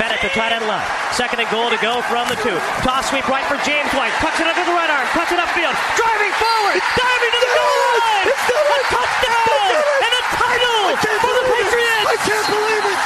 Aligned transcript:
Bennett 0.00 0.24
to 0.24 0.32
tight 0.32 0.56
end 0.56 0.64
left. 0.64 0.88
Second 1.12 1.44
and 1.44 1.50
goal 1.52 1.68
to 1.68 1.76
go 1.84 2.00
from 2.08 2.24
the 2.32 2.38
two. 2.40 2.56
Toss 2.80 3.12
sweep 3.12 3.28
right 3.28 3.44
for 3.44 3.60
James 3.68 3.92
White. 3.92 4.16
Tucks 4.24 4.40
it 4.40 4.48
under 4.48 4.64
the 4.64 4.72
right 4.72 4.88
arm. 4.88 5.04
Cuts 5.12 5.28
it 5.28 5.36
upfield. 5.36 5.76
Driving 5.92 6.32
forward. 6.40 6.80
Diving 6.96 7.32
to 7.36 7.40
the 7.44 7.52
goal 7.52 7.84
line. 8.00 8.28
A 8.32 8.80
touchdown. 8.88 9.76
And 10.00 10.12
a 10.16 10.24
title 10.40 10.96
for 11.20 11.32
the 11.36 11.44
Patriots. 11.52 12.08
I 12.08 12.18
can't 12.24 12.48
believe 12.48 12.84
it. 12.88 13.00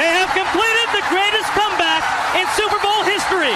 They 0.00 0.08
have 0.16 0.32
completed 0.32 0.88
the 0.96 1.04
greatest 1.12 1.52
comeback 1.52 2.00
in 2.40 2.48
Super 2.56 2.80
Bowl 2.80 3.04
history. 3.04 3.52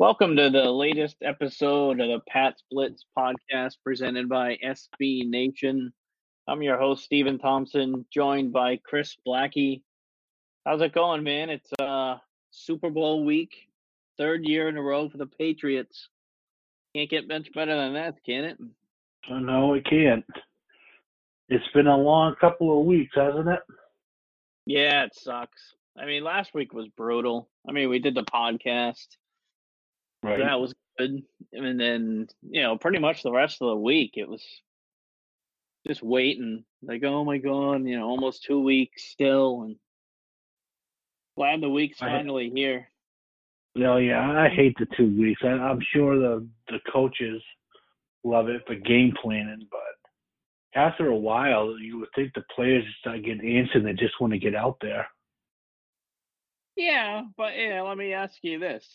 Welcome 0.00 0.40
to 0.40 0.48
the 0.48 0.72
latest 0.72 1.20
episode 1.20 2.00
of 2.00 2.08
the 2.08 2.20
Pats 2.32 2.64
Pulpit 2.72 2.96
podcast 3.12 3.76
presented 3.84 4.26
by 4.26 4.56
SB 4.64 5.28
Nation. 5.28 5.92
I'm 6.48 6.62
your 6.62 6.78
host, 6.78 7.04
Stephen 7.04 7.38
Thompson, 7.38 8.06
joined 8.10 8.54
by 8.54 8.80
Chris 8.88 9.18
Blackie. 9.28 9.82
How's 10.64 10.80
it 10.80 10.94
going, 10.94 11.24
man? 11.24 11.50
It's 11.50 11.70
uh 11.80 12.18
Super 12.52 12.90
Bowl 12.90 13.24
week, 13.24 13.68
third 14.16 14.44
year 14.44 14.68
in 14.68 14.76
a 14.76 14.82
row 14.82 15.08
for 15.08 15.18
the 15.18 15.26
Patriots. 15.26 16.08
Can't 16.94 17.10
get 17.10 17.26
much 17.26 17.52
better 17.52 17.74
than 17.74 17.94
that, 17.94 18.22
can 18.24 18.44
it? 18.44 18.58
Oh, 19.30 19.38
no, 19.38 19.74
it 19.74 19.84
can't. 19.86 20.24
It's 21.48 21.66
been 21.74 21.86
a 21.86 21.96
long 21.96 22.36
couple 22.40 22.78
of 22.78 22.86
weeks, 22.86 23.14
hasn't 23.16 23.48
it? 23.48 23.60
Yeah, 24.66 25.04
it 25.04 25.14
sucks. 25.14 25.74
I 25.98 26.06
mean, 26.06 26.22
last 26.22 26.54
week 26.54 26.72
was 26.72 26.88
brutal. 26.88 27.48
I 27.68 27.72
mean, 27.72 27.88
we 27.88 27.98
did 27.98 28.14
the 28.14 28.24
podcast. 28.24 29.06
Right. 30.22 30.38
That 30.38 30.60
was 30.60 30.74
good. 30.98 31.22
And 31.52 31.80
then, 31.80 32.28
you 32.48 32.62
know, 32.62 32.76
pretty 32.76 32.98
much 32.98 33.22
the 33.22 33.32
rest 33.32 33.60
of 33.60 33.68
the 33.68 33.76
week, 33.76 34.12
it 34.16 34.28
was 34.28 34.44
just 35.86 36.02
waiting. 36.02 36.64
Like, 36.82 37.02
oh 37.04 37.24
my 37.24 37.38
God, 37.38 37.84
you 37.84 37.98
know, 37.98 38.06
almost 38.06 38.44
two 38.44 38.60
weeks 38.60 39.04
still. 39.04 39.62
And 39.62 39.76
glad 41.36 41.60
the 41.60 41.68
week's 41.68 42.00
I- 42.02 42.06
finally 42.06 42.50
here. 42.54 42.88
No, 43.74 43.96
yeah, 43.96 44.30
I 44.30 44.50
hate 44.50 44.76
the 44.78 44.86
two 44.98 45.18
weeks. 45.18 45.40
I, 45.42 45.48
I'm 45.48 45.80
sure 45.94 46.18
the 46.18 46.46
the 46.68 46.78
coaches 46.92 47.42
love 48.22 48.48
it 48.48 48.62
for 48.66 48.74
game 48.74 49.14
planning, 49.22 49.66
but 49.70 50.78
after 50.78 51.08
a 51.08 51.16
while, 51.16 51.78
you 51.78 51.98
would 51.98 52.08
think 52.14 52.32
the 52.34 52.44
players 52.54 52.84
start 53.00 53.24
getting 53.24 53.40
antsy. 53.40 53.76
And 53.76 53.86
they 53.86 53.94
just 53.94 54.20
want 54.20 54.32
to 54.32 54.38
get 54.38 54.54
out 54.54 54.76
there. 54.80 55.06
Yeah, 56.76 57.22
but 57.36 57.56
yeah, 57.56 57.82
let 57.82 57.96
me 57.96 58.12
ask 58.12 58.36
you 58.42 58.58
this. 58.58 58.86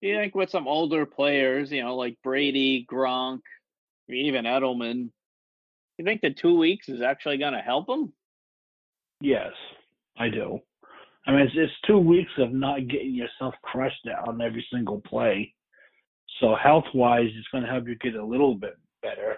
Do 0.00 0.08
you 0.08 0.16
think 0.16 0.34
with 0.34 0.50
some 0.50 0.68
older 0.68 1.06
players, 1.06 1.70
you 1.72 1.82
know, 1.82 1.96
like 1.96 2.16
Brady, 2.22 2.86
Gronk, 2.90 3.40
even 4.08 4.44
Edelman, 4.44 5.10
you 5.98 6.04
think 6.04 6.20
the 6.20 6.30
two 6.30 6.56
weeks 6.56 6.88
is 6.88 7.02
actually 7.02 7.38
going 7.38 7.52
to 7.52 7.60
help 7.60 7.86
them? 7.86 8.12
Yes, 9.20 9.52
I 10.16 10.28
do. 10.28 10.60
I 11.28 11.32
mean, 11.32 11.40
it's, 11.42 11.52
it's 11.54 11.72
two 11.86 11.98
weeks 11.98 12.32
of 12.38 12.52
not 12.54 12.88
getting 12.88 13.14
yourself 13.14 13.54
crushed 13.62 14.08
on 14.26 14.40
every 14.40 14.66
single 14.72 15.02
play. 15.02 15.54
So 16.40 16.56
health 16.60 16.86
wise, 16.94 17.28
it's 17.36 17.48
going 17.52 17.64
to 17.64 17.70
help 17.70 17.86
you 17.86 17.96
get 17.96 18.14
a 18.14 18.24
little 18.24 18.54
bit 18.54 18.78
better. 19.02 19.36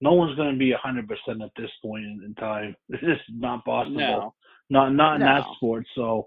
No 0.00 0.14
one's 0.14 0.34
going 0.36 0.52
to 0.52 0.58
be 0.58 0.72
hundred 0.72 1.08
percent 1.08 1.42
at 1.42 1.50
this 1.56 1.70
point 1.82 2.04
in, 2.04 2.34
time. 2.38 2.74
It's 2.88 3.02
just 3.02 3.22
not 3.32 3.64
possible. 3.64 3.96
No. 3.96 4.34
Not 4.70 4.94
not 4.94 5.16
in 5.16 5.20
that 5.20 5.44
sport. 5.56 5.86
So 5.94 6.26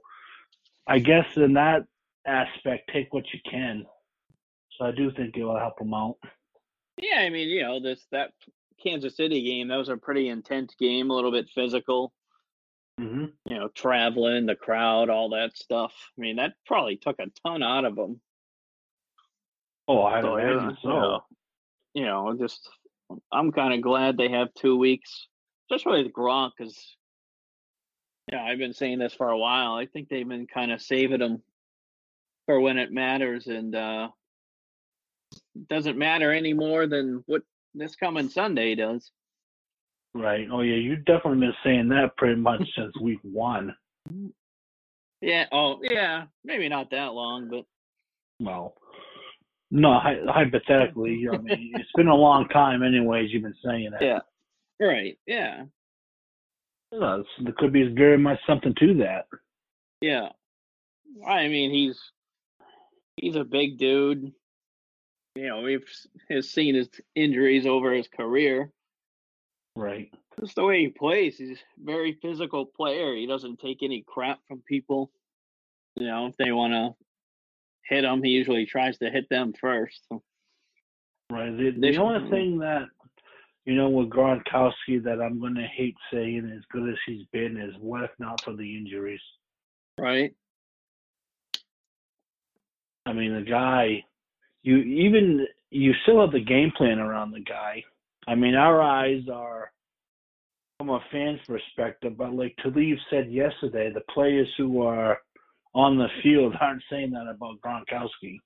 I 0.87 0.99
guess 0.99 1.25
in 1.35 1.53
that 1.53 1.83
aspect, 2.25 2.89
take 2.93 3.13
what 3.13 3.25
you 3.33 3.39
can. 3.49 3.85
So 4.77 4.85
I 4.85 4.91
do 4.91 5.11
think 5.11 5.35
it 5.35 5.43
will 5.43 5.59
help 5.59 5.79
them 5.79 5.93
out. 5.93 6.15
Yeah, 6.97 7.19
I 7.19 7.29
mean, 7.29 7.49
you 7.49 7.63
know, 7.63 7.79
this 7.79 8.05
that 8.11 8.31
Kansas 8.81 9.17
City 9.17 9.41
game, 9.43 9.67
that 9.69 9.77
was 9.77 9.89
a 9.89 9.97
pretty 9.97 10.29
intense 10.29 10.75
game, 10.79 11.09
a 11.09 11.13
little 11.13 11.31
bit 11.31 11.49
physical. 11.53 12.13
Hmm 13.03 13.25
You 13.49 13.59
know, 13.59 13.67
traveling, 13.69 14.45
the 14.45 14.55
crowd, 14.55 15.09
all 15.09 15.29
that 15.29 15.57
stuff. 15.57 15.93
I 16.17 16.21
mean, 16.21 16.37
that 16.37 16.53
probably 16.65 16.97
took 16.97 17.19
a 17.19 17.27
ton 17.45 17.61
out 17.63 17.85
of 17.85 17.95
them. 17.95 18.21
Oh, 19.87 20.01
I 20.01 20.21
So, 20.21 20.37
imagine 20.37 20.77
so. 20.81 20.87
you 20.89 20.95
know, 20.95 21.23
you 21.93 22.05
know, 22.05 22.37
just 22.39 22.69
I'm 23.31 23.51
kind 23.51 23.73
of 23.73 23.81
glad 23.81 24.17
they 24.17 24.29
have 24.29 24.53
two 24.53 24.77
weeks, 24.77 25.27
especially 25.69 26.03
with 26.03 26.13
Gronk, 26.13 26.51
because 26.57 26.95
yeah, 28.31 28.41
I've 28.43 28.57
been 28.57 28.73
saying 28.73 28.99
this 28.99 29.13
for 29.13 29.29
a 29.29 29.37
while. 29.37 29.73
I 29.73 29.85
think 29.85 30.07
they've 30.07 30.27
been 30.27 30.47
kind 30.47 30.71
of 30.71 30.81
saving 30.81 31.21
him 31.21 31.43
for 32.45 32.59
when 32.59 32.77
it 32.77 32.91
matters, 32.91 33.47
and 33.47 33.75
uh 33.75 34.09
doesn't 35.69 35.97
matter 35.97 36.31
any 36.31 36.53
more 36.53 36.87
than 36.87 37.23
what 37.25 37.41
this 37.73 37.95
coming 37.95 38.29
Sunday 38.29 38.75
does. 38.75 39.11
Right. 40.13 40.47
Oh 40.51 40.61
yeah, 40.61 40.75
you've 40.75 41.05
definitely 41.05 41.39
been 41.39 41.53
saying 41.63 41.89
that 41.89 42.15
pretty 42.17 42.39
much 42.39 42.61
since 42.77 42.93
week 43.01 43.19
one. 43.23 43.75
Yeah. 45.21 45.45
Oh, 45.51 45.79
yeah. 45.81 46.25
Maybe 46.43 46.67
not 46.69 46.91
that 46.91 47.13
long, 47.13 47.49
but 47.49 47.63
Well, 48.39 48.75
no, 49.71 49.97
hy- 49.99 50.19
hypothetically, 50.27 51.25
I 51.31 51.37
mean, 51.37 51.71
it's 51.75 51.89
been 51.95 52.09
a 52.09 52.15
long 52.15 52.47
time, 52.49 52.83
anyways. 52.83 53.31
You've 53.31 53.43
been 53.43 53.55
saying 53.65 53.91
that. 53.91 54.01
yeah. 54.01 54.19
Right. 54.85 55.17
Yeah. 55.25 55.63
So 56.91 57.23
there 57.39 57.53
could 57.57 57.73
be 57.73 57.85
very 57.93 58.17
much 58.17 58.39
something 58.45 58.75
to 58.79 58.93
that. 58.95 59.25
Yeah. 60.01 60.29
I 61.25 61.47
mean, 61.47 61.71
he's 61.71 61.99
he's 63.17 63.35
a 63.35 63.43
big 63.43 63.77
dude. 63.77 64.31
You 65.35 65.47
know, 65.47 65.61
we've 65.61 65.87
has 66.29 66.51
seen 66.51 66.75
his 66.75 66.89
injuries 67.15 67.65
over 67.65 67.93
his 67.93 68.07
career. 68.07 68.69
Right. 69.75 70.11
Just 70.39 70.55
the 70.55 70.63
way 70.63 70.81
he 70.81 70.87
plays, 70.89 71.37
he's 71.37 71.57
a 71.57 71.85
very 71.85 72.17
physical 72.21 72.65
player. 72.65 73.15
He 73.15 73.27
doesn't 73.27 73.59
take 73.59 73.83
any 73.83 74.03
crap 74.07 74.39
from 74.47 74.61
people. 74.67 75.11
You 75.95 76.07
know, 76.07 76.27
if 76.27 76.37
they 76.37 76.51
want 76.51 76.73
to 76.73 76.95
hit 77.87 78.03
him, 78.03 78.23
he 78.23 78.31
usually 78.31 78.65
tries 78.65 78.97
to 78.99 79.09
hit 79.09 79.29
them 79.29 79.53
first. 79.59 80.01
So, 80.09 80.23
Right. 81.31 81.55
The, 81.55 81.71
the 81.71 81.97
only 81.97 82.29
thing 82.29 82.59
that 82.59 82.87
you 83.65 83.75
know 83.75 83.89
with 83.89 84.09
Gronkowski 84.09 85.03
that 85.03 85.21
I'm 85.21 85.39
going 85.39 85.55
to 85.55 85.65
hate 85.65 85.95
saying, 86.11 86.51
as 86.55 86.63
good 86.71 86.89
as 86.89 86.97
he's 87.07 87.25
been, 87.31 87.57
is 87.57 87.73
what 87.79 88.03
if 88.03 88.11
not 88.19 88.43
for 88.43 88.53
the 88.53 88.77
injuries? 88.77 89.21
right? 89.97 90.33
I 93.05 93.13
mean, 93.13 93.35
the 93.35 93.41
guy, 93.41 94.03
you 94.61 94.77
even 94.77 95.45
you 95.71 95.93
still 96.03 96.21
have 96.21 96.31
the 96.31 96.43
game 96.43 96.71
plan 96.77 96.99
around 96.99 97.31
the 97.31 97.41
guy. 97.41 97.83
I 98.27 98.35
mean, 98.35 98.55
our 98.55 98.81
eyes 98.81 99.23
are 99.31 99.71
from 100.77 100.89
a 100.89 100.99
fan's 101.11 101.39
perspective, 101.47 102.17
but 102.17 102.33
like 102.33 102.55
Talib 102.61 102.97
said 103.09 103.31
yesterday, 103.31 103.91
the 103.93 104.01
players 104.13 104.47
who 104.57 104.81
are 104.81 105.17
on 105.73 105.97
the 105.97 106.07
field 106.21 106.55
aren't 106.61 106.83
saying 106.89 107.11
that 107.11 107.27
about 107.29 107.59
Gronkowski. 107.61 108.37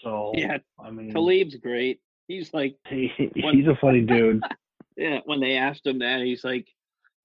So 0.00 0.32
Yeah, 0.34 0.58
I 0.78 0.90
mean, 0.90 1.12
Talib's 1.12 1.56
great. 1.56 2.00
He's 2.28 2.52
like, 2.52 2.76
he, 2.88 3.10
when- 3.40 3.56
he's 3.58 3.66
a 3.68 3.76
funny 3.80 4.00
dude. 4.02 4.42
yeah. 4.96 5.20
When 5.24 5.40
they 5.40 5.56
asked 5.56 5.86
him 5.86 6.00
that, 6.00 6.20
he's 6.22 6.44
like, 6.44 6.66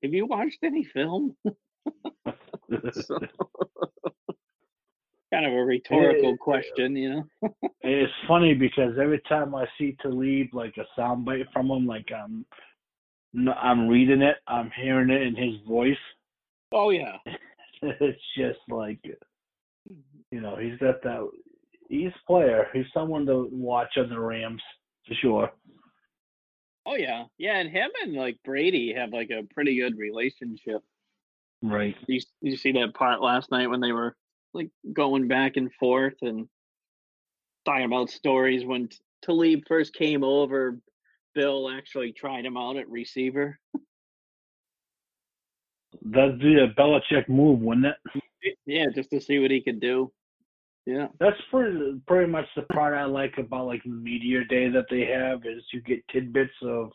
"Have 0.03 0.13
you 0.13 0.25
watched 0.25 0.59
any 0.63 0.83
film?" 0.83 1.35
So, 2.93 3.19
kind 5.31 5.45
of 5.45 5.53
a 5.53 5.63
rhetorical 5.63 6.37
question, 6.37 6.95
you 6.95 7.09
know. 7.09 7.49
It's 7.81 8.11
funny 8.27 8.53
because 8.53 8.93
every 9.01 9.21
time 9.27 9.55
I 9.55 9.65
see 9.77 9.95
Talib 10.01 10.53
like 10.53 10.75
a 10.77 10.99
soundbite 10.99 11.51
from 11.51 11.71
him, 11.71 11.87
like 11.87 12.07
I'm, 12.11 12.45
I'm 13.57 13.87
reading 13.87 14.21
it, 14.21 14.35
I'm 14.47 14.69
hearing 14.79 15.09
it 15.09 15.21
in 15.21 15.35
his 15.35 15.55
voice. 15.67 15.97
Oh 16.71 16.91
yeah, 16.91 17.17
it's 17.81 18.21
just 18.37 18.59
like, 18.69 19.01
mm-hmm. 19.03 19.95
you 20.31 20.41
know, 20.41 20.57
he's 20.57 20.77
got 20.77 21.01
that. 21.03 21.27
He's 21.87 22.11
a 22.11 22.27
player. 22.27 22.67
He's 22.73 22.85
someone 22.93 23.25
to 23.25 23.49
watch 23.51 23.97
on 23.97 24.09
the 24.09 24.19
Rams 24.19 24.61
for 25.07 25.15
sure. 25.15 25.51
oh 26.85 26.95
yeah, 26.95 27.23
yeah. 27.37 27.57
And 27.57 27.71
him 27.71 27.89
and 28.03 28.13
like 28.13 28.37
Brady 28.43 28.93
have 28.93 29.11
like 29.11 29.31
a 29.31 29.47
pretty 29.53 29.79
good 29.79 29.97
relationship. 29.97 30.81
Right. 31.61 31.95
You 32.07 32.19
you 32.41 32.57
see 32.57 32.73
that 32.73 32.93
part 32.93 33.21
last 33.21 33.51
night 33.51 33.69
when 33.69 33.79
they 33.79 33.91
were 33.91 34.15
like 34.53 34.69
going 34.93 35.27
back 35.27 35.57
and 35.57 35.71
forth 35.73 36.15
and 36.21 36.47
talking 37.65 37.85
about 37.85 38.09
stories 38.09 38.65
when 38.65 38.89
Talib 39.21 39.63
first 39.67 39.93
came 39.93 40.23
over. 40.23 40.79
Bill 41.35 41.69
actually 41.69 42.11
tried 42.11 42.45
him 42.45 42.57
out 42.57 42.77
at 42.77 42.89
receiver. 42.89 43.59
That'd 46.03 46.39
be 46.39 46.59
a 46.59 46.67
Belichick 46.79 47.29
move, 47.29 47.59
wouldn't 47.59 47.85
it? 47.85 48.57
Yeah, 48.65 48.85
just 48.93 49.11
to 49.11 49.21
see 49.21 49.39
what 49.39 49.51
he 49.51 49.61
could 49.61 49.79
do. 49.79 50.11
Yeah. 50.85 51.07
That's 51.19 51.37
pretty 51.51 52.01
pretty 52.07 52.31
much 52.31 52.45
the 52.55 52.63
part 52.63 52.95
I 52.95 53.05
like 53.05 53.37
about 53.37 53.67
like 53.67 53.85
media 53.85 54.43
day 54.45 54.69
that 54.69 54.85
they 54.89 55.05
have 55.05 55.45
is 55.45 55.63
you 55.71 55.81
get 55.81 56.07
tidbits 56.11 56.53
of 56.63 56.91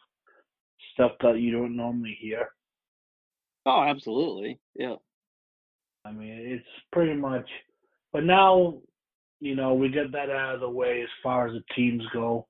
stuff 0.93 1.12
that 1.23 1.39
you 1.39 1.53
don't 1.53 1.77
normally 1.77 2.17
hear. 2.21 2.49
Oh, 3.67 3.83
absolutely. 3.83 4.59
Yeah. 4.75 4.97
I 6.05 6.12
mean, 6.12 6.31
it's 6.31 6.65
pretty 6.93 7.15
much. 7.15 7.49
But 8.12 8.25
now, 8.25 8.79
you 9.41 9.55
know, 9.55 9.75
we 9.75 9.89
get 9.89 10.12
that 10.12 10.31
out 10.31 10.55
of 10.55 10.61
the 10.61 10.69
way 10.69 11.03
as 11.03 11.09
far 11.23 11.47
as 11.47 11.55
the 11.55 11.62
teams 11.75 12.03
go. 12.12 12.47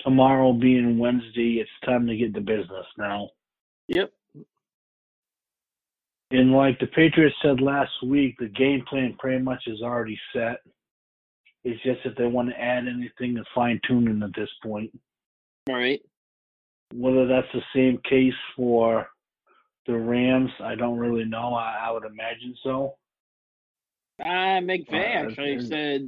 Tomorrow 0.00 0.52
being 0.52 0.98
Wednesday, 0.98 1.58
it's 1.60 1.70
time 1.84 2.06
to 2.06 2.16
get 2.16 2.34
to 2.34 2.40
business 2.40 2.86
now. 2.96 3.30
Yep. 3.88 4.12
And 6.30 6.52
like 6.52 6.78
the 6.78 6.86
Patriots 6.86 7.34
said 7.42 7.60
last 7.60 7.90
week, 8.04 8.36
the 8.38 8.48
game 8.48 8.84
plan 8.88 9.16
pretty 9.18 9.42
much 9.42 9.62
is 9.66 9.80
already 9.82 10.18
set. 10.32 10.58
It's 11.64 11.82
just 11.82 12.00
if 12.04 12.16
they 12.16 12.26
want 12.26 12.50
to 12.50 12.60
add 12.60 12.86
anything 12.86 13.36
and 13.36 13.46
fine 13.54 13.80
tuning 13.86 14.22
at 14.22 14.34
this 14.36 14.50
point. 14.62 14.90
Right. 15.68 16.00
Whether 16.94 17.26
that's 17.26 17.48
the 17.52 17.62
same 17.74 17.98
case 18.08 18.34
for 18.56 19.08
the 19.88 19.98
Rams, 19.98 20.50
I 20.62 20.76
don't 20.76 20.98
really 20.98 21.24
know. 21.24 21.54
I, 21.54 21.86
I 21.88 21.90
would 21.90 22.04
imagine 22.04 22.54
so. 22.62 22.94
Uh, 24.20 24.60
McVay 24.60 25.16
Uh, 25.16 25.24
actually 25.24 25.60
said 25.60 26.06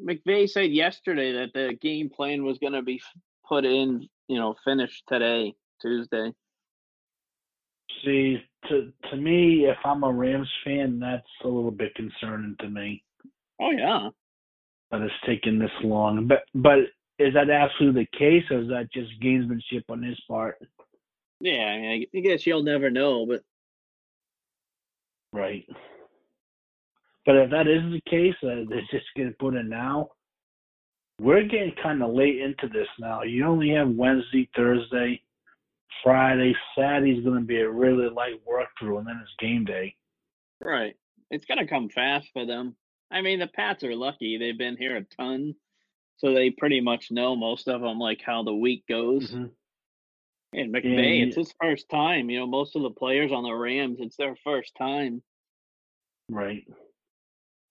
McVay 0.00 0.48
said 0.48 0.70
yesterday 0.70 1.32
that 1.32 1.52
the 1.54 1.74
game 1.80 2.10
plan 2.10 2.44
was 2.44 2.58
going 2.58 2.74
to 2.74 2.82
be 2.82 3.00
put 3.48 3.64
in, 3.64 4.08
you 4.28 4.38
know, 4.38 4.54
finished 4.64 5.02
today, 5.08 5.54
Tuesday. 5.80 6.32
See, 8.04 8.38
to 8.68 8.92
to 9.10 9.16
me, 9.16 9.66
if 9.66 9.78
I'm 9.84 10.04
a 10.04 10.12
Rams 10.12 10.48
fan, 10.64 11.00
that's 11.00 11.26
a 11.44 11.48
little 11.48 11.70
bit 11.70 11.94
concerning 11.94 12.54
to 12.60 12.68
me 12.68 13.02
Oh 13.60 13.70
yeah. 13.70 14.10
that 14.90 15.00
it's 15.00 15.12
taking 15.26 15.58
this 15.58 15.70
long. 15.82 16.28
But 16.28 16.44
but 16.54 16.78
is 17.18 17.34
that 17.34 17.50
absolutely 17.50 18.08
the 18.12 18.18
case, 18.18 18.44
or 18.50 18.60
is 18.60 18.68
that 18.68 18.92
just 18.92 19.10
gamesmanship 19.22 19.84
on 19.88 20.02
his 20.02 20.20
part? 20.28 20.58
Yeah, 21.40 21.64
I 21.64 21.78
mean, 21.78 22.06
I 22.14 22.20
guess 22.20 22.46
you'll 22.46 22.62
never 22.62 22.90
know, 22.90 23.26
but 23.26 23.42
Right. 25.32 25.66
But 27.26 27.36
if 27.36 27.50
that 27.50 27.68
is 27.68 27.82
the 27.92 28.00
case, 28.08 28.34
uh, 28.42 28.64
it's 28.70 28.90
just 28.90 29.04
getting 29.14 29.34
put 29.38 29.54
in 29.54 29.68
now. 29.68 30.08
We're 31.20 31.42
getting 31.44 31.74
kind 31.82 32.02
of 32.02 32.14
late 32.14 32.40
into 32.40 32.68
this 32.68 32.88
now. 32.98 33.22
You 33.22 33.44
only 33.46 33.70
have 33.70 33.88
Wednesday, 33.90 34.48
Thursday, 34.56 35.22
Friday, 36.02 36.54
Saturday's 36.74 37.22
going 37.24 37.40
to 37.40 37.44
be 37.44 37.60
a 37.60 37.68
really 37.68 38.08
light 38.08 38.40
work 38.46 38.68
through, 38.78 38.98
and 38.98 39.06
then 39.06 39.20
it's 39.22 39.32
game 39.38 39.64
day. 39.64 39.94
right. 40.62 40.96
It's 41.30 41.44
going 41.44 41.58
to 41.58 41.66
come 41.66 41.90
fast 41.90 42.28
for 42.32 42.46
them. 42.46 42.74
I 43.10 43.20
mean, 43.20 43.38
the 43.40 43.48
Pats 43.48 43.84
are 43.84 43.94
lucky. 43.94 44.38
They've 44.38 44.56
been 44.56 44.78
here 44.78 44.96
a 44.96 45.02
ton. 45.02 45.54
So 46.16 46.32
they 46.32 46.50
pretty 46.50 46.80
much 46.80 47.10
know 47.10 47.36
most 47.36 47.68
of 47.68 47.82
them 47.82 47.98
like 47.98 48.22
how 48.24 48.42
the 48.42 48.54
week 48.54 48.84
goes. 48.88 49.30
Mhm. 49.30 49.50
And 50.52 50.74
McVay, 50.74 51.18
Yeah, 51.18 51.26
it's 51.26 51.36
his 51.36 51.52
first 51.60 51.88
time. 51.90 52.30
You 52.30 52.40
know, 52.40 52.46
most 52.46 52.74
of 52.74 52.82
the 52.82 52.90
players 52.90 53.32
on 53.32 53.42
the 53.42 53.52
Rams, 53.52 53.98
it's 54.00 54.16
their 54.16 54.36
first 54.42 54.72
time. 54.78 55.22
Right. 56.30 56.66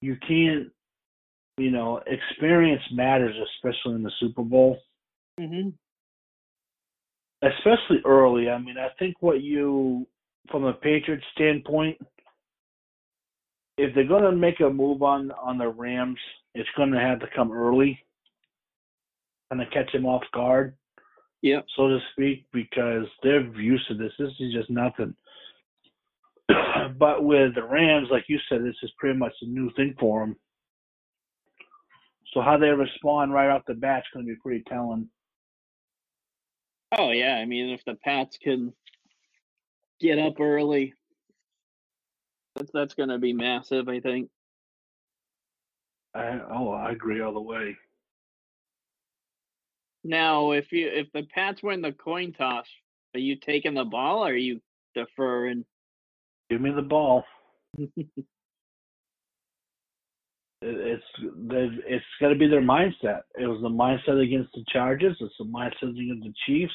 You 0.01 0.15
can't, 0.27 0.67
you 1.57 1.71
know, 1.71 2.01
experience 2.05 2.83
matters, 2.91 3.35
especially 3.55 3.95
in 3.95 4.03
the 4.03 4.11
Super 4.19 4.43
Bowl, 4.43 4.77
Mm-hmm. 5.39 5.69
especially 7.43 8.01
early. 8.05 8.49
I 8.49 8.57
mean, 8.57 8.77
I 8.77 8.89
think 8.97 9.15
what 9.21 9.41
you, 9.41 10.07
from 10.49 10.63
a 10.65 10.73
Patriots 10.73 11.25
standpoint, 11.35 11.97
if 13.77 13.93
they're 13.93 14.07
going 14.07 14.23
to 14.23 14.31
make 14.31 14.59
a 14.59 14.69
move 14.69 15.03
on 15.03 15.31
on 15.31 15.59
the 15.59 15.67
Rams, 15.67 16.17
it's 16.55 16.69
going 16.75 16.91
to 16.91 16.99
have 16.99 17.19
to 17.19 17.27
come 17.35 17.51
early, 17.51 17.99
kind 19.51 19.61
of 19.61 19.69
catch 19.71 19.91
them 19.93 20.07
off 20.07 20.23
guard, 20.33 20.75
Yep. 21.47 21.65
so 21.75 21.87
to 21.87 21.99
speak, 22.11 22.45
because 22.51 23.05
they're 23.23 23.45
used 23.55 23.87
to 23.87 23.93
this. 23.93 24.11
This 24.19 24.31
is 24.39 24.53
just 24.53 24.69
nothing. 24.69 25.15
but 26.97 27.23
with 27.23 27.55
the 27.55 27.63
Rams, 27.63 28.09
like 28.11 28.25
you 28.27 28.39
said, 28.49 28.63
this 28.63 28.75
is 28.83 28.91
pretty 28.97 29.17
much 29.17 29.33
a 29.41 29.45
new 29.45 29.71
thing 29.75 29.95
for 29.99 30.21
them. 30.21 30.35
So 32.33 32.41
how 32.41 32.57
they 32.57 32.69
respond 32.69 33.33
right 33.33 33.49
off 33.49 33.63
the 33.67 33.73
bat 33.73 33.99
is 33.99 34.05
going 34.13 34.25
to 34.25 34.33
be 34.33 34.39
pretty 34.43 34.63
telling. 34.67 35.09
Oh 36.97 37.11
yeah, 37.11 37.35
I 37.35 37.45
mean 37.45 37.69
if 37.69 37.83
the 37.85 37.95
Pats 37.95 38.37
can 38.37 38.73
get 39.99 40.19
up 40.19 40.39
early, 40.39 40.93
that's 42.55 42.71
that's 42.73 42.93
gonna 42.93 43.19
be 43.19 43.33
massive, 43.33 43.89
I 43.89 43.99
think. 43.99 44.29
I, 46.15 46.39
oh, 46.49 46.71
I 46.71 46.91
agree 46.91 47.21
all 47.21 47.33
the 47.33 47.41
way. 47.41 47.75
Now 50.07 50.51
if 50.51 50.71
you 50.71 50.87
if 50.87 51.11
the 51.11 51.23
Pats 51.35 51.61
win 51.61 51.81
the 51.81 51.91
coin 51.91 52.31
toss, 52.31 52.65
are 53.13 53.19
you 53.19 53.35
taking 53.35 53.73
the 53.73 53.83
ball 53.83 54.25
or 54.25 54.29
are 54.29 54.35
you 54.35 54.61
deferring? 54.95 55.65
Give 56.49 56.61
me 56.61 56.71
the 56.71 56.81
ball. 56.81 57.23
It- 60.59 60.79
it's 60.79 61.03
it's 61.85 62.05
got 62.19 62.29
to 62.29 62.35
be 62.35 62.47
their 62.47 62.63
mindset. 62.63 63.21
It 63.39 63.45
was 63.45 63.61
the 63.61 63.69
mindset 63.69 64.23
against 64.23 64.51
the 64.53 64.65
Chargers. 64.73 65.15
It's 65.21 65.35
the 65.37 65.45
mindset 65.45 65.91
against 65.91 66.23
the 66.23 66.33
Chiefs. 66.47 66.73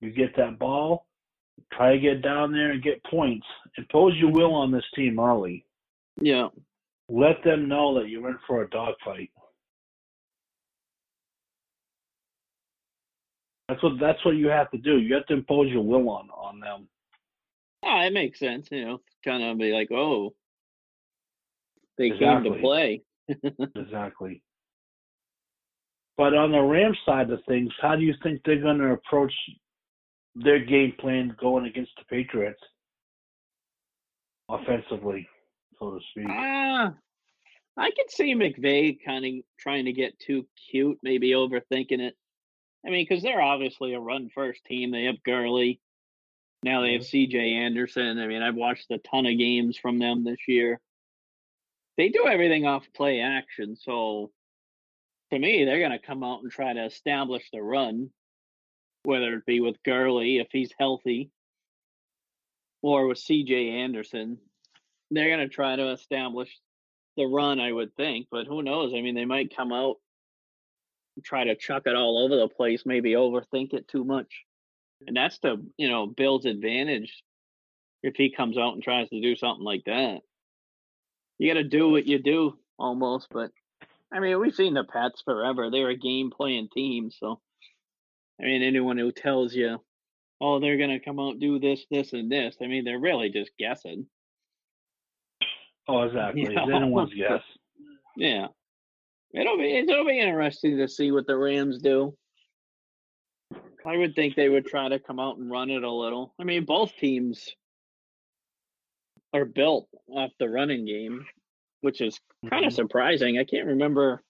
You 0.00 0.10
get 0.10 0.34
that 0.36 0.58
ball, 0.58 1.06
try 1.72 1.92
to 1.92 2.00
get 2.00 2.20
down 2.20 2.50
there 2.50 2.72
and 2.72 2.82
get 2.82 3.04
points. 3.04 3.46
Impose 3.78 4.16
your 4.16 4.32
will 4.32 4.48
mm-hmm. 4.48 4.54
on 4.54 4.72
this 4.72 4.84
team 4.96 5.20
early. 5.20 5.64
Yeah. 6.20 6.48
Let 7.08 7.44
them 7.44 7.68
know 7.68 7.94
that 7.94 8.08
you're 8.08 8.28
in 8.28 8.38
for 8.44 8.62
a 8.62 8.70
dogfight. 8.70 9.30
That's 13.70 13.84
what 13.84 14.00
that's 14.00 14.24
what 14.24 14.34
you 14.34 14.48
have 14.48 14.68
to 14.72 14.78
do. 14.78 14.98
You 14.98 15.14
have 15.14 15.26
to 15.26 15.34
impose 15.34 15.70
your 15.70 15.82
will 15.82 16.10
on 16.10 16.28
on 16.30 16.58
them. 16.58 16.88
Ah, 17.84 18.02
it 18.02 18.12
makes 18.12 18.40
sense, 18.40 18.68
you 18.72 18.84
know. 18.84 19.00
Kind 19.24 19.44
of 19.44 19.58
be 19.58 19.72
like, 19.72 19.92
oh, 19.92 20.34
they 21.96 22.10
came 22.10 22.42
to 22.42 22.58
play. 22.60 23.02
Exactly. 23.76 24.42
But 26.16 26.34
on 26.34 26.50
the 26.50 26.60
Rams 26.60 26.98
side 27.06 27.30
of 27.30 27.38
things, 27.46 27.70
how 27.80 27.94
do 27.94 28.02
you 28.02 28.12
think 28.24 28.40
they're 28.44 28.60
going 28.60 28.78
to 28.78 28.92
approach 28.92 29.32
their 30.34 30.58
game 30.58 30.92
plan 30.98 31.36
going 31.40 31.66
against 31.66 31.92
the 31.96 32.04
Patriots 32.10 32.60
offensively, 34.48 35.28
so 35.78 35.92
to 35.92 36.00
speak? 36.10 36.26
Ah, 36.28 36.92
I 37.76 37.90
could 37.92 38.10
see 38.10 38.34
McVay 38.34 38.98
kind 39.06 39.24
of 39.24 39.32
trying 39.60 39.84
to 39.84 39.92
get 39.92 40.18
too 40.18 40.44
cute, 40.70 40.98
maybe 41.04 41.30
overthinking 41.30 42.00
it. 42.00 42.16
I 42.86 42.90
mean, 42.90 43.06
because 43.08 43.22
they're 43.22 43.42
obviously 43.42 43.94
a 43.94 44.00
run 44.00 44.30
first 44.34 44.64
team. 44.64 44.90
They 44.90 45.04
have 45.04 45.22
Gurley. 45.22 45.80
Now 46.62 46.82
they 46.82 46.92
have 46.92 47.02
mm-hmm. 47.02 47.08
C.J. 47.08 47.54
Anderson. 47.54 48.18
I 48.18 48.26
mean, 48.26 48.42
I've 48.42 48.54
watched 48.54 48.90
a 48.90 48.98
ton 48.98 49.26
of 49.26 49.38
games 49.38 49.76
from 49.76 49.98
them 49.98 50.24
this 50.24 50.48
year. 50.48 50.80
They 51.96 52.08
do 52.08 52.26
everything 52.26 52.66
off 52.66 52.86
play 52.94 53.20
action. 53.20 53.76
So 53.76 54.30
to 55.30 55.38
me, 55.38 55.64
they're 55.64 55.78
going 55.78 55.90
to 55.90 55.98
come 55.98 56.24
out 56.24 56.42
and 56.42 56.50
try 56.50 56.72
to 56.72 56.84
establish 56.84 57.44
the 57.52 57.62
run, 57.62 58.10
whether 59.04 59.34
it 59.34 59.46
be 59.46 59.60
with 59.60 59.82
Gurley 59.84 60.38
if 60.38 60.48
he's 60.50 60.72
healthy 60.78 61.30
or 62.82 63.06
with 63.06 63.18
C.J. 63.18 63.68
Anderson. 63.68 64.38
They're 65.10 65.34
going 65.34 65.48
to 65.48 65.54
try 65.54 65.76
to 65.76 65.90
establish 65.90 66.56
the 67.16 67.26
run, 67.26 67.60
I 67.60 67.72
would 67.72 67.94
think, 67.96 68.28
but 68.30 68.46
who 68.46 68.62
knows? 68.62 68.92
I 68.94 69.00
mean, 69.00 69.14
they 69.14 69.24
might 69.24 69.54
come 69.54 69.72
out 69.72 69.96
try 71.20 71.44
to 71.44 71.56
chuck 71.56 71.82
it 71.86 71.96
all 71.96 72.18
over 72.24 72.36
the 72.36 72.48
place, 72.48 72.82
maybe 72.84 73.12
overthink 73.12 73.72
it 73.72 73.88
too 73.88 74.04
much. 74.04 74.44
And 75.06 75.16
that's 75.16 75.38
the, 75.38 75.64
you 75.76 75.88
know, 75.88 76.06
Bill's 76.06 76.44
advantage 76.44 77.22
if 78.02 78.16
he 78.16 78.32
comes 78.34 78.58
out 78.58 78.74
and 78.74 78.82
tries 78.82 79.08
to 79.10 79.20
do 79.20 79.36
something 79.36 79.64
like 79.64 79.84
that. 79.86 80.20
You 81.38 81.48
got 81.52 81.60
to 81.60 81.64
do 81.64 81.88
what 81.88 82.06
you 82.06 82.18
do 82.18 82.58
almost, 82.78 83.28
but 83.30 83.50
I 84.12 84.20
mean, 84.20 84.38
we've 84.40 84.54
seen 84.54 84.74
the 84.74 84.84
Pats 84.84 85.22
forever. 85.24 85.70
They're 85.70 85.88
a 85.88 85.96
game 85.96 86.30
playing 86.30 86.68
team, 86.74 87.10
so 87.10 87.40
I 88.40 88.44
mean, 88.44 88.62
anyone 88.62 88.98
who 88.98 89.12
tells 89.12 89.54
you, 89.54 89.78
oh, 90.40 90.60
they're 90.60 90.78
going 90.78 90.90
to 90.90 90.98
come 91.04 91.20
out 91.20 91.38
do 91.38 91.58
this, 91.58 91.84
this, 91.90 92.12
and 92.12 92.30
this, 92.30 92.56
I 92.62 92.66
mean, 92.66 92.84
they're 92.84 92.98
really 92.98 93.30
just 93.30 93.50
guessing. 93.58 94.06
Oh, 95.86 96.02
exactly. 96.04 96.42
Yeah. 96.42 96.62
It's 96.62 96.72
anyone's 96.72 97.14
guess. 97.14 97.42
Yeah. 98.16 98.48
It'll 99.32 99.56
be 99.56 99.76
it'll 99.76 100.06
be 100.06 100.18
interesting 100.18 100.76
to 100.78 100.88
see 100.88 101.12
what 101.12 101.26
the 101.26 101.36
Rams 101.36 101.78
do. 101.78 102.16
I 103.86 103.96
would 103.96 104.14
think 104.14 104.34
they 104.34 104.48
would 104.48 104.66
try 104.66 104.88
to 104.88 104.98
come 104.98 105.18
out 105.18 105.38
and 105.38 105.50
run 105.50 105.70
it 105.70 105.82
a 105.82 105.90
little. 105.90 106.34
I 106.38 106.44
mean, 106.44 106.64
both 106.64 106.94
teams 106.96 107.48
are 109.32 109.44
built 109.44 109.88
off 110.08 110.32
the 110.38 110.48
running 110.48 110.84
game, 110.84 111.26
which 111.80 112.00
is 112.00 112.20
kind 112.48 112.64
of 112.64 112.72
Mhm. 112.72 112.76
surprising. 112.76 113.38
I 113.38 113.44
can't 113.44 113.66
remember 113.66 114.22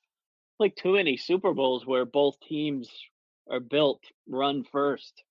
like 0.59 0.77
too 0.77 0.93
many 0.93 1.17
Super 1.17 1.55
Bowls 1.55 1.87
where 1.87 2.05
both 2.05 2.39
teams 2.41 2.91
are 3.49 3.61
built 3.61 4.03
run 4.29 4.63
first. 4.65 5.25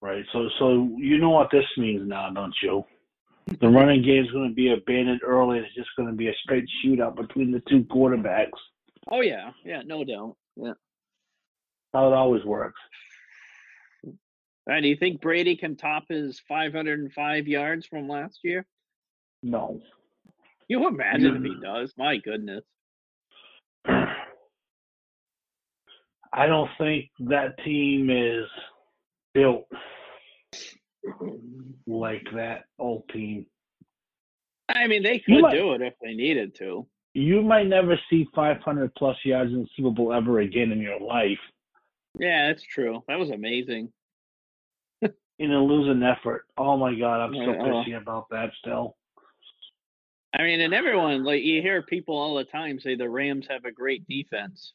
Right. 0.00 0.24
So, 0.32 0.48
so 0.58 0.96
you 0.96 1.18
know 1.18 1.30
what 1.30 1.50
this 1.52 1.66
means 1.76 2.08
now, 2.08 2.30
don't 2.30 2.54
you? 2.62 2.84
The 3.46 3.68
running 3.68 4.02
game 4.02 4.24
is 4.24 4.30
going 4.30 4.48
to 4.48 4.54
be 4.54 4.72
abandoned 4.72 5.20
early. 5.24 5.58
It's 5.58 5.74
just 5.74 5.90
going 5.96 6.08
to 6.08 6.14
be 6.14 6.28
a 6.28 6.34
straight 6.42 6.64
shootout 6.84 7.16
between 7.16 7.50
the 7.50 7.60
two 7.68 7.84
quarterbacks. 7.84 8.50
Oh 9.10 9.20
yeah, 9.20 9.50
yeah, 9.64 9.82
no 9.84 10.04
doubt. 10.04 10.36
Yeah. 10.56 10.74
How 11.92 12.08
it 12.08 12.14
always 12.14 12.44
works. 12.44 12.80
All 14.06 14.12
right, 14.68 14.80
do 14.80 14.88
you 14.88 14.96
think 14.96 15.20
Brady 15.20 15.56
can 15.56 15.76
top 15.76 16.04
his 16.08 16.40
505 16.48 17.48
yards 17.48 17.84
from 17.86 18.08
last 18.08 18.38
year? 18.44 18.64
No. 19.42 19.80
You 20.68 20.86
imagine 20.86 21.36
if 21.36 21.42
he 21.42 21.48
Mm. 21.56 21.62
does? 21.62 21.92
My 21.98 22.16
goodness. 22.18 22.64
I 26.34 26.46
don't 26.46 26.70
think 26.78 27.10
that 27.20 27.58
team 27.64 28.08
is 28.08 28.48
built 29.34 29.66
like 31.86 32.24
that 32.34 32.64
old 32.78 33.08
team. 33.10 33.46
I 34.68 34.86
mean, 34.86 35.02
they 35.02 35.18
could 35.18 35.40
might- 35.40 35.52
do 35.52 35.72
it 35.74 35.82
if 35.82 35.94
they 36.02 36.14
needed 36.14 36.54
to. 36.56 36.86
You 37.14 37.42
might 37.42 37.66
never 37.66 38.00
see 38.08 38.26
500 38.34 38.94
plus 38.94 39.18
yards 39.24 39.52
in 39.52 39.62
the 39.62 39.68
Super 39.76 39.90
Bowl 39.90 40.14
ever 40.14 40.40
again 40.40 40.72
in 40.72 40.80
your 40.80 40.98
life 40.98 41.38
Yeah, 42.18 42.46
that's 42.48 42.62
true. 42.62 43.04
That 43.06 43.18
was 43.18 43.28
amazing. 43.30 43.92
in 45.38 45.50
a 45.52 45.62
losing 45.62 46.02
effort. 46.02 46.46
Oh 46.56 46.76
my 46.78 46.94
God, 46.94 47.20
I'm 47.20 47.34
so 47.34 47.52
pissy 47.52 48.00
about 48.00 48.28
that 48.30 48.50
still. 48.60 48.96
I 50.34 50.42
mean, 50.44 50.60
and 50.62 50.72
everyone 50.72 51.24
like 51.24 51.42
you 51.42 51.60
hear 51.60 51.82
people 51.82 52.16
all 52.16 52.34
the 52.36 52.44
time 52.44 52.80
say 52.80 52.94
the 52.94 53.08
Rams 53.10 53.46
have 53.50 53.64
a 53.66 53.72
great 53.72 54.06
defense. 54.08 54.72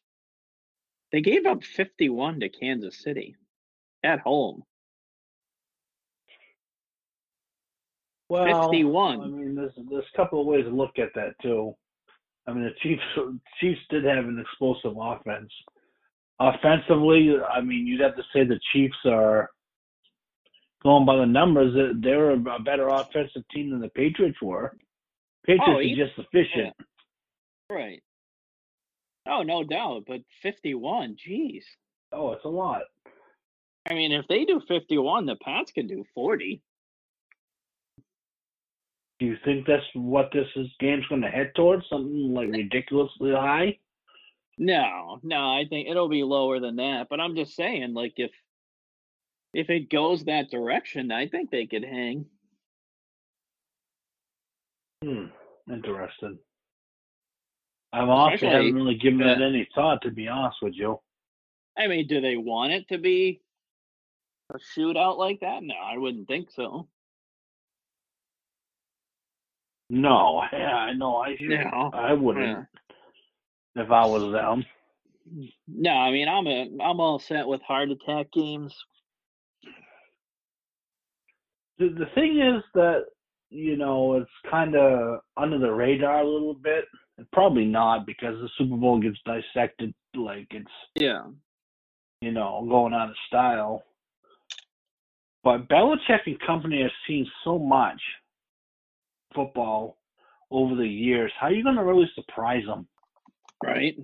They 1.12 1.22
gave 1.22 1.46
up 1.48 1.64
51 1.64 2.42
to 2.42 2.50
Kansas 2.50 2.98
City 3.02 3.36
at 4.04 4.20
home. 4.20 4.64
Well, 8.30 8.70
51. 8.70 9.22
I 9.22 9.28
mean, 9.28 9.56
there's 9.56 9.72
there's 9.90 10.04
a 10.14 10.18
couple 10.18 10.42
of 10.42 10.48
ways 10.48 10.66
to 10.66 10.70
look 10.72 11.00
at 11.00 11.10
that 11.16 11.34
too. 11.42 11.76
I 12.48 12.54
mean, 12.54 12.64
the 12.64 12.74
Chiefs 12.82 13.02
Chiefs 13.60 13.80
did 13.90 14.04
have 14.04 14.26
an 14.26 14.40
explosive 14.40 14.98
offense. 15.00 15.52
Offensively, 16.40 17.34
I 17.40 17.62
mean, 17.62 17.88
you'd 17.88 18.02
have 18.02 18.16
to 18.16 18.24
say 18.34 18.44
the 18.44 18.60
Chiefs 18.74 18.98
are 19.06 19.50
going 20.84 21.06
by 21.06 21.18
the 21.18 21.26
numbers. 21.26 21.74
that 21.74 22.00
They're 22.02 22.32
a 22.32 22.60
better 22.60 22.90
offensive 22.90 23.44
team 23.54 23.72
than 23.72 23.82
the 23.82 23.90
Patriots 23.90 24.42
were. 24.42 24.76
Patriots 25.46 25.64
Oh, 25.68 25.78
are 25.78 26.06
just 26.08 26.18
efficient. 26.18 26.76
Right. 27.70 28.02
Oh, 29.28 29.44
no 29.44 29.64
doubt. 29.64 30.04
But 30.08 30.22
51, 30.44 31.18
geez. 31.18 31.66
Oh, 32.12 32.32
it's 32.34 32.46
a 32.46 32.50
lot. 32.50 32.84
I 33.90 33.94
mean, 33.94 34.12
if 34.12 34.26
they 34.28 34.46
do 34.46 34.62
51, 34.68 35.26
the 35.26 35.36
Pats 35.44 35.72
can 35.72 35.88
do 35.88 36.04
40. 36.14 36.62
Do 39.20 39.26
you 39.26 39.38
think 39.44 39.66
that's 39.66 39.84
what 39.94 40.30
this 40.32 40.48
is 40.56 40.68
game's 40.80 41.08
going 41.08 41.22
to 41.22 41.30
head 41.30 41.52
towards? 41.56 41.86
Something 41.90 42.34
like 42.34 42.50
ridiculously 42.50 43.32
high? 43.32 43.80
No, 44.60 45.20
no, 45.24 45.38
I 45.38 45.66
think 45.70 45.88
it'll 45.88 46.10
be 46.10 46.24
lower 46.24 46.60
than 46.60 46.76
that. 46.78 47.08
But 47.10 47.20
I'm 47.20 47.36
just 47.36 47.56
saying, 47.56 47.94
like, 47.94 48.14
if 48.18 48.32
if 49.54 49.70
it 49.70 49.90
goes 49.90 50.26
that 50.26 50.52
direction, 50.52 51.12
I 51.12 51.28
think 51.28 51.50
they 51.50 51.66
could 51.66 51.84
hang. 51.84 52.26
Hmm. 55.04 55.26
Interesting. 55.72 56.40
I've 57.94 58.10
honestly 58.10 58.48
Especially, 58.48 58.68
haven't 58.68 58.76
really 58.76 58.96
given 58.96 59.22
it 59.22 59.42
any 59.42 59.68
thought, 59.74 60.02
to 60.04 60.12
be 60.12 60.28
honest 60.28 60.58
with 60.62 60.74
you. 60.76 61.00
I 61.78 61.88
mean, 61.88 62.08
do 62.08 62.22
they 62.22 62.36
want 62.36 62.74
it 62.74 62.88
to 62.90 62.98
be 62.98 63.42
a 64.54 64.58
shootout 64.58 65.18
like 65.18 65.42
that? 65.42 65.64
No, 65.64 65.76
I 65.76 65.98
wouldn't 65.98 66.28
think 66.28 66.50
so. 66.52 66.88
No, 69.90 70.44
yeah, 70.52 70.76
I 70.76 70.94
know. 70.94 71.18
I 71.18 71.36
No. 71.40 71.92
I 71.94 72.14
wouldn't 72.14 72.68
if 73.76 73.92
I 73.92 74.06
was 74.06 74.34
them. 74.34 74.66
No, 75.68 75.92
I 75.92 76.12
mean, 76.12 76.28
I'm 76.28 76.48
a 76.48 76.84
I'm 76.84 77.00
all 77.00 77.20
set 77.20 77.48
with 77.48 77.62
heart 77.62 77.90
attack 77.90 78.32
games. 78.32 78.76
The 81.78 81.90
the 81.90 82.08
thing 82.16 82.40
is 82.42 82.64
that 82.74 83.06
you 83.50 83.78
know 83.78 84.16
it's 84.16 84.32
kind 84.50 84.76
of 84.76 85.20
under 85.38 85.58
the 85.60 85.72
radar 85.72 86.22
a 86.22 86.28
little 86.28 86.54
bit. 86.54 86.86
Probably 87.34 87.66
not 87.66 88.06
because 88.06 88.36
the 88.40 88.50
Super 88.58 88.76
Bowl 88.78 89.00
gets 89.00 89.18
dissected 89.26 89.94
like 90.16 90.48
it's 90.52 90.72
Yeah. 90.96 91.24
you 92.22 92.32
know 92.32 92.66
going 92.70 92.94
out 92.94 93.10
of 93.10 93.16
style. 93.28 93.84
But 95.44 95.68
Belichick 95.70 96.22
and 96.26 96.40
company 96.42 96.82
have 96.82 96.92
seen 97.08 97.26
so 97.44 97.58
much 97.58 98.02
football 99.38 100.00
over 100.52 100.76
the 100.76 100.88
years. 100.88 101.32
How 101.40 101.48
are 101.48 101.54
you 101.54 101.64
going 101.64 101.76
to 101.76 101.84
really 101.84 102.10
surprise 102.16 102.66
them? 102.66 102.88
Right. 103.64 103.98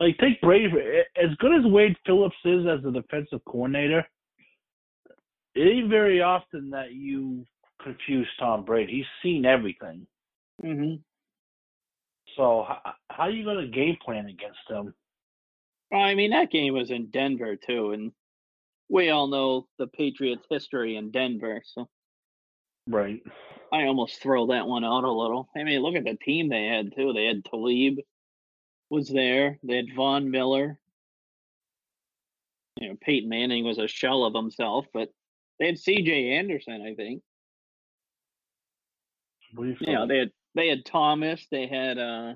Like 0.00 0.18
take 0.18 0.40
Brady. 0.40 0.66
As 1.16 1.30
good 1.38 1.54
as 1.58 1.64
Wade 1.64 1.96
Phillips 2.04 2.36
is 2.44 2.66
as 2.66 2.84
a 2.84 2.90
defensive 2.90 3.40
coordinator, 3.46 4.04
it 5.54 5.62
ain't 5.62 5.88
very 5.88 6.20
often 6.20 6.70
that 6.70 6.92
you 6.92 7.46
confuse 7.82 8.28
Tom 8.38 8.64
Brady. 8.64 8.92
He's 8.98 9.06
seen 9.22 9.46
everything. 9.46 10.06
hmm 10.60 10.96
So 12.36 12.64
how, 12.68 12.94
how 13.10 13.22
are 13.24 13.30
you 13.30 13.44
going 13.44 13.64
to 13.64 13.70
game 13.72 13.96
plan 14.04 14.26
against 14.26 14.58
him? 14.68 14.94
Well, 15.90 16.02
I 16.02 16.14
mean, 16.14 16.30
that 16.30 16.50
game 16.50 16.74
was 16.74 16.90
in 16.90 17.10
Denver 17.10 17.56
too, 17.56 17.92
and 17.92 18.12
we 18.88 19.10
all 19.10 19.28
know 19.28 19.68
the 19.78 19.86
Patriots' 19.86 20.46
history 20.50 20.96
in 20.96 21.10
Denver, 21.12 21.62
so 21.64 21.88
Right. 22.86 23.22
I 23.72 23.86
almost 23.86 24.22
throw 24.22 24.46
that 24.48 24.66
one 24.66 24.84
out 24.84 25.04
a 25.04 25.10
little. 25.10 25.48
I 25.56 25.64
mean, 25.64 25.80
look 25.80 25.96
at 25.96 26.04
the 26.04 26.14
team 26.14 26.48
they 26.48 26.66
had 26.66 26.94
too. 26.94 27.12
They 27.12 27.24
had 27.24 27.44
Talib 27.44 27.98
was 28.90 29.08
there. 29.08 29.58
They 29.62 29.76
had 29.76 29.94
Von 29.96 30.30
Miller. 30.30 30.78
You 32.80 32.88
know, 32.90 32.96
Peyton 33.00 33.28
Manning 33.28 33.64
was 33.64 33.78
a 33.78 33.88
shell 33.88 34.24
of 34.24 34.34
himself, 34.34 34.86
but 34.92 35.08
they 35.58 35.66
had 35.66 35.78
C.J. 35.78 36.32
Anderson, 36.32 36.82
I 36.82 36.94
think. 36.94 37.22
Do 39.56 39.64
you 39.64 39.76
Yeah, 39.80 40.06
they 40.08 40.18
had 40.18 40.30
they 40.54 40.68
had 40.68 40.84
Thomas. 40.84 41.46
They 41.50 41.66
had 41.66 41.98
uh, 41.98 42.34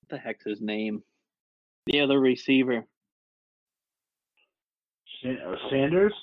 what 0.00 0.08
the 0.10 0.18
heck's 0.18 0.44
his 0.44 0.60
name? 0.60 1.02
The 1.86 2.00
other 2.00 2.18
receiver. 2.18 2.84
Uh, 5.24 5.54
Sanders, 5.68 6.14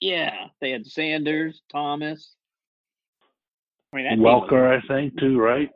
Yeah, 0.00 0.48
they 0.60 0.70
had 0.70 0.86
Sanders, 0.86 1.62
Thomas. 1.70 2.34
I 3.92 3.96
mean, 3.96 4.08
team 4.10 4.20
was- 4.20 4.50
I 4.52 4.80
think 4.88 5.18
too. 5.18 5.38
Right. 5.38 5.70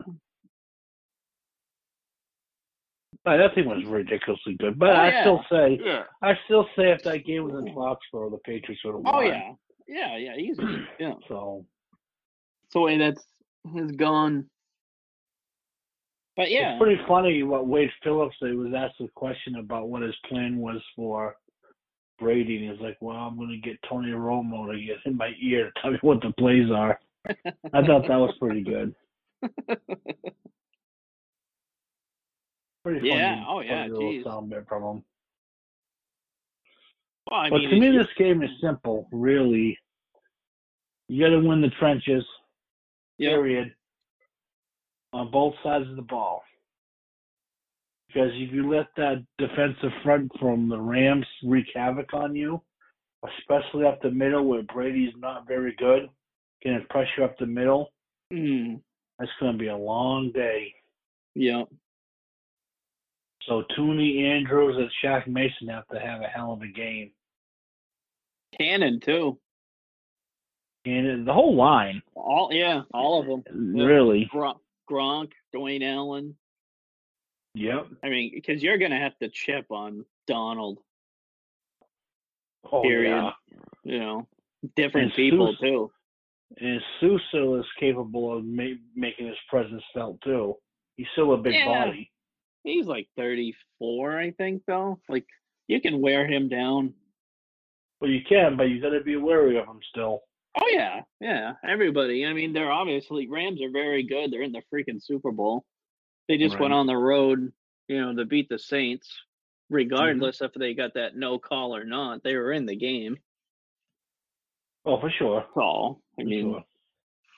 Uh, 3.26 3.36
that 3.36 3.54
thing 3.54 3.66
was 3.66 3.84
ridiculously 3.84 4.54
good, 4.58 4.78
but 4.78 4.90
Oh, 4.90 4.92
I 4.94 5.08
yeah. 5.08 5.20
still 5.22 5.44
say, 5.50 5.78
Yeah. 5.84 6.04
I 6.22 6.34
still 6.46 6.64
say, 6.76 6.92
if 6.92 7.02
that 7.02 7.24
game 7.26 7.44
was 7.44 7.54
in 7.54 7.74
Foxborough, 7.74 8.30
the 8.30 8.38
Patriots 8.38 8.82
would 8.84 8.94
have 8.94 9.02
won. 9.02 9.14
Oh 9.14 9.20
yeah. 9.20 9.52
Yeah, 9.86 10.16
yeah, 10.16 10.36
easy. 10.36 10.62
Yeah. 10.98 11.14
So 11.28 11.66
the 12.72 12.80
way 12.80 12.96
that's 12.96 13.24
has 13.74 13.90
gone. 13.92 14.48
But 16.36 16.50
yeah. 16.50 16.72
It's 16.74 16.80
pretty 16.82 17.02
funny 17.06 17.42
what 17.42 17.66
Wade 17.66 17.90
Phillips 18.02 18.36
they 18.40 18.52
was 18.52 18.72
asked 18.72 19.00
a 19.00 19.08
question 19.08 19.56
about 19.56 19.88
what 19.88 20.02
his 20.02 20.16
plan 20.28 20.56
was 20.58 20.80
for 20.96 21.36
Brady, 22.18 22.56
and 22.58 22.72
he's 22.72 22.80
like, 22.80 22.96
"Well, 23.00 23.16
I'm 23.16 23.36
going 23.36 23.50
to 23.50 23.56
get 23.58 23.78
Tony 23.88 24.10
Romo 24.12 24.70
to 24.72 24.80
get 24.80 24.96
in 25.06 25.16
my 25.16 25.32
ear 25.40 25.66
to 25.66 25.72
tell 25.80 25.90
me 25.92 25.98
what 26.02 26.20
the 26.20 26.32
plays 26.38 26.70
are." 26.70 26.98
I 27.28 27.84
thought 27.86 28.06
that 28.08 28.16
was 28.16 28.34
pretty 28.40 28.62
good. 28.62 28.94
Pretty 32.84 33.00
funny. 33.00 33.12
Oh, 33.12 33.16
yeah, 33.16 33.44
oh, 33.46 33.56
funny 33.58 33.68
yeah, 33.68 33.86
little 33.86 34.22
sound 34.24 34.50
bit 34.50 34.64
from 34.68 34.82
him. 34.82 35.04
well, 37.30 37.40
I 37.40 37.50
but 37.50 37.58
mean, 37.58 37.70
to 37.70 37.80
me, 37.80 37.90
this 37.96 38.06
game 38.16 38.42
is 38.42 38.50
simple. 38.62 39.08
Really, 39.12 39.76
you 41.08 41.22
got 41.24 41.30
to 41.30 41.40
win 41.46 41.60
the 41.60 41.70
trenches. 41.78 42.24
yeah, 43.18 43.30
period, 43.30 43.74
on 45.12 45.30
both 45.30 45.54
sides 45.62 45.88
of 45.88 45.96
the 45.96 46.02
ball. 46.02 46.42
Because 48.08 48.30
if 48.34 48.52
you 48.52 48.70
let 48.70 48.86
that 48.96 49.24
defensive 49.36 49.92
front 50.02 50.32
from 50.40 50.68
the 50.68 50.80
Rams 50.80 51.26
wreak 51.44 51.66
havoc 51.74 52.14
on 52.14 52.34
you, 52.34 52.60
especially 53.38 53.84
up 53.84 54.00
the 54.00 54.10
middle 54.10 54.44
where 54.44 54.62
Brady's 54.62 55.12
not 55.18 55.46
very 55.46 55.74
good, 55.78 56.08
getting 56.62 56.86
pressure 56.88 57.24
up 57.24 57.38
the 57.38 57.46
middle, 57.46 57.92
mm, 58.32 58.80
that's 59.18 59.30
going 59.40 59.52
to 59.52 59.58
be 59.58 59.68
a 59.68 59.76
long 59.76 60.32
day. 60.32 60.72
yeah, 61.34 61.64
So 63.46 63.64
Thuney, 63.76 64.22
Andrews, 64.24 64.76
and 64.78 64.90
Shaq 65.02 65.26
Mason 65.26 65.68
have 65.68 65.86
to 65.88 65.98
have 65.98 66.22
a 66.22 66.26
hell 66.26 66.52
of 66.52 66.62
a 66.62 66.68
game. 66.68 67.10
Cannon 68.56 69.00
too. 69.00 69.38
And 70.86 71.26
the 71.26 71.32
whole 71.34 71.54
line, 71.54 72.00
All 72.14 72.48
yeah, 72.50 72.82
all 72.94 73.20
of 73.20 73.26
them. 73.26 73.44
Really. 73.84 74.30
Gronk, 74.32 74.58
Gronk, 74.90 75.32
Dwayne 75.54 75.82
Allen. 75.82 76.34
Yep. 77.58 77.86
I 78.04 78.08
mean, 78.08 78.30
because 78.34 78.62
you're 78.62 78.78
gonna 78.78 79.00
have 79.00 79.18
to 79.18 79.28
chip 79.28 79.66
on 79.70 80.04
Donald. 80.28 80.78
Oh, 82.70 82.82
Period. 82.82 83.10
yeah. 83.10 83.30
You 83.84 83.98
know, 83.98 84.26
different 84.76 85.06
And 85.06 85.14
people 85.14 85.56
too. 85.56 85.90
And 86.58 86.80
Suso 87.00 87.56
is 87.56 87.66
capable 87.78 88.36
of 88.36 88.44
ma- 88.44 88.78
making 88.94 89.26
his 89.26 89.36
presence 89.48 89.82
felt 89.94 90.20
too. 90.22 90.54
He's 90.96 91.06
still 91.12 91.32
a 91.34 91.38
big 91.38 91.54
Yeah. 91.54 91.66
body. 91.86 92.10
He's 92.64 92.86
like 92.86 93.08
34, 93.16 94.18
I 94.18 94.30
think, 94.32 94.62
though. 94.66 95.00
Like 95.08 95.26
you 95.68 95.80
can 95.80 96.00
wear 96.00 96.26
him 96.26 96.48
down. 96.48 96.94
Well, 98.00 98.10
you 98.10 98.20
can, 98.28 98.56
but 98.56 98.64
you 98.64 98.80
got 98.80 98.90
to 98.90 99.00
be 99.00 99.16
wary 99.16 99.58
of 99.58 99.66
him 99.66 99.80
still. 99.90 100.20
Oh 100.60 100.68
yeah, 100.72 101.02
yeah. 101.20 101.54
Everybody. 101.66 102.24
I 102.26 102.32
mean, 102.32 102.52
they're 102.52 102.70
obviously 102.70 103.26
Rams 103.28 103.60
are 103.62 103.70
very 103.70 104.02
good. 104.04 104.30
They're 104.32 104.42
in 104.42 104.52
the 104.52 104.62
freaking 104.72 105.02
Super 105.02 105.32
Bowl. 105.32 105.64
They 106.28 106.36
just 106.36 106.58
went 106.60 106.74
on 106.74 106.86
the 106.86 106.96
road, 106.96 107.52
you 107.88 108.00
know, 108.00 108.14
to 108.14 108.24
beat 108.24 108.48
the 108.48 108.58
Saints. 108.58 109.08
Mm-hmm. 109.70 109.74
regardless 109.74 110.40
if 110.40 110.52
they 110.54 110.72
got 110.72 110.94
that 110.94 111.14
no 111.14 111.38
call 111.38 111.76
or 111.76 111.84
not. 111.84 112.22
They 112.22 112.34
were 112.36 112.52
in 112.52 112.64
the 112.64 112.74
game. 112.76 113.18
Oh, 114.86 114.98
for 114.98 115.10
sure. 115.10 115.44
So 115.54 116.00
I 116.18 116.22
For 116.22 116.26
mean, 116.26 116.52
sure. 116.52 116.64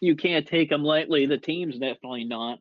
you 0.00 0.14
can't 0.14 0.46
take 0.46 0.70
them 0.70 0.84
lightly. 0.84 1.26
The 1.26 1.38
team's 1.38 1.76
definitely 1.78 2.22
not. 2.24 2.60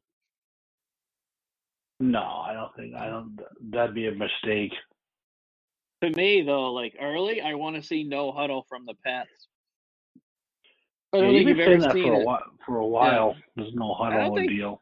No, 1.99 2.19
I 2.23 2.53
don't 2.53 2.75
think 2.75 2.95
I 2.95 3.07
don't. 3.09 3.37
That'd 3.69 3.93
be 3.93 4.07
a 4.07 4.11
mistake. 4.11 4.73
To 6.01 6.09
me, 6.11 6.41
though, 6.41 6.71
like 6.71 6.95
early, 6.99 7.39
I 7.41 7.53
want 7.55 7.75
to 7.75 7.83
see 7.83 8.03
no 8.03 8.31
huddle 8.31 8.65
from 8.69 8.85
the 8.87 8.95
Pats. 9.05 9.29
I 11.13 11.19
don't 11.19 11.33
think 11.33 11.47
you've 11.47 11.57
been 11.57 11.81
saying 11.81 11.81
that 11.81 11.91
for 11.91 12.13
a 12.13 12.23
while. 12.23 12.43
For 12.65 12.77
a 12.77 12.87
while, 12.87 13.35
there's 13.55 13.73
no 13.75 13.93
huddle 13.93 14.35
think- 14.35 14.49
deal. 14.49 14.81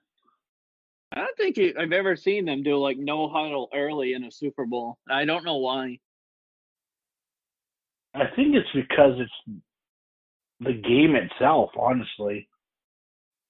I 1.18 1.22
don't 1.22 1.38
think 1.38 1.58
you, 1.58 1.74
I've 1.80 1.94
ever 1.94 2.16
seen 2.16 2.46
them 2.46 2.62
do 2.62 2.78
like 2.78 2.98
no 2.98 3.28
huddle 3.28 3.70
early 3.74 4.14
in 4.14 4.24
a 4.24 4.32
Super 4.32 4.66
Bowl. 4.66 5.00
I 5.10 5.26
don't 5.26 5.44
know 5.44 5.58
why. 5.58 5.98
I 8.14 8.26
think 8.36 8.56
it's 8.56 8.70
because 8.74 9.14
it's 9.18 9.60
the 10.60 10.74
game 10.74 11.16
itself, 11.16 11.72
honestly. 11.78 12.48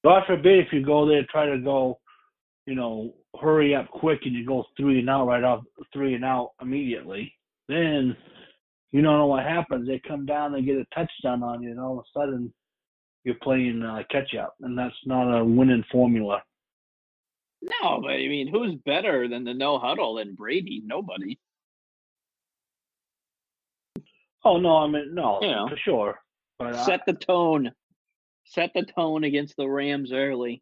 God 0.05 0.24
forbid 0.27 0.59
if 0.59 0.67
you 0.71 0.86
go 0.86 1.05
there 1.05 1.25
try 1.29 1.45
to 1.47 1.57
go, 1.57 2.00
you 2.65 2.75
know, 2.75 3.13
hurry 3.41 3.75
up 3.75 3.89
quick 3.89 4.19
and 4.24 4.33
you 4.33 4.45
go 4.45 4.63
three 4.77 5.00
and 5.00 5.09
out 5.09 5.27
right 5.27 5.43
off 5.43 5.63
three 5.91 6.13
and 6.13 6.24
out 6.24 6.51
immediately. 6.62 7.33
Then 7.67 8.15
you 8.93 9.01
don't 9.01 9.17
know 9.17 9.27
what 9.27 9.43
happens. 9.43 9.88
They 9.88 10.01
come 10.07 10.25
down 10.25 10.55
and 10.55 10.65
get 10.65 10.77
a 10.77 10.86
touchdown 10.95 11.43
on 11.43 11.62
you 11.62 11.71
and 11.71 11.79
all 11.81 12.00
of 12.00 12.05
a 12.05 12.19
sudden 12.19 12.53
you're 13.25 13.36
playing 13.36 13.83
uh, 13.83 14.03
catch 14.09 14.36
up 14.36 14.55
and 14.62 14.77
that's 14.77 14.95
not 15.05 15.38
a 15.38 15.43
winning 15.43 15.83
formula. 15.91 16.41
No, 17.81 18.00
but 18.01 18.12
I 18.12 18.27
mean, 18.27 18.47
who's 18.47 18.75
better 18.86 19.27
than 19.27 19.43
the 19.43 19.53
no 19.53 19.77
huddle 19.79 20.15
than 20.15 20.36
Brady? 20.36 20.81
Nobody. 20.86 21.38
Oh 24.45 24.57
no, 24.57 24.77
I 24.77 24.88
mean 24.88 25.13
no, 25.13 25.39
You 25.41 25.47
know. 25.51 25.67
for 25.69 25.77
sure. 25.77 26.19
But 26.59 26.75
I- 26.75 26.86
Set 26.86 27.01
the 27.05 27.13
tone. 27.13 27.71
Set 28.45 28.71
the 28.74 28.83
tone 28.83 29.25
against 29.25 29.57
the 29.57 29.67
Rams 29.67 30.13
early. 30.13 30.62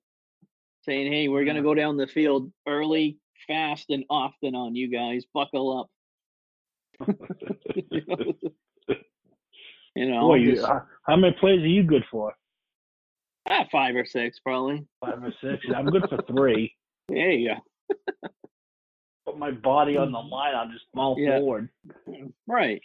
Saying, 0.84 1.12
hey, 1.12 1.28
we're 1.28 1.46
going 1.46 1.56
to 1.56 1.64
go 1.64 1.74
down 1.74 1.98
the 1.98 2.06
field 2.08 2.52
early, 2.68 3.18
fast, 3.48 3.86
and 3.90 4.04
often 4.10 4.54
on 4.56 4.76
you 4.76 4.88
guys. 4.88 5.24
Buckle 5.34 5.80
up. 7.00 7.08
you 9.96 10.06
know, 10.10 10.22
Boy, 10.22 10.36
you, 10.36 10.64
how, 10.66 10.84
how 11.08 11.16
many 11.16 11.36
plays 11.40 11.62
are 11.62 11.68
you 11.68 11.84
good 11.84 12.04
for? 12.12 12.36
ah, 13.50 13.66
five 13.72 13.96
or 13.96 14.06
six, 14.06 14.40
probably. 14.40 14.86
Five 15.02 15.24
or 15.24 15.34
six. 15.42 15.66
I'm 15.76 15.88
good 15.88 16.06
for 16.10 16.22
three. 16.28 16.76
There 17.08 17.32
you 17.32 17.56
go. 17.56 18.30
Put 19.26 19.38
my 19.38 19.52
body 19.52 19.98
on 19.98 20.12
the 20.12 20.20
mm. 20.20 20.30
line. 20.30 20.56
I'll 20.56 20.70
just 20.70 20.86
fall 20.94 21.16
Yeah. 21.20 21.40
forward. 21.40 21.70
Mm, 22.08 22.34
right. 22.48 22.82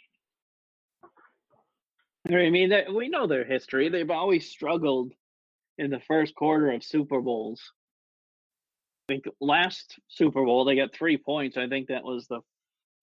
I 2.28 2.50
mean, 2.50 2.70
that 2.70 2.92
we 2.92 3.08
know 3.08 3.26
their 3.26 3.44
history. 3.44 3.88
They've 3.88 4.10
always 4.10 4.48
struggled 4.48 5.12
in 5.78 5.90
the 5.90 6.00
first 6.00 6.34
quarter 6.34 6.70
of 6.70 6.84
Super 6.84 7.20
Bowls. 7.20 7.72
I 9.08 9.14
think 9.14 9.24
last 9.40 9.98
Super 10.08 10.44
Bowl 10.44 10.64
they 10.64 10.76
got 10.76 10.92
three 10.92 11.16
points. 11.16 11.56
I 11.56 11.68
think 11.68 11.88
that 11.88 12.04
was 12.04 12.26
the 12.28 12.40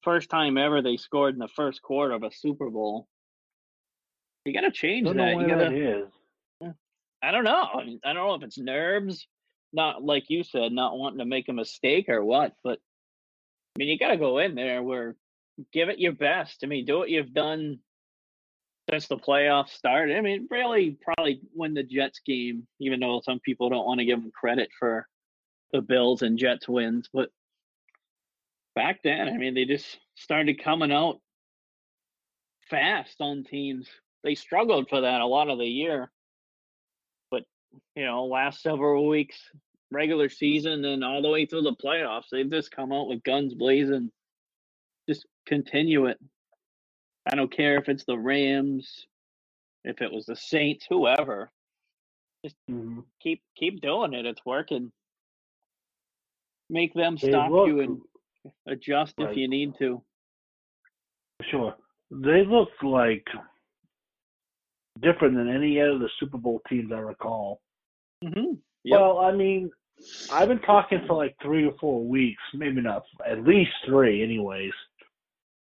first 0.04 0.30
time 0.30 0.58
ever 0.58 0.82
they 0.82 0.98
scored 0.98 1.34
in 1.34 1.40
the 1.40 1.50
first 1.50 1.82
quarter 1.82 2.14
of 2.14 2.24
a 2.24 2.32
Super 2.32 2.70
Bowl. 2.70 3.08
You 4.46 4.54
got 4.54 4.62
to 4.62 4.72
change 4.72 5.08
that. 5.08 5.38
You 5.38 5.48
gotta, 5.48 6.06
is. 6.06 6.08
I 7.22 7.32
don't 7.32 7.44
know. 7.44 7.68
I 8.06 8.14
don't 8.14 8.28
know 8.28 8.36
if 8.36 8.44
it's 8.44 8.58
nerves, 8.58 9.28
not 9.74 10.04
like 10.04 10.30
you 10.30 10.44
said, 10.44 10.72
not 10.72 10.98
wanting 10.98 11.20
to 11.20 11.26
make 11.26 11.50
a 11.50 11.54
mistake 11.54 12.10
or 12.10 12.24
what. 12.24 12.54
But 12.64 12.80
I 13.76 13.80
mean, 13.80 13.90
you 13.90 14.00
got 14.00 14.10
to 14.10 14.18
go 14.18 14.40
in 14.40 14.56
there 14.56 14.82
where 14.82 15.16
give 15.72 15.90
it 15.90 16.00
your 16.00 16.14
best. 16.14 16.60
I 16.64 16.68
mean, 16.68 16.86
do 16.86 17.00
what 17.00 17.10
you've 17.10 17.34
done 17.34 17.80
since 18.90 19.08
the 19.08 19.18
playoffs 19.18 19.70
started. 19.70 20.18
I 20.18 20.22
mean, 20.22 20.48
really, 20.50 20.98
probably 21.02 21.42
win 21.54 21.74
the 21.74 21.84
Jets 21.84 22.22
game, 22.26 22.68
even 22.80 23.00
though 23.00 23.22
some 23.24 23.40
people 23.40 23.70
don't 23.70 23.86
want 23.86 24.00
to 24.00 24.06
give 24.06 24.22
them 24.22 24.32
credit 24.34 24.70
for 24.80 25.08
the 25.74 25.82
Bills 25.82 26.22
and 26.22 26.38
Jets 26.38 26.68
wins. 26.68 27.10
But 27.12 27.30
back 28.76 29.02
then, 29.04 29.28
I 29.28 29.38
mean, 29.38 29.54
they 29.54 29.66
just 29.66 30.00
started 30.16 30.64
coming 30.64 30.92
out 30.92 31.20
fast 32.70 33.16
on 33.20 33.44
teams. 33.44 33.88
They 34.24 34.36
struggled 34.36 34.90
for 34.90 35.02
that 35.02 35.22
a 35.22 35.26
lot 35.26 35.50
of 35.50 35.60
the 35.60 35.66
year 35.66 36.12
you 37.96 38.06
know, 38.06 38.26
last 38.26 38.62
several 38.62 39.08
weeks, 39.08 39.38
regular 39.92 40.30
season, 40.30 40.86
and 40.86 41.04
all 41.04 41.22
the 41.22 41.30
way 41.30 41.46
through 41.46 41.64
the 41.64 41.76
playoffs, 41.76 42.30
they've 42.32 42.50
just 42.50 42.72
come 42.72 42.92
out 42.92 43.08
with 43.08 43.24
guns 43.24 43.54
blazing. 43.54 44.12
Just 45.10 45.26
continue 45.46 46.08
it. 46.08 46.20
I 47.32 47.36
don't 47.36 47.52
care 47.52 47.78
if 47.78 47.90
it's 47.90 48.06
the 48.06 48.18
Rams, 48.18 49.08
if 49.84 50.02
it 50.02 50.12
was 50.12 50.26
the 50.26 50.36
Saints, 50.36 50.86
whoever. 50.90 51.52
Mhm. 52.70 53.04
Keep 53.22 53.42
keep 53.56 53.82
doing 53.82 54.14
it. 54.14 54.26
It's 54.26 54.46
working. 54.46 54.92
Make 56.70 56.94
them 56.94 57.18
They 57.18 57.30
stop 57.30 57.52
look 57.52 57.68
you 57.68 57.80
and 57.82 58.02
adjust 58.66 59.16
if 59.18 59.36
you 59.36 59.48
need 59.48 59.76
to. 59.80 60.04
sure. 61.50 61.76
They 62.12 62.46
look 62.46 62.70
like 62.84 63.28
different 65.02 65.36
than 65.36 65.50
any 65.50 65.80
other 65.80 65.92
of 65.92 66.00
the 66.00 66.10
Super 66.20 66.38
Bowl 66.38 66.62
teams 66.70 66.92
I 66.92 67.00
recall. 67.00 67.62
Mm-hmm. 68.24 68.54
Yep. 68.84 69.00
Well, 69.00 69.20
I 69.20 69.32
mean, 69.32 69.70
I've 70.32 70.48
been 70.48 70.62
talking 70.62 71.02
for 71.08 71.16
like 71.16 71.36
three 71.42 71.66
or 71.66 71.74
four 71.80 72.04
weeks, 72.04 72.42
maybe 72.54 72.82
not, 72.82 73.04
at 73.30 73.44
least 73.44 73.72
three, 73.86 74.24
anyways. 74.24 74.74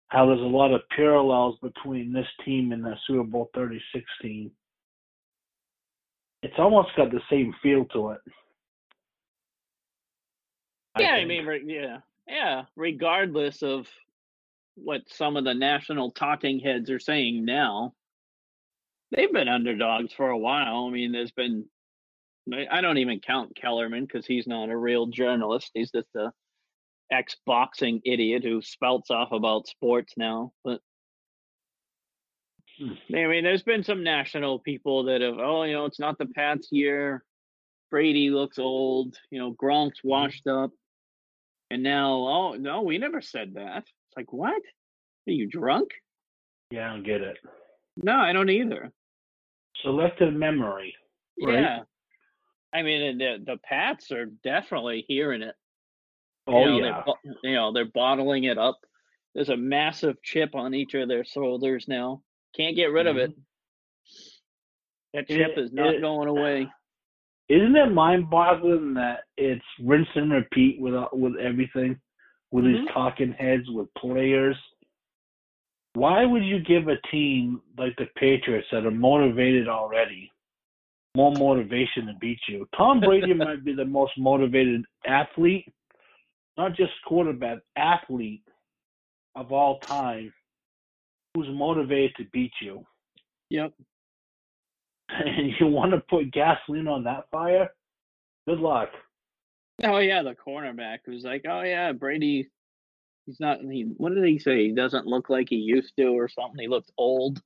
How 0.09 0.27
there's 0.27 0.41
a 0.41 0.45
lot 0.45 0.73
of 0.73 0.83
parallels 0.95 1.57
between 1.63 2.13
this 2.13 2.27
team 2.45 2.73
and 2.73 2.85
the 2.85 2.95
Super 3.07 3.25
Bowl 3.25 3.51
36 3.55 4.05
team. 4.23 4.51
It's 6.43 6.55
almost 6.59 6.91
got 6.97 7.11
the 7.11 7.21
same 7.29 7.53
feel 7.63 7.87
to 7.87 8.11
it. 8.11 8.21
yeah, 10.99 11.13
I 11.13 11.25
mean, 11.25 11.47
yeah, 11.67 11.99
yeah. 12.29 12.65
Regardless 12.77 13.63
of 13.63 13.89
what 14.77 15.03
some 15.09 15.37
of 15.37 15.45
the 15.45 15.55
national 15.55 16.13
talking 16.13 16.61
heads 16.61 16.91
are 16.91 17.01
saying 17.01 17.45
now, 17.45 17.95
they've 19.13 19.33
been 19.33 19.49
underdogs 19.49 20.13
for 20.13 20.31
a 20.31 20.39
while. 20.39 20.87
I 20.87 20.91
mean, 20.91 21.13
there's 21.13 21.33
been. 21.33 21.67
I- 22.53 22.81
don't 22.81 22.99
even 22.99 23.19
count 23.21 23.57
Kellerman 23.57 24.05
because 24.05 24.25
he's 24.25 24.47
not 24.47 24.69
a 24.71 24.77
real 24.77 25.07
journalist. 25.07 25.71
He's 25.75 25.91
just 25.91 26.15
a 26.15 26.31
ex 27.11 27.37
boxing 27.45 28.01
idiot 28.05 28.45
who 28.45 28.63
spouts 28.63 29.11
off 29.11 29.33
about 29.33 29.67
sports 29.67 30.15
now. 30.17 30.53
But 30.65 30.81
Hmm. 32.79 32.93
I 33.15 33.27
mean, 33.27 33.43
there's 33.43 33.63
been 33.63 33.83
some 33.83 34.05
national 34.05 34.59
people 34.59 35.05
that 35.05 35.23
have, 35.23 35.39
oh, 35.39 35.63
you 35.63 35.73
know, 35.73 35.87
it's 35.87 35.99
not 35.99 36.19
the 36.19 36.27
Pats 36.27 36.69
year. 36.71 37.25
Brady 37.91 38.29
looks 38.29 38.59
old. 38.59 39.17
You 39.31 39.39
know, 39.39 39.55
Gronk's 39.55 40.05
washed 40.05 40.47
up. 40.47 40.73
And 41.71 41.83
now, 41.83 42.13
oh 42.13 42.53
no, 42.55 42.83
we 42.83 42.99
never 42.99 43.21
said 43.23 43.55
that. 43.55 43.79
It's 43.79 44.17
like, 44.17 44.33
what? 44.33 44.61
Are 45.27 45.33
you 45.33 45.47
drunk? 45.47 45.91
yeah, 46.71 46.91
I 46.91 46.93
don't 46.95 47.03
get 47.05 47.21
it. 47.23 47.39
No, 47.97 48.15
I 48.17 48.33
don't 48.33 48.51
either. 48.51 48.93
Selective 49.83 50.33
memory. 50.33 50.95
Right. 51.43 51.61
Yeah. 51.61 51.79
I 52.73 52.83
mean, 52.83 53.19
the 53.19 53.37
the 53.45 53.57
Pats 53.59 54.11
are 54.13 54.27
definitely 54.45 55.05
hearing 55.09 55.43
it. 55.43 55.55
Oh, 56.47 56.61
you 56.77 56.81
know, 56.83 56.87
yeah. 56.89 57.03
They're, 57.25 57.35
you 57.51 57.57
know, 57.57 57.73
they're 57.73 57.85
bottling 57.93 58.45
it 58.45 58.59
up. 58.59 58.79
There's 59.35 59.49
a 59.49 59.57
massive 59.57 60.17
chip 60.23 60.55
on 60.55 60.75
each 60.75 60.95
of 60.95 61.09
their 61.09 61.25
shoulders 61.25 61.87
now. 61.89 62.23
Can't 62.57 62.77
get 62.77 62.87
rid 62.93 63.07
of 63.07 63.17
it. 63.17 63.33
That 65.15 65.29
chip 65.29 65.53
It- 65.57 65.59
is 65.59 65.73
not 65.73 65.95
it- 65.95 66.01
going 66.01 66.29
away. 66.29 66.69
Isn't 67.49 67.77
it 67.77 67.93
mind-boggling 67.93 68.95
that 68.95 69.21
it's 69.37 69.65
rinse 69.81 70.09
and 70.17 70.33
repeat 70.33 70.81
with 70.81 70.95
uh, 70.95 71.09
with 71.13 71.37
everything, 71.37 72.01
with 72.51 72.65
these 72.65 72.85
Mhm. 72.89 72.93
talking 72.93 73.33
heads, 73.33 73.71
with 73.71 73.93
players? 73.95 74.57
Why 75.97 76.27
would 76.27 76.45
you 76.45 76.61
give 76.61 76.89
a 76.89 77.01
team 77.11 77.63
like 77.79 77.97
the 77.97 78.05
Patriots 78.17 78.67
that 78.71 78.85
are 78.85 78.91
motivated 78.91 79.67
already 79.67 80.31
more 81.17 81.33
motivation 81.33 82.05
to 82.07 82.13
beat 82.21 82.39
you? 82.47 82.69
Tom 82.77 83.01
Brady 83.01 83.33
might 83.35 83.65
be 83.65 83.73
the 83.73 83.87
most 83.87 84.13
motivated 84.19 84.85
athlete, 85.07 85.73
not 86.59 86.77
just 86.77 86.93
quarterback, 87.07 87.61
athlete 87.77 88.43
of 89.37 89.53
all 89.53 89.79
time, 89.79 90.35
who's 91.33 91.49
motivated 91.49 92.15
to 92.17 92.25
beat 92.31 92.53
you. 92.61 92.85
Yep. 93.49 93.73
And 95.09 95.53
you 95.59 95.69
want 95.69 95.93
to 95.93 96.01
put 96.11 96.31
gasoline 96.33 96.89
on 96.89 97.05
that 97.05 97.31
fire? 97.31 97.71
Good 98.47 98.59
luck. 98.59 98.89
Oh 99.83 99.99
yeah, 99.99 100.23
the 100.23 100.35
cornerback 100.35 101.07
was 101.07 101.23
like, 101.25 101.47
oh 101.49 101.63
yeah, 101.63 101.93
Brady. 101.93 102.51
He's 103.27 103.41
not. 103.41 103.59
He 103.61 103.83
what 103.97 104.15
did 104.15 104.25
he 104.25 104.39
say? 104.39 104.69
He 104.69 104.73
doesn't 104.73 105.07
look 105.07 105.29
like 105.29 105.49
he 105.51 105.57
used 105.57 105.95
to, 105.99 106.07
or 106.07 106.29
something. 106.29 106.61
He 106.61 106.69
looks 106.69 106.91
old. 106.97 107.43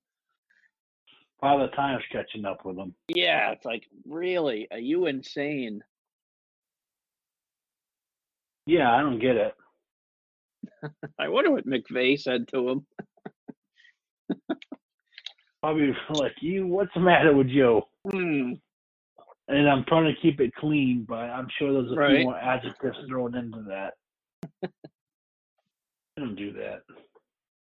Father 1.40 1.71
Time's 1.75 2.05
catching 2.12 2.45
up 2.45 2.66
with 2.66 2.77
him. 2.77 2.95
Yeah, 3.09 3.51
it's 3.53 3.64
like, 3.64 3.87
really? 4.07 4.69
Are 4.71 4.79
you 4.79 5.07
insane? 5.07 5.83
Yeah, 8.66 8.93
I 8.95 9.01
don't 9.01 9.19
get 9.19 9.37
it. 9.37 9.55
I 11.19 11.29
wonder 11.29 11.51
what 11.51 11.66
McVay 11.66 12.21
said 12.21 12.47
to 12.49 12.69
him. 12.69 12.87
Probably 15.62 15.95
like 16.11 16.35
you. 16.43 16.66
What's 16.66 16.93
the 16.95 17.01
matter 17.01 17.35
with 17.35 17.49
you? 17.49 17.81
Hmm. 18.11 18.53
And 19.49 19.69
I'm 19.69 19.85
trying 19.88 20.14
to 20.14 20.21
keep 20.21 20.40
it 20.40 20.55
clean, 20.57 21.07
but 21.09 21.16
I'm 21.16 21.49
sure 21.59 21.73
there's 21.73 21.90
a 21.93 21.97
Right. 21.97 22.16
few 22.19 22.25
more 22.25 22.38
adjectives 22.38 22.99
thrown 23.09 23.35
into 23.35 23.62
that. 23.62 23.95
Don't 26.21 26.37
do 26.37 26.53
that. 26.53 26.83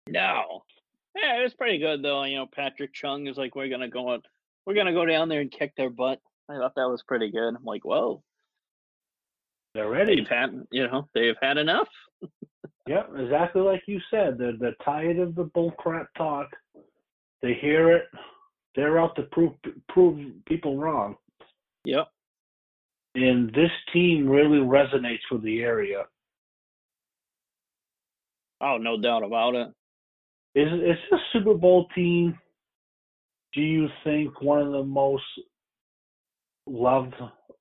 No. 0.08 0.62
Yeah, 1.16 1.38
it 1.40 1.42
was 1.42 1.54
pretty 1.54 1.78
good 1.78 2.02
though. 2.02 2.22
You 2.24 2.36
know, 2.36 2.46
Patrick 2.54 2.92
Chung 2.92 3.26
is 3.26 3.36
like, 3.36 3.54
we're 3.54 3.68
gonna 3.68 3.88
go 3.88 4.08
on, 4.08 4.22
we're 4.66 4.74
gonna 4.74 4.92
go 4.92 5.06
down 5.06 5.28
there 5.28 5.40
and 5.40 5.50
kick 5.50 5.74
their 5.76 5.90
butt. 5.90 6.20
I 6.50 6.56
thought 6.58 6.74
that 6.76 6.88
was 6.88 7.02
pretty 7.06 7.30
good. 7.30 7.54
I'm 7.54 7.64
like, 7.64 7.84
whoa, 7.84 8.22
They're 9.74 9.88
ready. 9.88 10.16
they've 10.16 10.28
had, 10.28 10.66
you 10.70 10.86
know, 10.86 11.08
they've 11.14 11.36
had 11.40 11.56
enough. 11.58 11.88
Yep, 12.88 13.10
exactly 13.16 13.62
like 13.62 13.82
you 13.86 14.00
said. 14.10 14.36
They're 14.38 14.56
they're 14.58 14.74
tired 14.84 15.20
of 15.20 15.36
the 15.36 15.44
bullcrap 15.44 16.06
talk. 16.18 16.48
They 17.40 17.54
hear 17.54 17.92
it. 17.92 18.06
They're 18.74 18.98
out 18.98 19.14
to 19.14 19.22
prove 19.30 19.52
prove 19.88 20.18
people 20.46 20.76
wrong. 20.76 21.14
Yep. 21.84 22.08
And 23.14 23.54
this 23.54 23.70
team 23.92 24.28
really 24.28 24.58
resonates 24.58 25.20
with 25.30 25.44
the 25.44 25.60
area. 25.62 26.06
Oh, 28.62 28.78
no 28.78 29.00
doubt 29.00 29.24
about 29.24 29.54
it. 29.54 29.68
Is 30.54 30.68
is 30.72 30.96
this 31.10 31.20
Super 31.32 31.54
Bowl 31.54 31.88
team? 31.94 32.38
Do 33.54 33.60
you 33.60 33.88
think 34.04 34.40
one 34.40 34.60
of 34.60 34.72
the 34.72 34.84
most 34.84 35.24
loved 36.66 37.14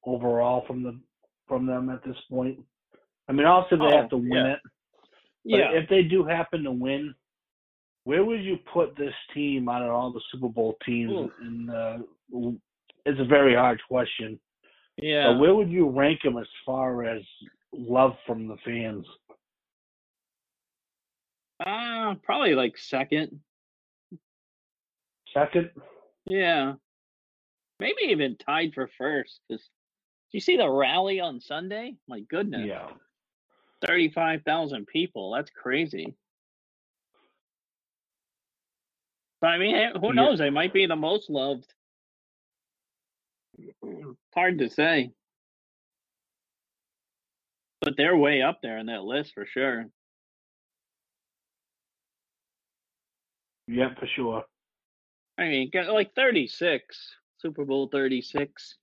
overall 0.05 0.63
from 0.67 0.83
the 0.83 0.99
from 1.47 1.65
them 1.65 1.89
at 1.89 2.03
this 2.03 2.17
point? 2.29 2.59
I 3.27 3.33
mean, 3.33 3.45
also 3.45 3.77
they 3.77 3.85
Oh, 3.85 3.97
have 3.97 4.09
to 4.09 4.17
win 4.17 4.31
yeah. 4.31 4.53
it. 4.53 4.59
But 5.43 5.57
Yeah. 5.57 5.71
if 5.71 5.89
they 5.89 6.03
do 6.03 6.23
happen 6.23 6.63
to 6.63 6.71
win, 6.71 7.15
where 8.03 8.23
would 8.23 8.43
you 8.43 8.57
put 8.73 8.95
this 8.95 9.13
team 9.33 9.69
out 9.69 9.81
of 9.81 9.89
all 9.89 10.11
the 10.11 10.21
Super 10.31 10.49
Bowl 10.49 10.77
teams? 10.85 11.11
Ooh. 11.11 11.31
In 11.41 11.69
uh, 11.69 11.99
it's 13.05 13.19
a 13.19 13.25
very 13.25 13.55
hard 13.55 13.81
question. 13.87 14.39
Yeah. 14.97 15.31
But 15.31 15.39
where 15.39 15.55
would 15.55 15.69
you 15.69 15.89
rank 15.89 16.21
them 16.23 16.37
as 16.37 16.47
far 16.65 17.05
as 17.05 17.23
love 17.73 18.15
from 18.27 18.47
the 18.47 18.57
fans? 18.63 19.05
Uh, 21.65 22.15
probably 22.23 22.55
like 22.55 22.77
second. 22.77 23.39
Second? 25.33 25.69
Yeah. 26.25 26.73
Maybe 27.79 28.03
even 28.05 28.37
tied 28.37 28.73
for 28.73 28.87
first. 28.87 29.39
'cause- 29.47 29.69
Did 30.31 30.37
you 30.37 30.39
see 30.39 30.57
the 30.57 30.69
rally 30.69 31.19
on 31.19 31.39
Sunday? 31.41 31.97
My 32.07 32.21
goodness. 32.21 32.65
Yeah. 32.65 32.91
35,000 33.85 34.85
people. 34.87 35.31
That's 35.31 35.49
crazy. 35.51 36.15
So, 39.41 39.47
I 39.47 39.57
mean, 39.57 39.75
eh, 39.75 39.91
who 39.99 40.07
Yeah. 40.07 40.13
knows? 40.13 40.39
They 40.39 40.49
might 40.51 40.73
be 40.73 40.85
the 40.85 40.95
most 40.95 41.29
loved. 41.29 41.73
It's 43.57 43.77
hard 44.33 44.59
to 44.59 44.69
say. 44.69 45.13
But 47.81 47.97
they're 47.97 48.15
way 48.17 48.41
up 48.43 48.61
there 48.61 48.77
in 48.77 48.85
that 48.87 49.03
list 49.03 49.33
for 49.33 49.45
sure. 49.45 49.91
Yeah, 53.71 53.93
for 53.97 54.05
sure. 54.05 54.43
I 55.37 55.43
mean, 55.47 55.71
like 55.73 56.13
36, 56.13 57.15
Super 57.37 57.63
Bowl 57.63 57.87
36. 57.89 58.75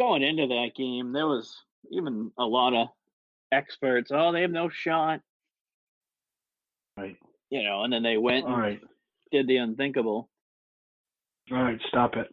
Going 0.00 0.22
into 0.22 0.46
that 0.46 0.70
game, 0.74 1.12
there 1.12 1.26
was 1.26 1.54
even 1.92 2.32
a 2.38 2.44
lot 2.44 2.72
of 2.74 2.88
experts. 3.52 4.10
Oh, 4.12 4.32
they 4.32 4.40
have 4.40 4.50
no 4.50 4.70
shot. 4.70 5.20
Right. 6.96 7.16
You 7.50 7.62
know, 7.62 7.84
and 7.84 7.92
then 7.92 8.02
they 8.02 8.16
went 8.16 8.46
All 8.46 8.54
and 8.54 8.62
right. 8.62 8.80
did 9.30 9.46
the 9.46 9.58
unthinkable. 9.58 10.30
All 11.52 11.62
right, 11.62 11.80
stop 11.88 12.16
it. 12.16 12.28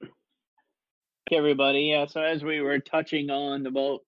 Everybody. 1.34 1.92
Yeah, 1.92 2.06
so 2.06 2.22
as 2.22 2.44
we 2.44 2.62
were 2.62 2.80
touching 2.80 3.30
on 3.30 3.66
about, 3.66 4.00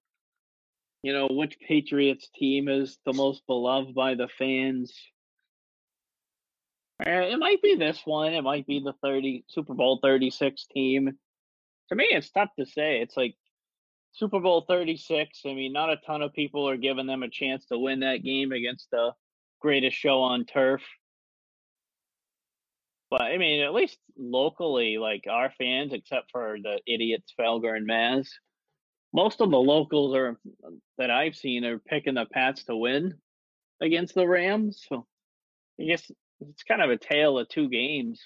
you 1.03 1.11
know, 1.11 1.27
which 1.29 1.57
Patriots 1.67 2.29
team 2.39 2.69
is 2.69 2.97
the 3.05 3.13
most 3.13 3.45
beloved 3.47 3.93
by 3.93 4.15
the 4.15 4.29
fans. 4.39 4.97
Uh, 6.99 7.09
It 7.09 7.39
might 7.39 7.61
be 7.61 7.75
this 7.75 8.01
one. 8.05 8.33
It 8.33 8.43
might 8.43 8.67
be 8.67 8.79
the 8.79 8.93
30 9.01 9.45
Super 9.47 9.73
Bowl 9.73 9.99
36 10.01 10.65
team. 10.67 11.17
To 11.89 11.95
me, 11.95 12.05
it's 12.11 12.31
tough 12.31 12.49
to 12.57 12.65
say. 12.65 13.01
It's 13.01 13.17
like 13.17 13.35
Super 14.13 14.39
Bowl 14.39 14.65
36. 14.67 15.41
I 15.45 15.53
mean, 15.53 15.73
not 15.73 15.89
a 15.89 15.97
ton 15.97 16.21
of 16.21 16.33
people 16.33 16.69
are 16.69 16.77
giving 16.77 17.07
them 17.07 17.23
a 17.23 17.29
chance 17.29 17.65
to 17.67 17.79
win 17.79 18.01
that 18.01 18.23
game 18.23 18.51
against 18.51 18.89
the 18.91 19.11
greatest 19.59 19.97
show 19.97 20.21
on 20.21 20.45
turf. 20.45 20.81
But 23.09 23.21
I 23.21 23.37
mean, 23.37 23.61
at 23.61 23.73
least 23.73 23.97
locally, 24.17 24.97
like 24.97 25.25
our 25.29 25.51
fans, 25.57 25.93
except 25.93 26.31
for 26.31 26.57
the 26.61 26.79
idiots 26.87 27.33
Felger 27.39 27.75
and 27.75 27.87
Maz, 27.87 28.27
most 29.13 29.39
of 29.41 29.51
the 29.51 29.59
locals 29.59 30.15
are 30.15 30.39
that 30.97 31.11
I've 31.11 31.35
seen 31.35 31.63
are 31.63 31.77
picking 31.77 32.15
the 32.15 32.25
Pats 32.25 32.63
to 32.65 32.75
win 32.75 33.15
against 33.81 34.15
the 34.15 34.27
Rams. 34.27 34.83
So 34.89 35.05
I 35.79 35.83
guess 35.83 36.09
it's 36.49 36.63
kind 36.63 36.81
of 36.81 36.89
a 36.89 36.97
tale 36.97 37.37
of 37.39 37.47
two 37.49 37.69
games. 37.69 38.21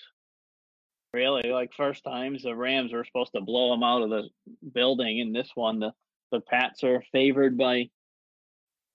Really, 1.14 1.50
like 1.50 1.72
first 1.76 2.04
times 2.04 2.44
the 2.44 2.56
Rams 2.56 2.94
were 2.94 3.06
supposed 3.06 3.32
to 3.34 3.42
blow 3.42 3.72
them 3.72 3.84
out 3.84 4.02
of 4.04 4.10
the 4.10 4.30
building, 4.74 5.22
and 5.22 5.36
this 5.36 5.50
one 5.56 5.80
the 5.80 5.92
the 6.32 6.42
Pats 6.42 6.84
are 6.84 7.04
favored 7.12 7.58
by 7.58 7.90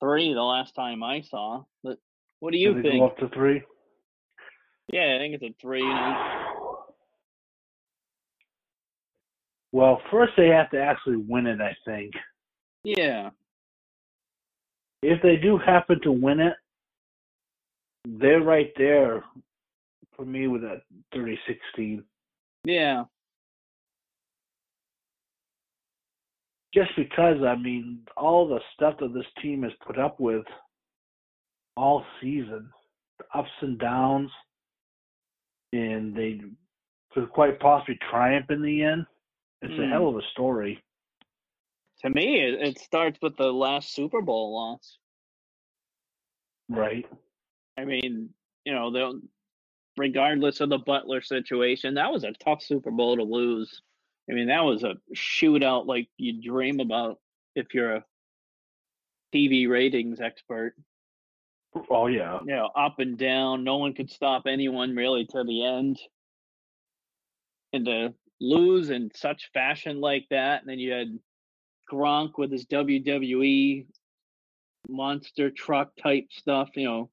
three. 0.00 0.34
The 0.34 0.42
last 0.42 0.74
time 0.74 1.02
I 1.02 1.22
saw, 1.22 1.64
but 1.82 1.98
what 2.40 2.52
do 2.52 2.58
you 2.58 2.74
think? 2.82 3.00
go 3.00 3.06
up 3.06 3.16
to 3.18 3.28
three? 3.30 3.62
Yeah, 4.92 5.14
I 5.16 5.18
think 5.18 5.34
it's 5.34 5.42
a 5.42 5.54
three. 5.60 5.82
Well, 9.72 10.02
first 10.10 10.34
they 10.36 10.48
have 10.48 10.70
to 10.70 10.82
actually 10.82 11.16
win 11.16 11.46
it, 11.46 11.60
I 11.60 11.74
think. 11.86 12.12
Yeah, 12.84 13.30
If 15.02 15.22
they 15.22 15.36
do 15.36 15.56
happen 15.56 16.00
to 16.02 16.12
win 16.12 16.40
it, 16.40 16.54
they're 18.04 18.42
right 18.42 18.72
there 18.76 19.24
for 20.16 20.24
me 20.24 20.48
with 20.48 20.62
that 20.62 20.82
30-16. 21.14 22.02
yeah, 22.64 23.04
Just 26.74 26.90
because, 26.96 27.42
I 27.42 27.54
mean, 27.56 28.00
all 28.16 28.48
the 28.48 28.60
stuff 28.74 28.94
that 29.00 29.12
this 29.12 29.26
team 29.42 29.62
has 29.62 29.72
put 29.86 29.98
up 29.98 30.18
with 30.18 30.44
all 31.76 32.04
season, 32.20 32.70
the 33.18 33.38
ups 33.38 33.50
and 33.60 33.78
downs, 33.78 34.30
and 35.72 36.14
they 36.16 36.40
could 37.12 37.30
quite 37.30 37.60
possibly 37.60 37.98
triumph 38.10 38.46
in 38.50 38.62
the 38.62 38.82
end. 38.82 39.06
It's 39.60 39.74
a 39.74 39.82
Mm. 39.82 39.90
hell 39.90 40.08
of 40.08 40.16
a 40.16 40.22
story. 40.32 40.82
to 42.00 42.10
me, 42.10 42.40
it 42.40 42.78
starts 42.78 43.20
with 43.22 43.36
the 43.36 43.52
last 43.52 43.92
Super 43.94 44.20
Bowl 44.22 44.52
loss. 44.54 44.98
Right. 46.68 47.06
I 47.78 47.84
mean, 47.84 48.30
you 48.64 48.74
know, 48.74 48.90
the 48.90 49.20
regardless 49.96 50.60
of 50.60 50.68
the 50.68 50.78
Butler 50.78 51.22
situation, 51.22 51.94
that 51.94 52.12
was 52.12 52.24
a 52.24 52.32
tough 52.32 52.62
Super 52.62 52.90
Bowl 52.90 53.16
to 53.16 53.22
lose. 53.22 53.82
I 54.30 54.34
mean, 54.34 54.48
that 54.48 54.64
was 54.64 54.84
a 54.84 54.94
shootout 55.14 55.86
like 55.86 56.08
you 56.16 56.40
dream 56.40 56.80
about 56.80 57.18
if 57.54 57.74
you're 57.74 57.96
a 57.96 58.04
TV 59.34 59.68
ratings 59.68 60.20
expert. 60.20 60.74
Oh, 61.90 62.06
yeah. 62.06 62.40
You 62.44 62.54
know, 62.54 62.70
up 62.76 62.98
and 62.98 63.16
down, 63.16 63.64
no 63.64 63.78
one 63.78 63.94
could 63.94 64.10
stop 64.10 64.46
anyone 64.46 64.94
really 64.94 65.26
to 65.26 65.44
the 65.44 65.64
end. 65.64 65.98
And 67.72 67.86
to 67.86 68.14
lose 68.40 68.90
in 68.90 69.10
such 69.14 69.50
fashion 69.54 70.00
like 70.00 70.26
that, 70.30 70.60
and 70.60 70.68
then 70.68 70.78
you 70.78 70.92
had 70.92 71.18
Gronk 71.90 72.32
with 72.36 72.52
his 72.52 72.66
WWE 72.66 73.86
monster 74.88 75.50
truck 75.50 75.92
type 75.96 76.26
stuff, 76.30 76.70
you 76.74 76.84
know, 76.84 77.10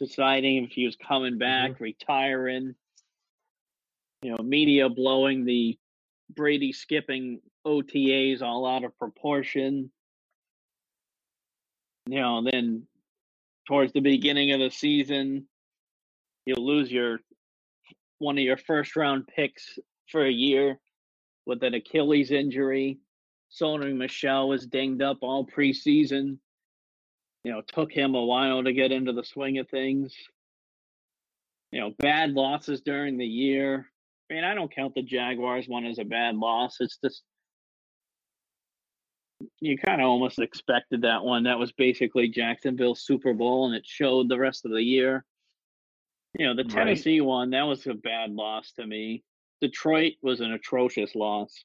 deciding 0.00 0.64
if 0.64 0.70
he 0.70 0.86
was 0.86 0.96
coming 0.96 1.32
mm-hmm. 1.32 1.38
back, 1.38 1.80
retiring, 1.80 2.74
you 4.22 4.30
know, 4.30 4.42
media 4.42 4.88
blowing 4.88 5.44
the 5.44 5.78
Brady 6.34 6.72
skipping 6.72 7.40
OTAs 7.66 8.42
all 8.42 8.66
out 8.66 8.84
of 8.84 8.98
proportion. 8.98 9.90
You 12.06 12.20
know, 12.20 12.42
then 12.42 12.86
towards 13.68 13.92
the 13.92 14.00
beginning 14.00 14.52
of 14.52 14.60
the 14.60 14.70
season, 14.70 15.46
you 16.46 16.54
lose 16.54 16.90
your 16.90 17.20
one 18.18 18.36
of 18.36 18.44
your 18.44 18.56
first 18.56 18.96
round 18.96 19.26
picks 19.26 19.78
for 20.08 20.24
a 20.24 20.30
year 20.30 20.78
with 21.46 21.62
an 21.62 21.74
Achilles 21.74 22.30
injury. 22.30 22.98
Sony 23.50 23.96
Michel 23.96 24.48
was 24.48 24.66
dinged 24.66 25.02
up 25.02 25.18
all 25.22 25.46
preseason. 25.46 26.38
You 27.44 27.52
know, 27.52 27.62
took 27.66 27.90
him 27.92 28.14
a 28.14 28.24
while 28.24 28.62
to 28.62 28.72
get 28.72 28.92
into 28.92 29.12
the 29.12 29.24
swing 29.24 29.58
of 29.58 29.68
things. 29.68 30.14
You 31.72 31.80
know, 31.80 31.90
bad 31.98 32.32
losses 32.32 32.80
during 32.82 33.16
the 33.16 33.26
year. 33.26 33.86
I 34.30 34.34
mean, 34.34 34.44
I 34.44 34.54
don't 34.54 34.74
count 34.74 34.94
the 34.94 35.02
Jaguars 35.02 35.66
one 35.68 35.86
as 35.86 35.98
a 35.98 36.04
bad 36.04 36.36
loss. 36.36 36.76
It's 36.80 36.98
just 37.02 37.22
you 39.60 39.78
kind 39.78 40.02
of 40.02 40.06
almost 40.06 40.38
expected 40.38 41.02
that 41.02 41.24
one. 41.24 41.44
That 41.44 41.58
was 41.58 41.72
basically 41.72 42.28
Jacksonville's 42.28 43.00
Super 43.02 43.32
Bowl, 43.32 43.66
and 43.66 43.74
it 43.74 43.86
showed 43.86 44.28
the 44.28 44.38
rest 44.38 44.66
of 44.66 44.70
the 44.72 44.82
year. 44.82 45.24
You 46.38 46.46
know, 46.46 46.54
the 46.54 46.64
Right. 46.64 46.70
Tennessee 46.72 47.20
one, 47.22 47.50
that 47.50 47.62
was 47.62 47.86
a 47.86 47.94
bad 47.94 48.32
loss 48.32 48.72
to 48.72 48.86
me. 48.86 49.24
Detroit 49.62 50.14
was 50.22 50.40
an 50.40 50.52
atrocious 50.52 51.14
loss. 51.14 51.64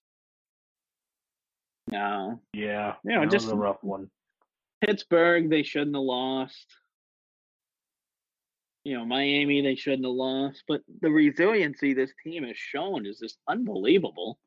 No. 1.87 2.41
Yeah, 2.53 2.95
You 3.03 3.11
know, 3.15 3.25
just- 3.25 3.51
a 3.51 3.55
rough 3.55 3.83
one. 3.83 4.09
Pittsburgh, 4.85 5.49
they 5.49 5.63
shouldn't 5.63 5.95
have 5.95 6.03
lost. 6.03 6.65
You 8.83 8.97
know, 8.97 9.05
Miami, 9.05 9.61
they 9.61 9.75
shouldn't 9.75 10.05
have 10.05 10.13
lost. 10.13 10.63
But 10.67 10.81
the 11.01 11.09
resiliency 11.09 11.93
this 11.93 12.11
team 12.23 12.43
has 12.43 12.57
shown 12.57 13.05
is 13.05 13.19
just 13.19 13.37
unbelievable. 13.47 14.37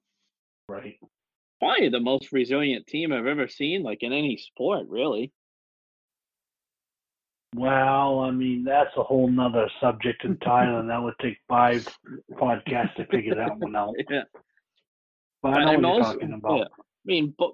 Right. 0.68 0.98
Probably 1.61 1.88
the 1.88 1.98
most 2.01 2.31
resilient 2.31 2.87
team 2.87 3.12
I've 3.12 3.27
ever 3.27 3.48
seen, 3.48 3.83
like 3.83 4.03
in 4.03 4.12
any 4.12 4.37
sport, 4.37 4.87
really. 4.88 5.33
Well, 7.57 8.20
I 8.20 8.31
mean, 8.31 8.62
that's 8.64 8.94
a 8.96 9.03
whole 9.03 9.29
nother 9.29 9.68
subject 9.81 10.24
entirely, 10.24 10.79
and 10.81 10.90
that 10.90 11.03
would 11.03 11.14
take 11.20 11.38
five 11.48 11.88
podcasts 12.33 12.94
to 12.96 13.07
figure 13.07 13.35
that 13.35 13.57
one 13.59 13.74
out. 13.74 13.94
Yeah. 14.11 14.22
But 15.42 15.55
I 15.55 15.64
know 15.64 15.70
And 15.74 15.83
what 15.85 15.94
you're 15.96 16.03
talking 16.05 16.33
about. 16.35 16.59
yeah. 16.59 16.64
I 16.64 16.77
mean, 17.07 17.35
but 17.38 17.53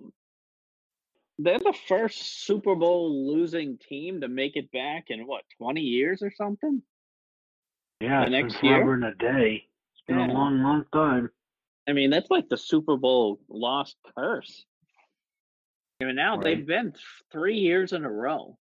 they're 1.38 1.58
the 1.58 1.74
first 1.88 2.44
Super 2.46 2.74
Bowl 2.74 3.32
losing 3.34 3.78
team 3.78 4.20
to 4.20 4.28
make 4.28 4.56
it 4.56 4.70
back 4.72 5.06
in 5.08 5.26
what, 5.26 5.42
20 5.58 5.80
years 5.80 6.22
or 6.22 6.30
something? 6.30 6.82
Yeah, 8.00 8.20
the 8.20 8.36
it's 8.36 8.52
next 8.52 8.62
year? 8.62 8.92
and 8.92 9.04
a 9.04 9.14
day. 9.14 9.66
It's 9.92 10.02
been 10.06 10.18
Yeah. 10.18 10.32
a 10.32 10.32
long, 10.32 10.62
long 10.62 10.84
time. 10.92 11.30
I 11.88 11.92
mean, 11.92 12.10
that's 12.10 12.30
like 12.30 12.48
the 12.48 12.56
Super 12.56 12.96
Bowl 12.96 13.40
lost 13.48 13.96
curse. 14.16 14.64
I 16.00 16.04
mean, 16.04 16.16
now 16.16 16.36
Right. 16.36 16.44
they've 16.44 16.66
been 16.66 16.94
three 17.30 17.58
years 17.58 17.92
in 17.92 18.04
a 18.04 18.10
row. 18.10 18.58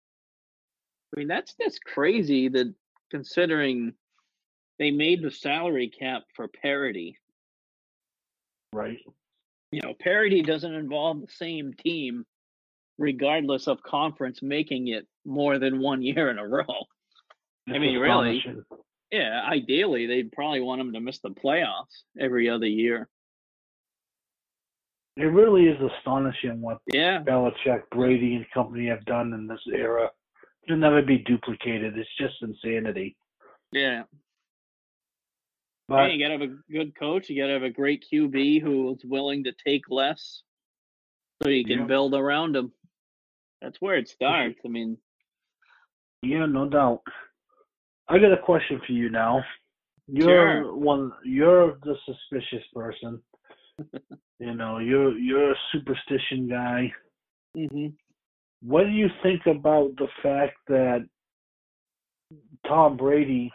I 1.14 1.18
mean, 1.20 1.28
that's 1.28 1.54
just 1.54 1.82
crazy 1.84 2.48
that 2.48 2.74
considering 3.10 3.94
they 4.78 4.90
made 4.90 5.22
the 5.22 5.30
salary 5.30 5.88
cap 5.88 6.24
for 6.34 6.48
parity. 6.48 7.18
Right. 8.72 8.98
You 9.72 9.80
know, 9.82 9.94
parity 9.94 10.42
doesn't 10.42 10.72
involve 10.74 11.20
the 11.20 11.28
same 11.32 11.74
team, 11.74 12.26
regardless 12.98 13.68
of 13.68 13.82
conference, 13.82 14.42
making 14.42 14.88
it 14.88 15.06
more 15.24 15.58
than 15.58 15.80
one 15.80 16.02
year 16.02 16.30
in 16.30 16.38
a 16.38 16.46
row. 16.46 16.64
I 17.68 17.78
mean, 17.78 17.98
really? 17.98 18.44
Yeah, 19.10 19.42
ideally, 19.48 20.06
they'd 20.06 20.32
probably 20.32 20.60
want 20.60 20.80
them 20.80 20.92
to 20.92 21.00
miss 21.00 21.18
the 21.20 21.30
playoffs 21.30 22.02
every 22.18 22.48
other 22.50 22.66
year. 22.66 23.08
It 25.16 25.24
really 25.24 25.66
is 25.66 25.80
astonishing 25.98 26.60
what 26.60 26.78
Yeah, 26.92 27.22
Belichick, 27.22 27.82
Brady, 27.90 28.36
and 28.36 28.46
company 28.52 28.86
have 28.88 29.04
done 29.04 29.32
in 29.32 29.46
this 29.48 29.60
era. 29.72 30.10
It'll 30.64 30.76
never 30.76 31.02
be 31.02 31.18
duplicated. 31.18 31.96
It's 31.98 32.08
just 32.18 32.34
insanity. 32.42 33.16
yeah. 33.72 34.02
But 35.88 36.08
Hey, 36.10 36.16
you 36.16 36.22
gotta 36.24 36.38
have 36.38 36.42
a 36.50 36.70
good 36.70 36.94
coach. 36.94 37.30
You 37.30 37.40
gotta 37.40 37.54
have 37.54 37.62
a 37.62 37.70
great 37.70 38.04
QB 38.12 38.60
who's 38.60 39.02
willing 39.04 39.44
to 39.44 39.52
take 39.66 39.88
less, 39.88 40.42
so 41.42 41.48
you 41.48 41.64
can 41.64 41.80
Yeah. 41.80 41.86
build 41.86 42.14
around 42.14 42.54
him. 42.56 42.72
That's 43.60 43.80
where 43.80 43.96
it 43.96 44.08
starts. 44.08 44.58
I 44.64 44.68
mean, 44.68 44.96
yeah, 46.22 46.46
no 46.46 46.68
doubt. 46.68 47.02
I 48.08 48.18
got 48.18 48.32
a 48.32 48.42
question 48.42 48.80
for 48.86 48.92
you 48.92 49.10
now. 49.10 49.42
You're 50.06 50.62
Sure. 50.62 50.74
one. 50.76 51.12
You're 51.24 51.78
the 51.82 51.96
suspicious 52.06 52.66
person. 52.74 53.22
you 54.38 54.54
know, 54.54 54.78
you're 54.78 55.16
you're 55.18 55.52
a 55.52 55.56
superstition 55.72 56.48
guy. 56.48 56.92
mhm. 57.56 57.94
What 58.62 58.84
do 58.84 58.90
you 58.90 59.08
think 59.22 59.46
about 59.46 59.94
the 59.96 60.08
fact 60.22 60.56
that 60.68 61.06
Tom 62.66 62.96
Brady, 62.96 63.50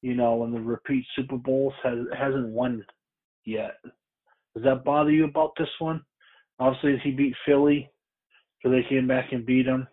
you 0.00 0.14
know, 0.14 0.42
in 0.44 0.52
the 0.52 0.60
repeat 0.60 1.04
Super 1.14 1.36
Bowls 1.36 1.74
has 1.84 1.98
hasn't 2.16 2.48
won 2.48 2.84
yet? 3.44 3.76
Does 4.54 4.64
that 4.64 4.84
bother 4.84 5.10
you 5.10 5.24
about 5.26 5.52
this 5.58 5.70
one? 5.78 6.02
Obviously, 6.58 6.98
he 7.04 7.10
beat 7.12 7.34
Philly, 7.46 7.90
so 8.62 8.70
they 8.70 8.82
came 8.88 9.06
back 9.06 9.32
and 9.32 9.44
beat 9.44 9.66
them. 9.66 9.86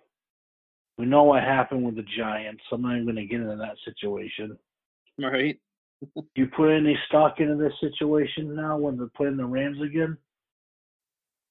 We 0.97 1.05
know 1.05 1.23
what 1.23 1.43
happened 1.43 1.83
with 1.85 1.95
the 1.95 2.05
Giants. 2.17 2.61
So 2.69 2.75
I'm 2.75 2.81
not 2.81 2.93
even 2.95 3.05
going 3.05 3.15
to 3.15 3.25
get 3.25 3.41
into 3.41 3.55
that 3.55 3.77
situation. 3.85 4.57
right? 5.17 5.57
You 6.35 6.47
put 6.47 6.69
any 6.69 6.97
stock 7.07 7.41
into 7.41 7.55
this 7.55 7.73
situation 7.81 8.55
now 8.55 8.77
when 8.77 8.95
they're 8.95 9.11
playing 9.17 9.35
the 9.35 9.45
Rams 9.45 9.81
again? 9.81 10.17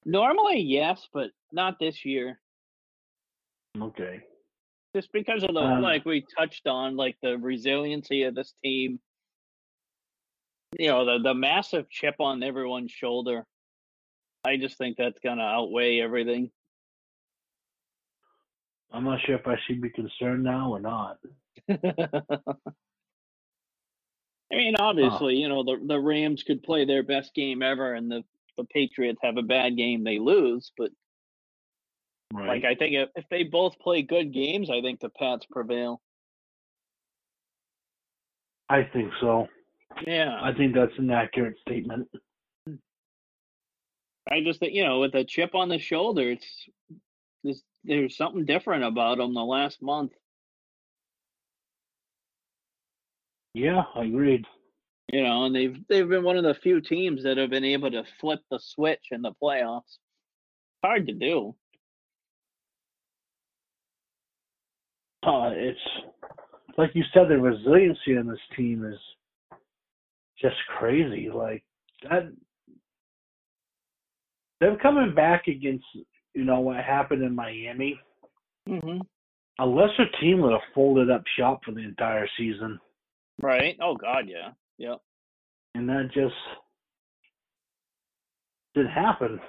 Normally, 0.07 0.61
yes, 0.61 1.07
but 1.12 1.31
not 1.52 1.78
this 1.78 2.02
year. 2.02 2.40
Okay. 3.78 4.20
Just 4.96 5.12
because 5.12 5.44
of 5.44 5.52
the 5.52 5.61
Um, 5.61 5.83
like 5.83 6.07
we 6.07 6.24
touched 6.38 6.66
on, 6.66 6.96
like 6.96 7.16
the 7.22 7.37
resiliency 7.37 8.22
of 8.22 8.35
this 8.35 8.54
team. 8.64 9.00
You 10.78 10.88
know, 10.88 11.04
the 11.04 11.18
the 11.22 11.35
massive 11.35 11.90
chip 11.90 12.14
on 12.20 12.42
everyone's 12.42 12.90
shoulder. 12.90 13.46
I 14.44 14.57
just 14.57 14.78
think 14.78 14.96
that's 14.96 15.20
gonna 15.20 15.42
outweigh 15.42 16.00
everything. 16.00 16.50
I'm 18.92 19.05
not 19.05 19.20
sure 19.27 19.37
if 19.37 19.46
I 19.46 19.57
should 19.66 19.81
be 19.81 19.90
concerned 19.90 20.44
now 20.44 20.70
or 20.70 20.81
not. 20.81 21.18
I 21.70 21.77
mean, 24.57 24.77
obviously, 24.77 25.37
you 25.37 25.48
know, 25.48 25.62
the 25.62 25.79
the 25.87 26.01
Rams 26.01 26.42
could 26.42 26.62
play 26.62 26.85
their 26.87 27.03
best 27.03 27.35
game 27.35 27.62
ever 27.62 27.94
and 27.94 28.11
the 28.11 28.24
the 28.57 28.64
Patriots 28.64 29.20
have 29.22 29.37
a 29.37 29.42
bad 29.42 29.77
game, 29.77 30.05
they 30.05 30.18
lose, 30.18 30.72
but 30.77 30.90
Right. 32.33 32.62
like 32.62 32.64
I 32.64 32.74
think 32.74 32.94
if, 32.94 33.09
if 33.16 33.24
they 33.31 33.44
both 33.44 33.79
play 33.79 34.03
good 34.03 34.33
games, 34.33 34.68
I 34.68 34.83
think 34.83 35.01
the 35.01 35.09
Pats 35.09 35.46
prevail. 35.51 36.03
I 38.68 38.83
think 38.92 39.11
so. 39.20 39.48
Yeah. 40.07 40.38
I 40.40 40.53
think 40.53 40.74
that's 40.74 40.92
an 40.98 41.11
accurate 41.11 41.57
statement. 41.62 42.07
I 44.31 44.42
just 44.42 44.61
think, 44.61 44.74
you 44.74 44.85
know, 44.85 45.01
with 45.01 45.14
a 45.14 45.24
chip 45.24 45.55
on 45.55 45.70
the 45.70 45.79
shoulder, 45.79 46.31
it's 46.31 46.68
just, 47.46 47.64
there's 47.84 48.16
something 48.16 48.44
different 48.44 48.84
about 48.84 49.18
them 49.18 49.34
the 49.34 49.44
last 49.44 49.82
month. 49.82 50.12
Yeah, 53.54 53.82
I 53.94 54.04
agreed. 54.04 54.44
You 55.10 55.22
know, 55.22 55.44
and 55.44 55.54
they've 55.54 55.76
they've 55.88 56.08
been 56.08 56.22
one 56.22 56.36
of 56.36 56.44
the 56.44 56.54
few 56.54 56.80
teams 56.80 57.22
that 57.22 57.38
have 57.38 57.50
been 57.50 57.64
able 57.64 57.90
to 57.90 58.04
flip 58.20 58.40
the 58.50 58.58
switch 58.60 59.06
in 59.10 59.22
the 59.22 59.32
playoffs. 59.42 59.98
Hard 60.84 61.06
to 61.06 61.14
do. 61.14 61.54
Uh, 65.26 65.50
it's 65.54 65.80
like 66.76 66.90
you 66.94 67.02
said, 67.12 67.28
the 67.28 67.38
resiliency 67.38 68.16
in 68.16 68.28
this 68.28 68.38
team 68.56 68.84
is 68.84 68.98
just 70.40 70.56
crazy. 70.78 71.30
Like 71.34 71.64
that, 72.08 72.30
them 74.60 74.76
coming 74.80 75.14
back 75.14 75.48
against 75.48 75.84
you 76.38 76.44
know 76.44 76.61
what 76.61 76.77
happened 76.77 77.24
in 77.24 77.35
Miami. 77.35 77.98
Mm-hmm. 78.68 79.01
A 79.59 79.66
lesser 79.66 80.07
team 80.20 80.40
would 80.40 80.53
have 80.53 80.61
folded 80.72 81.11
up 81.11 81.24
shop 81.37 81.62
for 81.64 81.72
the 81.72 81.81
entire 81.81 82.29
season, 82.38 82.79
Right? 83.42 83.77
Oh 83.83 83.96
God, 83.96 84.29
yeah, 84.29 84.51
yep. 84.79 85.01
and 85.74 85.88
that 85.88 86.11
just 86.14 86.35
didn't 88.77 88.92
happen. 88.92 89.40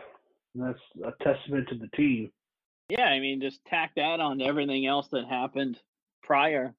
And 0.56 0.64
that's 0.64 0.80
a 1.06 1.24
testament 1.24 1.70
to 1.70 1.76
the 1.76 1.90
team. 1.96 2.32
Yeah, 2.90 3.06
I 3.06 3.20
mean, 3.20 3.40
just 3.40 3.64
tack 3.66 3.92
that 3.96 4.20
on 4.20 4.40
to 4.40 4.46
everything 4.46 4.88
else 4.88 5.08
that 5.12 5.26
happened 5.30 5.78
prior. 6.24 6.74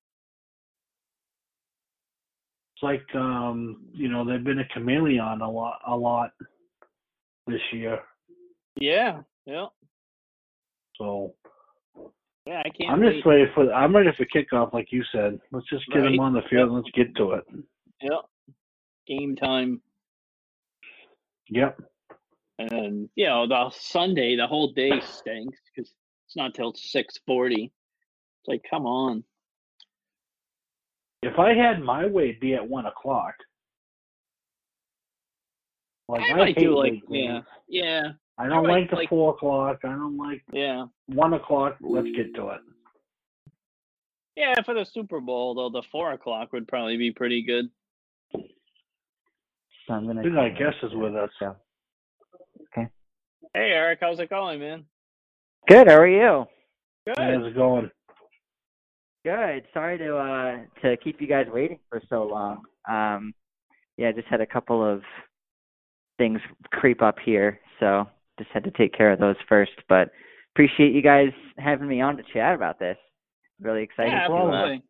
It's 2.75 2.83
like 2.83 3.07
um, 3.15 3.85
you 3.93 4.09
know 4.09 4.25
they've 4.25 4.43
been 4.43 4.59
a 4.59 4.69
chameleon 4.75 5.41
a 5.41 5.49
lot, 5.49 5.79
a 5.87 5.97
lot 5.97 6.33
this 7.47 7.61
year. 7.73 8.01
Yeah, 8.81 9.21
yeah, 9.47 9.67
So 11.01 11.35
yeah. 12.47 12.63
I 12.65 12.69
can't. 12.69 12.93
I'm 12.93 13.01
wait. 13.01 13.15
just 13.15 13.27
ready 13.27 13.45
for 13.55 13.73
I'm 13.73 13.97
ready 13.97 14.11
for 14.17 14.27
kickoff, 14.27 14.73
like 14.73 14.93
you 14.93 15.03
said. 15.11 15.41
Let's 15.51 15.69
just 15.69 15.87
get 15.89 16.01
Right. 16.01 16.11
them 16.11 16.21
on 16.21 16.35
the 16.35 16.43
field 16.51 16.69
and 16.69 16.77
let's 16.77 16.91
get 16.91 17.17
to 17.17 17.33
it. 17.33 17.45
Yep. 18.03 18.21
Game 19.07 19.35
time. 19.35 19.81
Yep. 21.49 21.81
And 22.59 23.09
you 23.17 23.27
know, 23.27 23.47
the 23.49 23.71
Sunday, 23.71 24.37
the 24.37 24.47
whole 24.47 24.73
day 24.73 25.01
stinks 25.01 25.59
because 25.75 25.91
it's 26.27 26.37
not 26.37 26.55
till 26.55 26.75
six 26.75 27.19
forty. 27.27 27.65
It's 27.65 28.49
like, 28.49 28.65
come 28.71 28.85
on. 28.87 29.25
If 31.23 31.39
I 31.39 31.55
had 31.55 31.83
my 31.83 32.07
way, 32.07 32.31
it'd 32.31 32.41
be 32.41 32.55
at 32.55 32.67
one 32.67 32.87
o'clock. 32.87 33.35
Like 36.09 36.23
I 36.23 36.33
I, 36.33 36.37
might 36.37 36.57
do 36.57 36.77
like 36.77 36.95
yeah, 37.09 37.41
yeah, 37.69 38.03
I 38.41 38.49
don't 38.49 38.67
might 38.67 38.81
like 38.81 38.91
the 38.91 38.97
like- 38.97 39.09
four 39.09 39.35
o'clock. 39.35 39.81
I 39.85 39.89
don't 39.89 40.17
like 40.17 40.43
yeah, 40.53 40.87
one 41.07 41.35
o'clock. 41.35 41.77
Let's 41.81 42.09
get 42.17 42.35
to 42.37 42.49
it. 42.49 42.61
yeah. 44.37 44.55
For 44.65 44.75
the 44.75 44.87
Super 44.93 45.21
Bowl, 45.21 45.55
though, 45.55 45.69
the 45.71 45.87
four 45.93 46.13
o'clock 46.13 46.53
would 46.53 46.67
probably 46.67 46.97
be 46.97 47.13
pretty 47.13 47.43
good. 47.43 47.67
So 48.33 49.95
I'm 49.95 50.07
gonna. 50.07 50.21
I 50.21 50.25
think 50.25 50.37
our 50.37 50.51
guest 50.51 50.77
is 50.83 50.93
with 50.95 51.15
us. 51.15 51.31
Yeah. 51.41 51.53
Okay. 52.77 52.89
Hey, 53.53 53.71
Eric, 53.73 53.99
how's 54.01 54.19
it 54.21 54.31
going, 54.31 54.61
man? 54.61 54.85
Good. 55.69 55.89
How 55.89 55.99
are 55.99 56.07
you? 56.09 56.47
Good. 57.07 57.19
How's 57.19 57.47
it 57.47 57.55
going? 57.55 57.91
Good. 59.25 59.65
Sorry 59.75 59.99
to 59.99 60.17
uh 60.17 60.57
to 60.83 60.97
keep 60.99 61.21
you 61.21 61.27
guys 61.27 61.47
waiting 61.53 61.79
for 61.91 62.01
so 62.09 62.25
long. 62.25 62.63
Um, 62.91 63.35
yeah, 63.99 64.13
just 64.13 64.29
had 64.29 64.41
a 64.41 64.47
couple 64.47 64.83
of 64.83 65.03
things 66.17 66.41
creep 66.73 67.03
up 67.03 67.17
here, 67.23 67.61
so 67.81 68.07
just 68.41 68.51
had 68.53 68.65
to 68.65 68.71
take 68.73 68.93
care 68.97 69.13
of 69.13 69.21
those 69.21 69.37
first. 69.49 69.73
But 69.89 70.11
appreciate 70.55 70.93
you 70.95 71.03
guys 71.03 71.29
having 71.59 71.89
me 71.89 72.01
on 72.01 72.17
to 72.17 72.23
chat 72.33 72.55
about 72.55 72.79
this. 72.79 72.97
Really 73.61 73.83
excited 73.83 74.13
Yeah, 74.13 74.29
to. 74.29 74.35
Uh, 74.35 74.37
absolutely. 74.39 74.83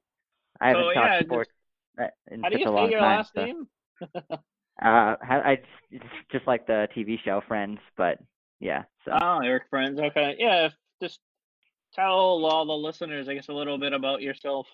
I 0.61 0.69
haven't 0.69 0.83
So, 0.85 0.93
talked 0.95 1.07
yeah, 1.07 1.21
sports 1.23 1.51
uh, 2.01 2.05
in 2.31 2.43
How 2.43 2.49
do 2.49 2.55
such 2.55 2.61
you 2.61 2.69
a 2.69 2.71
long 2.71 2.87
say 2.87 2.91
your 2.93 3.01
time. 3.01 3.17
last 3.19 3.33
so, 3.35 3.45
name? 3.45 3.67
Uh, 4.83 5.15
I 5.21 5.59
it's 5.91 6.05
just 6.33 6.47
like 6.47 6.67
the 6.67 6.89
TV 6.97 7.19
show 7.23 7.43
Friends, 7.47 7.79
but 7.99 8.17
yeah. 8.61 8.85
So. 9.05 9.11
Oh, 9.21 9.41
Erik 9.41 9.65
Frenz. 9.69 10.01
Okay. 10.01 10.37
Yeah, 10.39 10.71
just 11.03 11.19
tell 11.95 12.15
all 12.47 12.65
the 12.65 12.73
listeners, 12.73 13.29
I 13.29 13.35
guess, 13.35 13.49
a 13.49 13.53
little 13.53 13.77
bit 13.77 13.93
about 13.93 14.23
yourself. 14.23 14.67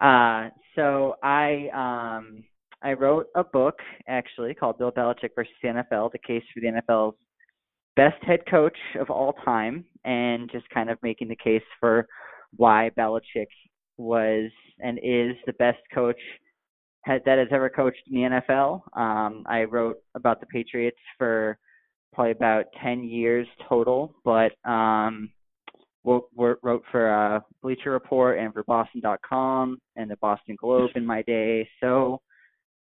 Uh, 0.00 0.48
so 0.74 1.14
I 1.22 1.68
um 1.72 2.42
I 2.82 2.94
wrote 2.94 3.28
a 3.36 3.44
book 3.44 3.78
actually 4.08 4.52
called 4.54 4.78
Bill 4.78 4.90
Belichick 4.90 5.30
versus 5.36 5.54
the 5.62 5.68
NFL: 5.68 6.10
The 6.10 6.18
Case 6.18 6.42
for 6.52 6.58
the 6.60 6.66
NFL's 6.66 7.16
Best 7.96 8.22
Head 8.22 8.40
Coach 8.48 8.76
of 9.00 9.10
All 9.10 9.32
Time, 9.44 9.84
and 10.04 10.50
just 10.52 10.68
kind 10.70 10.90
of 10.90 10.98
making 11.02 11.28
the 11.28 11.36
case 11.36 11.62
for 11.80 12.06
why 12.56 12.90
Belichick 12.96 13.46
was 13.96 14.50
and 14.78 14.98
is 14.98 15.34
the 15.46 15.54
best 15.58 15.78
coach 15.92 16.20
that 17.06 17.38
has 17.38 17.48
ever 17.50 17.70
coached 17.70 18.02
in 18.10 18.14
the 18.14 18.40
NFL. 18.50 18.80
Um, 18.98 19.44
I 19.46 19.64
wrote 19.64 19.98
about 20.14 20.40
the 20.40 20.46
Patriots 20.46 20.98
for 21.16 21.58
probably 22.12 22.32
about 22.32 22.66
ten 22.82 23.04
years 23.04 23.46
total, 23.68 24.14
but 24.24 24.52
um, 24.68 25.30
wrote 26.04 26.82
for 26.90 27.12
uh, 27.12 27.40
Bleacher 27.62 27.90
Report 27.92 28.38
and 28.38 28.52
for 28.52 28.64
Boston.com 28.64 29.78
and 29.96 30.10
the 30.10 30.16
Boston 30.16 30.56
Globe 30.58 30.90
in 30.94 31.04
my 31.04 31.22
day. 31.22 31.68
So 31.80 32.20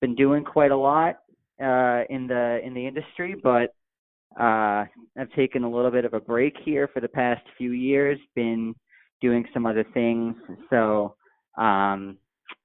been 0.01 0.15
doing 0.15 0.45
quite 0.45 0.71
a 0.71 0.77
lot 0.77 1.17
uh, 1.63 2.03
in 2.11 2.27
the 2.27 2.61
in 2.65 2.75
the 2.75 2.87
industry, 2.87 3.35
but 3.43 3.75
uh, 4.39 4.85
I've 5.19 5.33
taken 5.35 5.65
a 5.65 5.71
little 5.71 5.91
bit 5.91 6.05
of 6.05 6.15
a 6.15 6.21
break 6.21 6.55
here 6.65 6.89
for 6.93 7.01
the 7.01 7.09
past 7.09 7.43
few 7.57 7.73
years. 7.73 8.19
Been 8.35 8.75
doing 9.21 9.45
some 9.55 9.67
other 9.67 9.85
things. 9.95 10.35
So 10.71 11.15
um, 11.57 12.19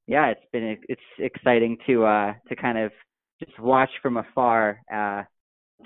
yeah, 0.07 0.27
it's 0.27 0.45
been 0.51 0.77
it's 0.89 1.01
exciting 1.19 1.77
to 1.87 2.05
uh, 2.05 2.33
to 2.49 2.55
kind 2.55 2.77
of 2.77 2.91
just 3.39 3.57
watch 3.59 3.89
from 4.01 4.17
afar. 4.17 4.81
Uh, 4.93 5.23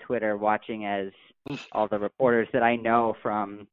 Twitter, 0.06 0.38
watching 0.38 0.86
as 0.86 1.08
all 1.72 1.88
the 1.88 2.00
reporters 2.00 2.48
that 2.54 2.64
I 2.64 2.76
know 2.76 3.16
from 3.22 3.68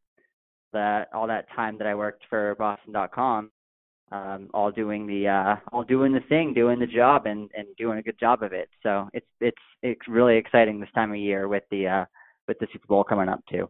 that 0.72 1.08
all 1.12 1.26
that 1.26 1.46
time 1.54 1.78
that 1.78 1.86
I 1.86 1.94
worked 1.94 2.24
for 2.28 2.54
Boston.com, 2.56 3.50
um, 4.12 4.50
all 4.52 4.70
doing 4.70 5.06
the 5.06 5.26
uh, 5.26 5.56
all 5.72 5.84
doing 5.84 6.12
the 6.12 6.20
thing, 6.28 6.52
doing 6.52 6.78
the 6.78 6.86
job, 6.86 7.26
and 7.26 7.50
and 7.56 7.66
doing 7.78 7.98
a 7.98 8.02
good 8.02 8.18
job 8.20 8.42
of 8.42 8.52
it. 8.52 8.68
So 8.82 9.08
it's 9.14 9.26
it's 9.40 9.56
it's 9.82 10.08
really 10.08 10.36
exciting 10.36 10.78
this 10.78 10.90
time 10.94 11.10
of 11.10 11.16
year 11.16 11.48
with 11.48 11.62
the 11.70 11.86
uh, 11.86 12.04
with 12.46 12.58
the 12.58 12.66
Super 12.72 12.86
Bowl 12.86 13.04
coming 13.04 13.28
up 13.28 13.40
too. 13.50 13.68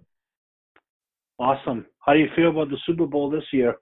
Awesome. 1.39 1.87
How 2.01 2.13
do 2.13 2.19
you 2.19 2.29
feel 2.35 2.51
about 2.51 2.71
the 2.71 2.79
Super 2.87 3.07
Bowl 3.07 3.31
this 3.31 3.45
year? 3.53 3.77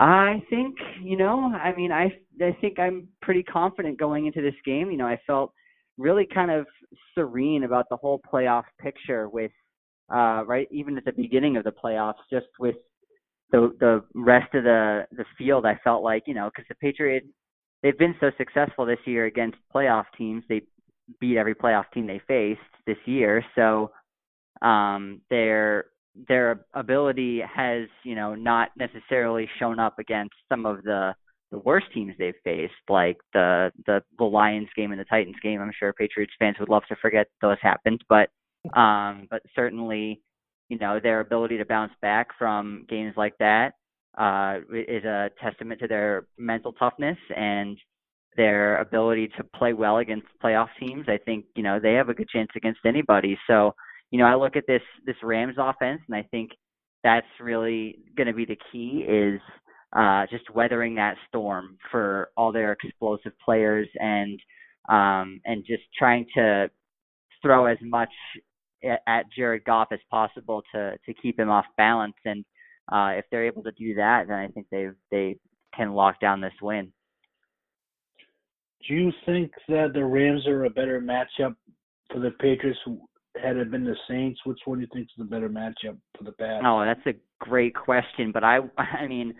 I 0.00 0.42
think 0.50 0.74
you 1.02 1.16
know, 1.16 1.52
I 1.54 1.74
mean, 1.76 1.92
I 1.92 2.12
I 2.42 2.56
think 2.60 2.80
I'm 2.80 3.08
pretty 3.22 3.44
confident 3.44 3.98
going 3.98 4.26
into 4.26 4.42
this 4.42 4.54
game. 4.64 4.90
You 4.90 4.98
know, 4.98 5.06
I 5.06 5.20
felt 5.26 5.52
really 5.98 6.26
kind 6.26 6.50
of 6.50 6.66
serene 7.14 7.64
about 7.64 7.88
the 7.90 7.96
whole 7.96 8.20
playoff 8.20 8.64
picture 8.80 9.28
with 9.28 9.52
uh 10.12 10.44
right 10.46 10.68
even 10.70 10.96
at 10.98 11.04
the 11.04 11.12
beginning 11.12 11.56
of 11.56 11.64
the 11.64 11.72
playoffs 11.72 12.20
just 12.30 12.46
with 12.60 12.76
the 13.50 13.74
the 13.80 14.04
rest 14.14 14.54
of 14.54 14.64
the 14.64 15.06
the 15.12 15.24
field 15.38 15.66
I 15.66 15.78
felt 15.84 16.02
like 16.02 16.24
you 16.26 16.34
know 16.34 16.50
because 16.54 16.66
the 16.68 16.74
Patriots 16.76 17.26
they've 17.82 17.98
been 17.98 18.14
so 18.20 18.30
successful 18.36 18.84
this 18.86 18.98
year 19.04 19.26
against 19.26 19.58
playoff 19.74 20.04
teams. 20.16 20.42
They 20.48 20.62
beat 21.20 21.36
every 21.36 21.54
playoff 21.54 21.84
team 21.94 22.06
they 22.06 22.20
faced 22.26 22.60
this 22.86 22.96
year. 23.04 23.44
So 23.54 23.90
um 24.62 25.20
their 25.30 25.86
their 26.28 26.64
ability 26.74 27.42
has 27.54 27.88
you 28.02 28.14
know 28.14 28.34
not 28.34 28.70
necessarily 28.76 29.48
shown 29.58 29.78
up 29.78 29.98
against 29.98 30.34
some 30.48 30.66
of 30.66 30.82
the 30.82 31.14
the 31.52 31.58
worst 31.58 31.86
teams 31.94 32.12
they've 32.18 32.34
faced 32.42 32.72
like 32.88 33.16
the 33.32 33.70
the 33.86 34.02
the 34.18 34.24
Lions 34.24 34.68
game 34.74 34.90
and 34.90 35.00
the 35.00 35.04
Titans 35.04 35.36
game. 35.42 35.60
I'm 35.60 35.70
sure 35.78 35.92
Patriots 35.92 36.32
fans 36.38 36.56
would 36.58 36.68
love 36.68 36.82
to 36.88 36.96
forget 36.96 37.28
those 37.40 37.58
happened 37.62 38.02
but 38.08 38.30
um 38.76 39.28
but 39.30 39.42
certainly 39.54 40.20
you 40.68 40.78
know 40.78 41.00
their 41.02 41.20
ability 41.20 41.58
to 41.58 41.64
bounce 41.64 41.92
back 42.02 42.28
from 42.38 42.84
games 42.88 43.14
like 43.16 43.34
that 43.38 43.72
uh 44.18 44.58
is 44.72 45.04
a 45.04 45.30
testament 45.42 45.80
to 45.80 45.86
their 45.88 46.26
mental 46.38 46.72
toughness 46.72 47.18
and 47.36 47.76
their 48.36 48.78
ability 48.78 49.28
to 49.36 49.44
play 49.56 49.72
well 49.72 49.98
against 49.98 50.26
playoff 50.44 50.68
teams. 50.78 51.06
I 51.08 51.18
think 51.18 51.46
you 51.54 51.62
know 51.62 51.80
they 51.80 51.94
have 51.94 52.08
a 52.08 52.14
good 52.14 52.28
chance 52.28 52.50
against 52.54 52.80
anybody. 52.84 53.38
So 53.46 53.74
you 54.10 54.18
know 54.18 54.26
I 54.26 54.34
look 54.36 54.56
at 54.56 54.66
this 54.66 54.82
this 55.06 55.16
Rams 55.22 55.56
offense 55.58 56.02
and 56.08 56.16
I 56.16 56.22
think 56.30 56.50
that's 57.02 57.26
really 57.40 57.98
going 58.16 58.26
to 58.26 58.32
be 58.34 58.44
the 58.44 58.58
key 58.72 59.04
is 59.08 59.40
uh 59.94 60.26
just 60.30 60.50
weathering 60.54 60.94
that 60.96 61.16
storm 61.28 61.78
for 61.90 62.30
all 62.36 62.52
their 62.52 62.72
explosive 62.72 63.32
players 63.44 63.88
and 63.96 64.38
um 64.88 65.40
and 65.44 65.64
just 65.66 65.82
trying 65.98 66.26
to 66.34 66.70
throw 67.42 67.66
as 67.66 67.78
much 67.82 68.10
at, 68.84 69.24
Jared 69.36 69.64
Goff 69.64 69.88
as 69.92 69.98
possible 70.10 70.62
to 70.74 70.96
to 71.04 71.14
keep 71.14 71.38
him 71.38 71.50
off 71.50 71.64
balance. 71.76 72.16
And 72.24 72.44
uh, 72.90 73.18
if 73.18 73.24
they're 73.30 73.46
able 73.46 73.62
to 73.64 73.72
do 73.72 73.94
that, 73.94 74.28
then 74.28 74.36
I 74.36 74.48
think 74.48 74.66
they 74.70 74.88
they 75.10 75.38
can 75.74 75.92
lock 75.92 76.20
down 76.20 76.40
this 76.40 76.52
win. 76.62 76.92
Do 78.88 78.94
you 78.94 79.12
think 79.24 79.50
that 79.68 79.92
the 79.94 80.04
Rams 80.04 80.46
are 80.46 80.64
a 80.64 80.70
better 80.70 81.00
matchup 81.00 81.56
for 82.12 82.20
the 82.20 82.30
Patriots 82.38 82.78
had 83.42 83.56
it 83.56 83.70
been 83.70 83.84
the 83.84 83.96
Saints? 84.08 84.40
Which 84.44 84.60
one 84.64 84.78
do 84.78 84.82
you 84.82 84.88
think 84.92 85.06
is 85.06 85.14
the 85.18 85.24
better 85.24 85.48
matchup 85.48 85.98
for 86.16 86.24
the 86.24 86.32
Pats? 86.32 86.64
Oh, 86.64 86.84
that's 86.84 87.06
a 87.06 87.18
great 87.40 87.74
question, 87.74 88.32
but 88.32 88.44
I 88.44 88.60
I 88.78 89.06
mean. 89.06 89.34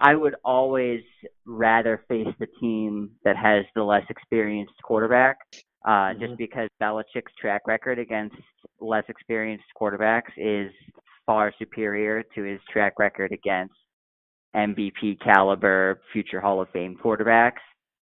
I 0.00 0.14
would 0.14 0.34
always 0.44 1.00
rather 1.46 2.04
face 2.06 2.26
the 2.38 2.46
team 2.60 3.12
that 3.24 3.38
has 3.38 3.64
the 3.74 3.82
less 3.82 4.04
experienced 4.10 4.74
quarterback, 4.82 5.38
uh, 5.84 6.12
Mhm. 6.14 6.20
just 6.20 6.36
because 6.36 6.68
Belichick's 6.80 7.34
track 7.40 7.66
record 7.66 7.98
against 7.98 8.36
less 8.80 9.04
experienced 9.08 9.64
quarterbacks 9.80 10.30
is 10.36 10.72
far 11.26 11.52
superior 11.58 12.22
to 12.34 12.42
his 12.42 12.60
track 12.64 12.98
record 12.98 13.32
against 13.32 13.74
MVP 14.54 15.16
caliber 15.16 16.00
future 16.12 16.40
Hall 16.40 16.60
of 16.60 16.68
Fame 16.70 16.96
quarterbacks, 16.96 17.60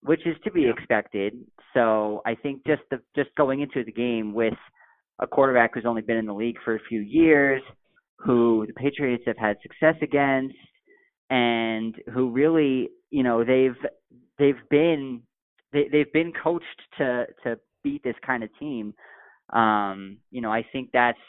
which 0.01 0.25
is 0.25 0.39
to 0.41 0.51
be 0.51 0.63
Yeah. 0.63 0.69
expected. 0.71 1.33
So 1.73 2.21
I 2.25 2.35
think 2.35 2.65
just 2.65 2.83
the, 2.89 3.01
just 3.15 3.33
going 3.35 3.59
into 3.61 3.83
the 3.83 3.91
game 3.91 4.33
with 4.33 4.57
a 5.19 5.27
quarterback 5.27 5.73
who's 5.73 5.85
only 5.85 6.01
been 6.01 6.17
in 6.17 6.25
the 6.25 6.33
league 6.33 6.59
for 6.61 6.75
a 6.75 6.79
few 6.79 7.01
years, 7.01 7.61
who 8.19 8.65
the 8.67 8.73
Patriots 8.73 9.23
have 9.25 9.37
had 9.37 9.59
success 9.61 9.95
against, 10.01 10.55
and 11.29 11.95
who 12.13 12.29
really, 12.29 12.89
you 13.11 13.23
know, 13.23 13.43
they've 13.43 13.77
they've 14.37 14.69
been 14.69 15.21
they, 15.73 15.87
they've 15.91 16.11
been 16.13 16.33
coached 16.33 16.65
to 16.97 17.25
to 17.43 17.59
beat 17.83 18.03
this 18.03 18.15
kind 18.25 18.43
of 18.43 18.49
team. 18.59 18.93
Um, 19.51 20.17
you 20.31 20.41
know, 20.41 20.51
I 20.51 20.65
think 20.71 20.89
that's 20.93 21.19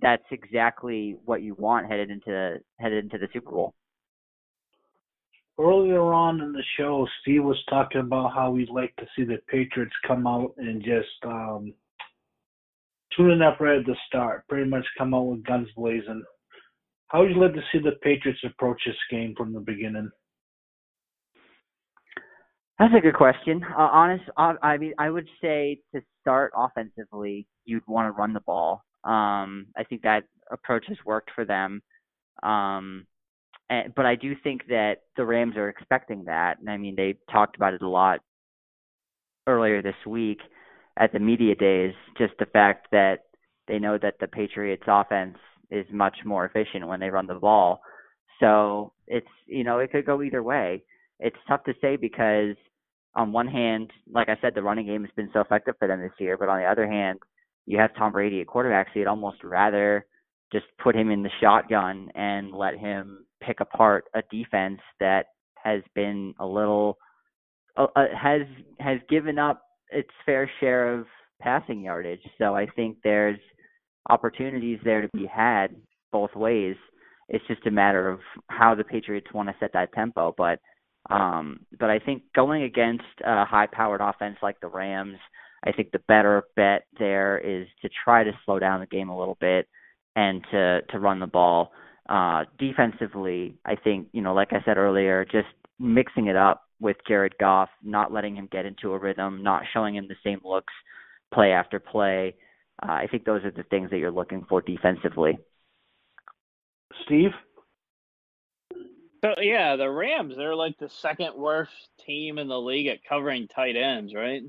that's 0.00 0.24
exactly 0.30 1.16
what 1.24 1.42
you 1.42 1.54
want 1.54 1.90
headed 1.90 2.10
into 2.10 2.58
headed 2.78 3.04
into 3.04 3.18
the 3.18 3.28
Super 3.32 3.50
Bowl. 3.50 3.74
Earlier 5.58 6.00
on 6.00 6.40
in 6.40 6.52
the 6.52 6.62
show, 6.78 7.06
Steve 7.20 7.44
was 7.44 7.62
talking 7.68 8.00
about 8.00 8.32
how 8.34 8.50
we'd 8.50 8.70
like 8.70 8.94
to 8.96 9.06
see 9.14 9.24
the 9.24 9.38
Patriots 9.48 9.92
come 10.06 10.26
out 10.26 10.54
and 10.56 10.82
just 10.82 11.08
um, 11.26 11.74
tuning 13.16 13.42
up 13.42 13.60
right 13.60 13.78
at 13.78 13.86
the 13.86 13.94
start, 14.08 14.48
pretty 14.48 14.68
much 14.68 14.84
come 14.96 15.12
out 15.12 15.26
with 15.26 15.44
guns 15.44 15.68
blazing. 15.76 16.22
How 17.08 17.20
would 17.20 17.30
you 17.30 17.40
like 17.40 17.52
to 17.54 17.62
see 17.70 17.78
the 17.78 17.92
Patriots 18.02 18.40
approach 18.44 18.80
this 18.86 18.96
game 19.10 19.34
from 19.36 19.52
the 19.52 19.60
beginning? 19.60 20.10
That's 22.82 22.94
a 22.94 23.00
good 23.00 23.14
question. 23.14 23.62
Uh, 23.62 23.88
honest, 23.92 24.24
uh, 24.36 24.54
I 24.60 24.76
mean, 24.76 24.92
I 24.98 25.08
would 25.08 25.28
say 25.40 25.78
to 25.94 26.02
start 26.20 26.52
offensively, 26.56 27.46
you'd 27.64 27.86
want 27.86 28.08
to 28.08 28.18
run 28.18 28.32
the 28.32 28.40
ball. 28.40 28.82
Um, 29.04 29.68
I 29.76 29.84
think 29.88 30.02
that 30.02 30.24
approach 30.50 30.86
has 30.88 30.96
worked 31.06 31.30
for 31.32 31.44
them. 31.44 31.80
Um, 32.42 33.06
and, 33.70 33.94
but 33.94 34.04
I 34.04 34.16
do 34.16 34.34
think 34.42 34.66
that 34.66 35.02
the 35.16 35.24
Rams 35.24 35.56
are 35.56 35.68
expecting 35.68 36.24
that. 36.24 36.58
And 36.58 36.68
I 36.68 36.76
mean, 36.76 36.96
they 36.96 37.14
talked 37.30 37.54
about 37.54 37.72
it 37.72 37.82
a 37.82 37.88
lot 37.88 38.18
earlier 39.46 39.80
this 39.80 39.94
week 40.04 40.40
at 40.96 41.12
the 41.12 41.20
media 41.20 41.54
days. 41.54 41.94
Just 42.18 42.32
the 42.40 42.46
fact 42.46 42.88
that 42.90 43.26
they 43.68 43.78
know 43.78 43.96
that 43.96 44.14
the 44.18 44.26
Patriots' 44.26 44.82
offense 44.88 45.38
is 45.70 45.86
much 45.92 46.16
more 46.24 46.46
efficient 46.46 46.88
when 46.88 46.98
they 46.98 47.10
run 47.10 47.28
the 47.28 47.34
ball. 47.34 47.80
So 48.40 48.92
it's 49.06 49.24
you 49.46 49.62
know 49.62 49.78
it 49.78 49.92
could 49.92 50.04
go 50.04 50.20
either 50.20 50.42
way. 50.42 50.82
It's 51.20 51.36
tough 51.46 51.62
to 51.66 51.74
say 51.80 51.94
because 51.94 52.56
on 53.14 53.32
one 53.32 53.48
hand, 53.48 53.90
like 54.10 54.28
I 54.28 54.36
said, 54.40 54.54
the 54.54 54.62
running 54.62 54.86
game 54.86 55.02
has 55.02 55.10
been 55.16 55.30
so 55.32 55.40
effective 55.40 55.74
for 55.78 55.88
them 55.88 56.00
this 56.00 56.12
year, 56.18 56.36
but 56.36 56.48
on 56.48 56.58
the 56.58 56.66
other 56.66 56.86
hand, 56.86 57.18
you 57.66 57.78
have 57.78 57.94
Tom 57.94 58.12
Brady 58.12 58.40
at 58.40 58.46
quarterback, 58.46 58.88
so 58.88 58.98
you'd 58.98 59.08
almost 59.08 59.44
rather 59.44 60.06
just 60.52 60.66
put 60.82 60.96
him 60.96 61.10
in 61.10 61.22
the 61.22 61.30
shotgun 61.40 62.10
and 62.14 62.52
let 62.52 62.78
him 62.78 63.24
pick 63.42 63.60
apart 63.60 64.04
a 64.14 64.22
defense 64.30 64.80
that 65.00 65.26
has 65.62 65.82
been 65.94 66.34
a 66.38 66.46
little 66.46 66.98
uh, 67.76 67.86
uh 67.96 68.04
has 68.20 68.42
has 68.78 68.98
given 69.08 69.38
up 69.38 69.62
its 69.90 70.10
fair 70.26 70.50
share 70.60 70.92
of 70.92 71.06
passing 71.40 71.82
yardage. 71.82 72.20
So 72.38 72.54
I 72.54 72.66
think 72.76 72.98
there's 73.02 73.38
opportunities 74.10 74.78
there 74.84 75.02
to 75.02 75.08
be 75.14 75.26
had 75.26 75.68
both 76.10 76.34
ways. 76.34 76.76
It's 77.28 77.46
just 77.46 77.66
a 77.66 77.70
matter 77.70 78.08
of 78.08 78.20
how 78.48 78.74
the 78.74 78.84
Patriots 78.84 79.32
want 79.32 79.48
to 79.48 79.54
set 79.58 79.72
that 79.72 79.92
tempo. 79.92 80.34
But 80.36 80.58
um, 81.10 81.60
but 81.78 81.90
I 81.90 81.98
think 81.98 82.22
going 82.34 82.62
against 82.62 83.04
a 83.24 83.44
high-powered 83.44 84.00
offense 84.00 84.36
like 84.42 84.60
the 84.60 84.68
Rams, 84.68 85.18
I 85.64 85.72
think 85.72 85.90
the 85.90 86.00
better 86.08 86.44
bet 86.56 86.84
there 86.98 87.38
is 87.38 87.66
to 87.82 87.90
try 88.04 88.24
to 88.24 88.32
slow 88.44 88.58
down 88.58 88.80
the 88.80 88.86
game 88.86 89.08
a 89.08 89.18
little 89.18 89.36
bit 89.40 89.68
and 90.16 90.44
to 90.50 90.82
to 90.90 90.98
run 90.98 91.20
the 91.20 91.26
ball. 91.26 91.72
Uh, 92.08 92.44
defensively, 92.58 93.56
I 93.64 93.76
think 93.76 94.08
you 94.12 94.22
know, 94.22 94.34
like 94.34 94.52
I 94.52 94.62
said 94.64 94.76
earlier, 94.76 95.24
just 95.24 95.48
mixing 95.78 96.26
it 96.26 96.36
up 96.36 96.62
with 96.80 96.96
Jared 97.06 97.38
Goff, 97.38 97.68
not 97.82 98.12
letting 98.12 98.36
him 98.36 98.48
get 98.50 98.66
into 98.66 98.92
a 98.92 98.98
rhythm, 98.98 99.42
not 99.42 99.62
showing 99.72 99.96
him 99.96 100.08
the 100.08 100.16
same 100.24 100.40
looks 100.44 100.72
play 101.32 101.52
after 101.52 101.78
play. 101.78 102.34
Uh, 102.82 102.92
I 102.92 103.06
think 103.10 103.24
those 103.24 103.44
are 103.44 103.52
the 103.52 103.62
things 103.64 103.90
that 103.90 103.98
you're 103.98 104.10
looking 104.10 104.44
for 104.48 104.60
defensively. 104.60 105.38
Steve? 107.04 107.30
So 109.24 109.34
yeah, 109.40 109.76
the 109.76 109.88
Rams, 109.90 110.36
they're 110.36 110.54
like 110.56 110.78
the 110.78 110.88
second 110.88 111.34
worst 111.36 111.72
team 112.04 112.38
in 112.38 112.48
the 112.48 112.60
league 112.60 112.88
at 112.88 113.04
covering 113.04 113.48
tight 113.48 113.76
ends, 113.76 114.14
right? 114.14 114.42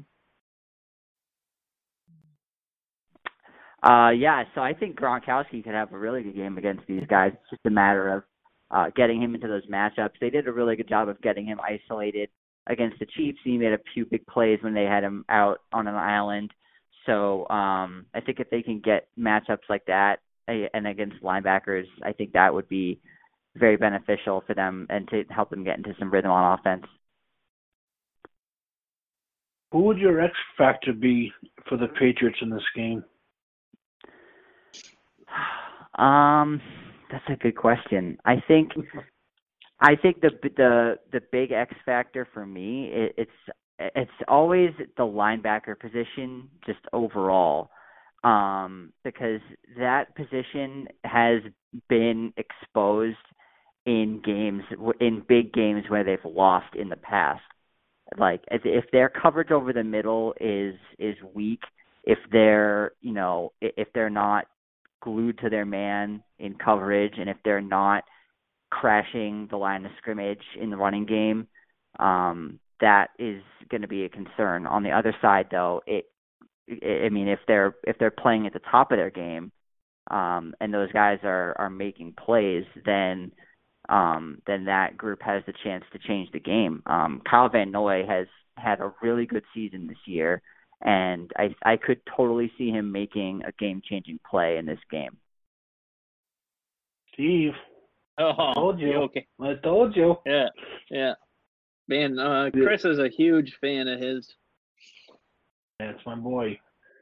Uh 3.83 4.11
yeah, 4.11 4.43
so 4.55 4.61
I 4.61 4.73
think 4.73 4.99
Gronkowski 4.99 5.63
could 5.63 5.73
have 5.73 5.91
a 5.93 5.97
really 5.97 6.23
good 6.23 6.35
game 6.35 6.57
against 6.57 6.87
these 6.87 7.03
guys. 7.09 7.33
It's 7.33 7.49
just 7.51 7.65
a 7.65 7.69
matter 7.69 8.09
of 8.15 8.23
uh 8.71 8.89
getting 8.95 9.21
him 9.21 9.35
into 9.35 9.47
those 9.47 9.65
matchups. 9.67 10.13
They 10.21 10.29
did 10.29 10.47
a 10.47 10.53
really 10.53 10.75
good 10.75 10.89
job 10.89 11.09
of 11.09 11.21
getting 11.21 11.45
him 11.45 11.59
isolated 11.61 12.29
against 12.67 12.99
the 12.99 13.05
Chiefs. 13.05 13.39
He 13.43 13.57
made 13.57 13.73
a 13.73 13.79
few 13.93 14.05
big 14.05 14.25
plays 14.27 14.59
when 14.61 14.73
they 14.73 14.85
had 14.85 15.03
him 15.03 15.25
out 15.29 15.59
on 15.73 15.87
an 15.87 15.95
island. 15.95 16.51
So 17.05 17.47
um 17.49 18.05
I 18.13 18.21
think 18.25 18.39
if 18.39 18.49
they 18.49 18.63
can 18.63 18.79
get 18.79 19.07
matchups 19.19 19.69
like 19.69 19.85
that 19.87 20.19
and 20.47 20.87
against 20.87 21.21
linebackers, 21.21 21.85
I 22.03 22.13
think 22.13 22.33
that 22.33 22.53
would 22.53 22.69
be 22.69 22.99
very 23.55 23.77
beneficial 23.77 24.43
for 24.45 24.53
them 24.53 24.87
and 24.89 25.07
to 25.09 25.23
help 25.29 25.49
them 25.49 25.63
get 25.63 25.77
into 25.77 25.93
some 25.99 26.11
rhythm 26.11 26.31
on 26.31 26.57
offense. 26.57 26.85
Who 29.71 29.79
would 29.83 29.97
your 29.97 30.21
X 30.21 30.33
factor 30.57 30.93
be 30.93 31.31
for 31.67 31.77
the 31.77 31.87
Patriots 31.87 32.39
in 32.41 32.49
this 32.49 32.63
game? 32.75 33.03
Um, 35.95 36.59
that's 37.11 37.23
a 37.29 37.35
good 37.35 37.55
question. 37.55 38.17
I 38.25 38.41
think, 38.47 38.71
I 39.79 39.95
think 39.95 40.21
the 40.21 40.31
the 40.41 40.95
the 41.11 41.21
big 41.31 41.51
X 41.51 41.71
factor 41.85 42.27
for 42.33 42.47
me, 42.47 42.89
it, 42.91 43.13
it's 43.15 43.53
it's 43.95 44.11
always 44.27 44.71
the 44.97 45.03
linebacker 45.03 45.79
position, 45.79 46.49
just 46.65 46.79
overall, 46.93 47.69
um, 48.23 48.91
because 49.03 49.41
that 49.77 50.15
position 50.15 50.87
has 51.03 51.41
been 51.89 52.33
exposed 52.37 53.17
in 53.85 54.21
games 54.23 54.63
in 54.99 55.23
big 55.27 55.53
games 55.53 55.83
where 55.89 56.03
they've 56.03 56.19
lost 56.25 56.75
in 56.75 56.89
the 56.89 56.95
past. 56.95 57.41
Like 58.17 58.41
if 58.51 58.85
their 58.91 59.09
coverage 59.09 59.51
over 59.51 59.73
the 59.73 59.83
middle 59.83 60.33
is 60.39 60.75
is 60.99 61.15
weak, 61.33 61.61
if 62.03 62.19
they're 62.31 62.91
you 63.01 63.13
know 63.13 63.53
if 63.61 63.87
they're 63.93 64.09
not 64.09 64.45
glued 65.01 65.39
to 65.39 65.49
their 65.49 65.65
man 65.65 66.23
in 66.39 66.55
coverage, 66.55 67.15
and 67.17 67.29
if 67.29 67.37
they're 67.43 67.61
not 67.61 68.03
crashing 68.69 69.47
the 69.49 69.57
line 69.57 69.85
of 69.85 69.91
scrimmage 69.97 70.43
in 70.59 70.69
the 70.69 70.77
running 70.77 71.05
game, 71.05 71.47
um, 71.99 72.59
that 72.81 73.09
is 73.19 73.41
going 73.69 73.81
to 73.81 73.87
be 73.87 74.05
a 74.05 74.09
concern. 74.09 74.65
On 74.65 74.83
the 74.83 74.91
other 74.91 75.15
side, 75.21 75.47
though, 75.51 75.81
it 75.85 76.05
I 76.69 77.09
mean 77.09 77.27
if 77.27 77.39
they're 77.47 77.75
if 77.85 77.97
they're 77.97 78.11
playing 78.11 78.47
at 78.47 78.53
the 78.53 78.61
top 78.71 78.91
of 78.91 78.97
their 78.97 79.09
game, 79.09 79.51
um, 80.11 80.53
and 80.59 80.73
those 80.73 80.91
guys 80.91 81.19
are 81.23 81.55
are 81.57 81.69
making 81.69 82.13
plays, 82.13 82.65
then 82.85 83.31
um, 83.89 84.41
then 84.47 84.65
that 84.65 84.97
group 84.97 85.21
has 85.21 85.43
the 85.45 85.53
chance 85.63 85.83
to 85.91 85.99
change 85.99 86.31
the 86.31 86.39
game. 86.39 86.81
Um, 86.85 87.21
Kyle 87.29 87.49
Van 87.49 87.71
Noy 87.71 88.05
has 88.07 88.27
had 88.57 88.79
a 88.79 88.93
really 89.01 89.25
good 89.25 89.43
season 89.53 89.87
this 89.87 89.97
year, 90.05 90.41
and 90.81 91.31
I 91.37 91.55
I 91.63 91.77
could 91.77 92.01
totally 92.15 92.51
see 92.57 92.69
him 92.69 92.91
making 92.91 93.43
a 93.45 93.51
game 93.53 93.81
changing 93.83 94.19
play 94.29 94.57
in 94.57 94.65
this 94.65 94.79
game. 94.89 95.17
Steve. 97.13 97.53
Oh, 98.17 98.31
I 98.37 98.53
told 98.53 98.79
you. 98.79 98.93
Okay. 99.03 99.27
I 99.41 99.55
told 99.55 99.95
you. 99.95 100.17
Yeah, 100.25 100.49
yeah. 100.89 101.13
Man, 101.87 102.19
uh, 102.19 102.49
Chris 102.53 102.85
is 102.85 102.99
a 102.99 103.09
huge 103.09 103.57
fan 103.59 103.87
of 103.87 103.99
his. 103.99 104.33
That's 105.79 105.99
my 106.05 106.15
boy. 106.15 106.59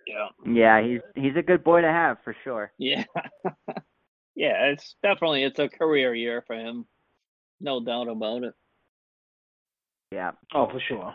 Yeah. 0.08 0.28
Yeah, 0.46 0.82
he's 0.82 1.02
he's 1.16 1.36
a 1.36 1.44
good 1.44 1.64
boy 1.64 1.82
to 1.82 1.88
have 1.88 2.18
for 2.24 2.36
sure. 2.44 2.72
Yeah. 2.78 3.04
yeah, 4.36 4.66
it's 4.72 4.96
definitely 5.04 5.44
it's 5.44 5.60
a 5.60 5.70
career 5.70 6.14
year 6.14 6.44
for 6.46 6.56
him. 6.56 6.86
No 7.60 7.80
doubt 7.84 8.08
about 8.08 8.44
it. 8.44 8.54
Yeah. 10.12 10.32
Oh, 10.54 10.68
for 10.70 10.80
sure. 10.80 11.14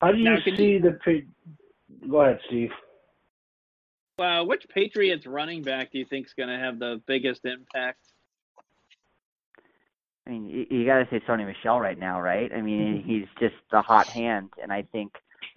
How 0.00 0.12
do 0.12 0.18
you 0.18 0.24
Now, 0.24 0.38
see 0.44 0.78
the? 0.78 0.98
Pa- 1.04 2.06
Go 2.08 2.22
ahead, 2.22 2.40
Steve. 2.48 2.70
Uh, 4.18 4.44
which 4.44 4.66
Patriots 4.68 5.26
running 5.26 5.62
back 5.62 5.92
do 5.92 5.98
you 5.98 6.04
think 6.04 6.26
is 6.26 6.34
going 6.34 6.48
to 6.48 6.58
have 6.58 6.78
the 6.78 7.00
biggest 7.06 7.44
impact? 7.44 7.98
I 10.26 10.30
mean, 10.30 10.46
you, 10.46 10.66
you 10.70 10.86
got 10.86 10.98
to 10.98 11.06
say 11.10 11.20
Sony 11.28 11.46
Michel 11.46 11.80
right 11.80 11.98
now, 11.98 12.20
right? 12.20 12.50
I 12.52 12.60
mean, 12.60 13.02
he's 13.04 13.26
just 13.40 13.60
the 13.72 13.82
hot 13.82 14.06
hand, 14.06 14.50
and 14.62 14.72
I 14.72 14.82
think, 14.82 15.12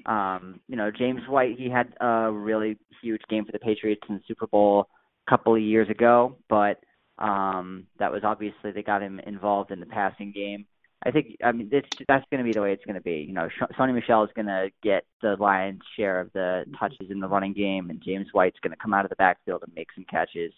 um, 0.07 0.59
you 0.67 0.75
know, 0.75 0.89
James 0.89 1.21
White, 1.27 1.57
he 1.57 1.69
had 1.69 1.93
a 2.01 2.31
really 2.31 2.77
huge 3.01 3.21
game 3.29 3.45
for 3.45 3.51
the 3.51 3.59
Patriots 3.59 4.01
in 4.09 4.15
the 4.15 4.21
Super 4.27 4.47
Bowl 4.47 4.87
couple 5.29 5.55
of 5.55 5.61
years 5.61 5.89
ago, 5.89 6.37
but 6.49 6.79
um, 7.17 7.87
that 7.99 8.11
was 8.11 8.23
obviously 8.23 8.71
they 8.71 8.83
got 8.83 9.01
him 9.01 9.19
involved 9.19 9.71
in 9.71 9.79
the 9.79 9.85
passing 9.85 10.31
game. 10.31 10.65
I 11.05 11.11
think, 11.11 11.37
I 11.43 11.51
mean, 11.51 11.69
this 11.69 11.83
that's 12.07 12.25
going 12.31 12.43
to 12.43 12.47
be 12.47 12.53
the 12.53 12.61
way 12.61 12.73
it's 12.73 12.85
going 12.85 12.95
to 12.95 13.01
be. 13.01 13.25
You 13.27 13.33
know, 13.33 13.47
Sony 13.77 13.93
Michel 13.93 14.23
is 14.23 14.31
going 14.35 14.47
to 14.47 14.69
get 14.81 15.05
the 15.21 15.35
lion's 15.39 15.81
share 15.95 16.19
of 16.19 16.33
the 16.33 16.65
touches 16.79 17.11
in 17.11 17.19
the 17.19 17.27
running 17.27 17.53
game, 17.53 17.89
and 17.89 18.01
James 18.01 18.27
White's 18.31 18.59
going 18.61 18.71
to 18.71 18.77
come 18.77 18.93
out 18.93 19.05
of 19.05 19.09
the 19.09 19.15
backfield 19.17 19.61
and 19.63 19.73
make 19.75 19.89
some 19.93 20.05
catches. 20.09 20.51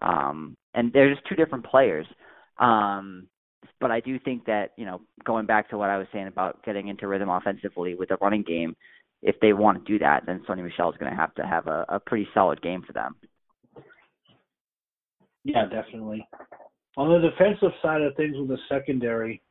Um, 0.00 0.56
and 0.74 0.92
they're 0.92 1.12
just 1.12 1.26
two 1.26 1.34
different 1.34 1.66
players. 1.66 2.06
Um, 2.58 3.26
but 3.80 3.90
I 3.90 4.00
do 4.00 4.18
think 4.18 4.44
that 4.46 4.72
you 4.76 4.84
know, 4.84 5.00
going 5.24 5.46
back 5.46 5.70
to 5.70 5.78
what 5.78 5.90
I 5.90 5.98
was 5.98 6.06
saying 6.12 6.28
about 6.28 6.62
getting 6.64 6.88
into 6.88 7.08
rhythm 7.08 7.28
offensively 7.28 7.94
with 7.94 8.10
the 8.10 8.18
running 8.20 8.42
game, 8.42 8.76
if 9.22 9.40
they 9.40 9.52
want 9.52 9.84
to 9.84 9.92
do 9.92 9.98
that, 9.98 10.24
then 10.24 10.42
Sony 10.48 10.62
Michel 10.62 10.90
is 10.92 10.98
going 10.98 11.10
to 11.10 11.16
have 11.16 11.34
to 11.34 11.44
have 11.44 11.66
a, 11.66 11.84
a 11.88 12.00
pretty 12.00 12.28
solid 12.32 12.62
game 12.62 12.82
for 12.82 12.92
them. 12.92 13.16
Yeah, 15.44 15.66
definitely. 15.66 16.26
On 16.96 17.08
the 17.08 17.28
defensive 17.30 17.72
side 17.82 18.02
of 18.02 18.14
things 18.16 18.36
with 18.36 18.48
the 18.48 18.58
secondary, 18.68 19.42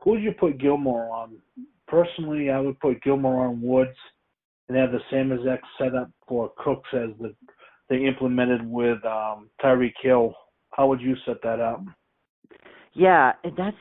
who 0.00 0.12
would 0.12 0.22
you 0.22 0.32
put 0.32 0.58
Gilmore 0.58 1.10
on? 1.10 1.36
Personally, 1.88 2.50
I 2.50 2.60
would 2.60 2.78
put 2.80 3.02
Gilmore 3.02 3.46
on 3.46 3.60
Woods 3.60 3.96
and 4.68 4.76
have 4.76 4.92
the 4.92 5.00
same 5.10 5.32
exact 5.32 5.64
setup 5.78 6.10
for 6.28 6.52
Cooks 6.58 6.88
as 6.92 7.10
the 7.20 7.34
they 7.88 8.04
implemented 8.04 8.68
with 8.68 9.04
um, 9.04 9.48
Tyreek 9.62 9.94
Hill. 10.02 10.34
How 10.70 10.88
would 10.88 11.00
you 11.00 11.14
set 11.24 11.36
that 11.42 11.60
up? 11.60 11.82
Yeah, 12.94 13.32
and 13.44 13.52
that's 13.56 13.76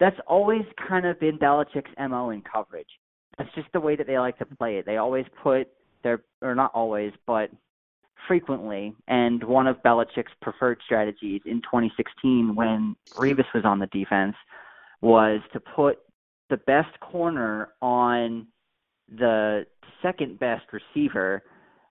that's 0.00 0.16
always 0.26 0.62
kind 0.88 1.06
of 1.06 1.20
been 1.20 1.38
Belichick's 1.38 1.90
mo 1.98 2.30
in 2.30 2.42
coverage. 2.42 2.88
That's 3.36 3.50
just 3.54 3.68
the 3.72 3.80
way 3.80 3.96
that 3.96 4.06
they 4.06 4.18
like 4.18 4.38
to 4.38 4.46
play 4.46 4.76
it. 4.78 4.86
They 4.86 4.96
always 4.96 5.26
put 5.42 5.68
their 6.02 6.22
or 6.40 6.54
not 6.54 6.72
always, 6.74 7.12
but 7.26 7.50
frequently, 8.26 8.94
and 9.08 9.42
one 9.42 9.66
of 9.66 9.82
Belichick's 9.82 10.32
preferred 10.40 10.78
strategies 10.84 11.42
in 11.46 11.60
2016 11.62 12.54
when 12.54 12.96
Revis 13.14 13.44
was 13.54 13.64
on 13.64 13.78
the 13.78 13.86
defense 13.86 14.36
was 15.00 15.40
to 15.52 15.60
put 15.60 15.98
the 16.50 16.56
best 16.58 16.98
corner 17.00 17.70
on 17.80 18.46
the 19.16 19.66
second 20.02 20.38
best 20.38 20.64
receiver, 20.72 21.42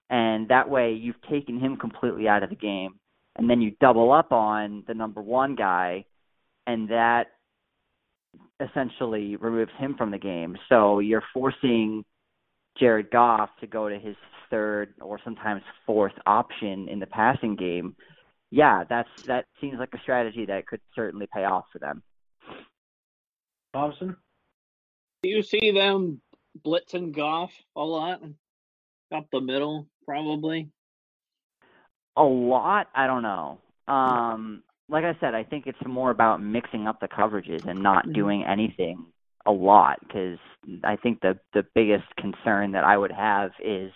and 0.10 0.48
that 0.50 0.70
way 0.70 0.94
you've 0.94 1.22
taken 1.30 1.60
him 1.60 1.78
completely 1.78 2.28
out 2.28 2.44
of 2.44 2.50
the 2.50 2.56
game, 2.56 3.00
and 3.36 3.50
then 3.50 3.62
you 3.62 3.72
double 3.80 4.12
up 4.12 4.32
on 4.32 4.84
the 4.88 4.94
number 4.94 5.22
one 5.22 5.56
guy, 5.56 6.06
and 6.68 6.90
that 6.90 7.28
essentially 8.60 9.36
removes 9.36 9.72
him 9.78 9.96
from 9.98 10.12
the 10.12 10.18
game. 10.18 10.58
So 10.70 11.00
you're 11.00 11.24
forcing 11.34 12.04
Jared 12.80 13.12
Goff 13.12 13.50
to 13.60 13.68
go 13.68 13.90
to 13.90 14.00
his 14.00 14.16
third 14.54 14.94
or 15.02 15.20
sometimes 15.24 15.64
fourth 15.84 16.14
option 16.28 16.88
in 16.88 17.00
the 17.00 17.08
passing 17.08 17.56
game. 17.56 17.96
Yeah, 18.52 18.84
that's 18.88 19.10
that 19.26 19.46
seems 19.60 19.80
like 19.80 19.90
a 19.96 20.00
strategy 20.02 20.46
that 20.46 20.68
could 20.68 20.82
certainly 20.94 21.28
pay 21.34 21.44
off 21.44 21.66
for 21.74 21.80
them. 21.80 22.04
Thompson? 23.74 24.16
Do 25.24 25.30
you 25.30 25.42
see 25.42 25.72
them 25.72 26.22
blitzing 26.64 27.16
Goff 27.16 27.52
a 27.76 27.82
lot? 27.82 28.22
Up 29.12 29.26
the 29.32 29.42
middle, 29.42 29.88
probably. 30.06 30.70
A 32.16 32.24
lot, 32.24 32.90
I 32.94 33.08
don't 33.08 33.24
know. 33.24 33.60
Um, 33.88 34.62
like 34.88 35.04
I 35.04 35.18
said, 35.20 35.34
I 35.34 35.44
think 35.44 35.66
it's 35.66 35.78
more 35.88 36.12
about 36.12 36.44
mixing 36.44 36.88
up 36.88 37.00
the 37.00 37.08
coverages 37.08 37.68
and 37.68 37.82
not 37.82 38.06
Mhm. 38.06 38.14
doing 38.14 38.46
anything 38.46 39.06
a 39.48 39.52
lot 39.52 40.00
because 40.02 40.38
I 40.84 40.96
think 40.96 41.22
the 41.22 41.40
the 41.54 41.66
biggest 41.74 42.06
concern 42.18 42.74
that 42.74 42.84
I 42.84 42.98
would 42.98 43.12
have 43.12 43.52
is 43.60 43.92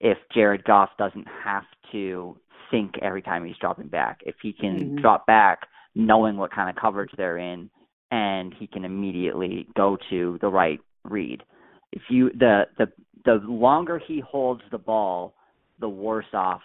if 0.00 0.18
Jared 0.32 0.64
Goff 0.64 0.90
doesn't 0.98 1.26
have 1.44 1.64
to 1.92 2.36
sink 2.70 2.94
every 3.02 3.22
time 3.22 3.44
he's 3.44 3.56
dropping 3.58 3.88
back. 3.88 4.22
If 4.24 4.36
he 4.40 4.52
can 4.52 4.96
Mhm. 4.96 5.00
drop 5.00 5.26
back 5.26 5.68
knowing 5.94 6.36
what 6.36 6.52
kind 6.52 6.70
of 6.70 6.76
coverage 6.76 7.10
they're 7.12 7.38
in 7.38 7.70
and 8.10 8.54
he 8.54 8.66
can 8.66 8.84
immediately 8.84 9.68
go 9.76 9.96
to 10.08 10.38
the 10.38 10.48
right 10.48 10.80
read. 11.04 11.44
If 11.92 12.02
you 12.10 12.30
the 12.30 12.68
the 12.78 12.92
the 13.24 13.34
longer 13.46 13.98
he 13.98 14.20
holds 14.20 14.62
the 14.70 14.78
ball, 14.78 15.34
the 15.78 15.88
worse 15.88 16.32
off 16.32 16.62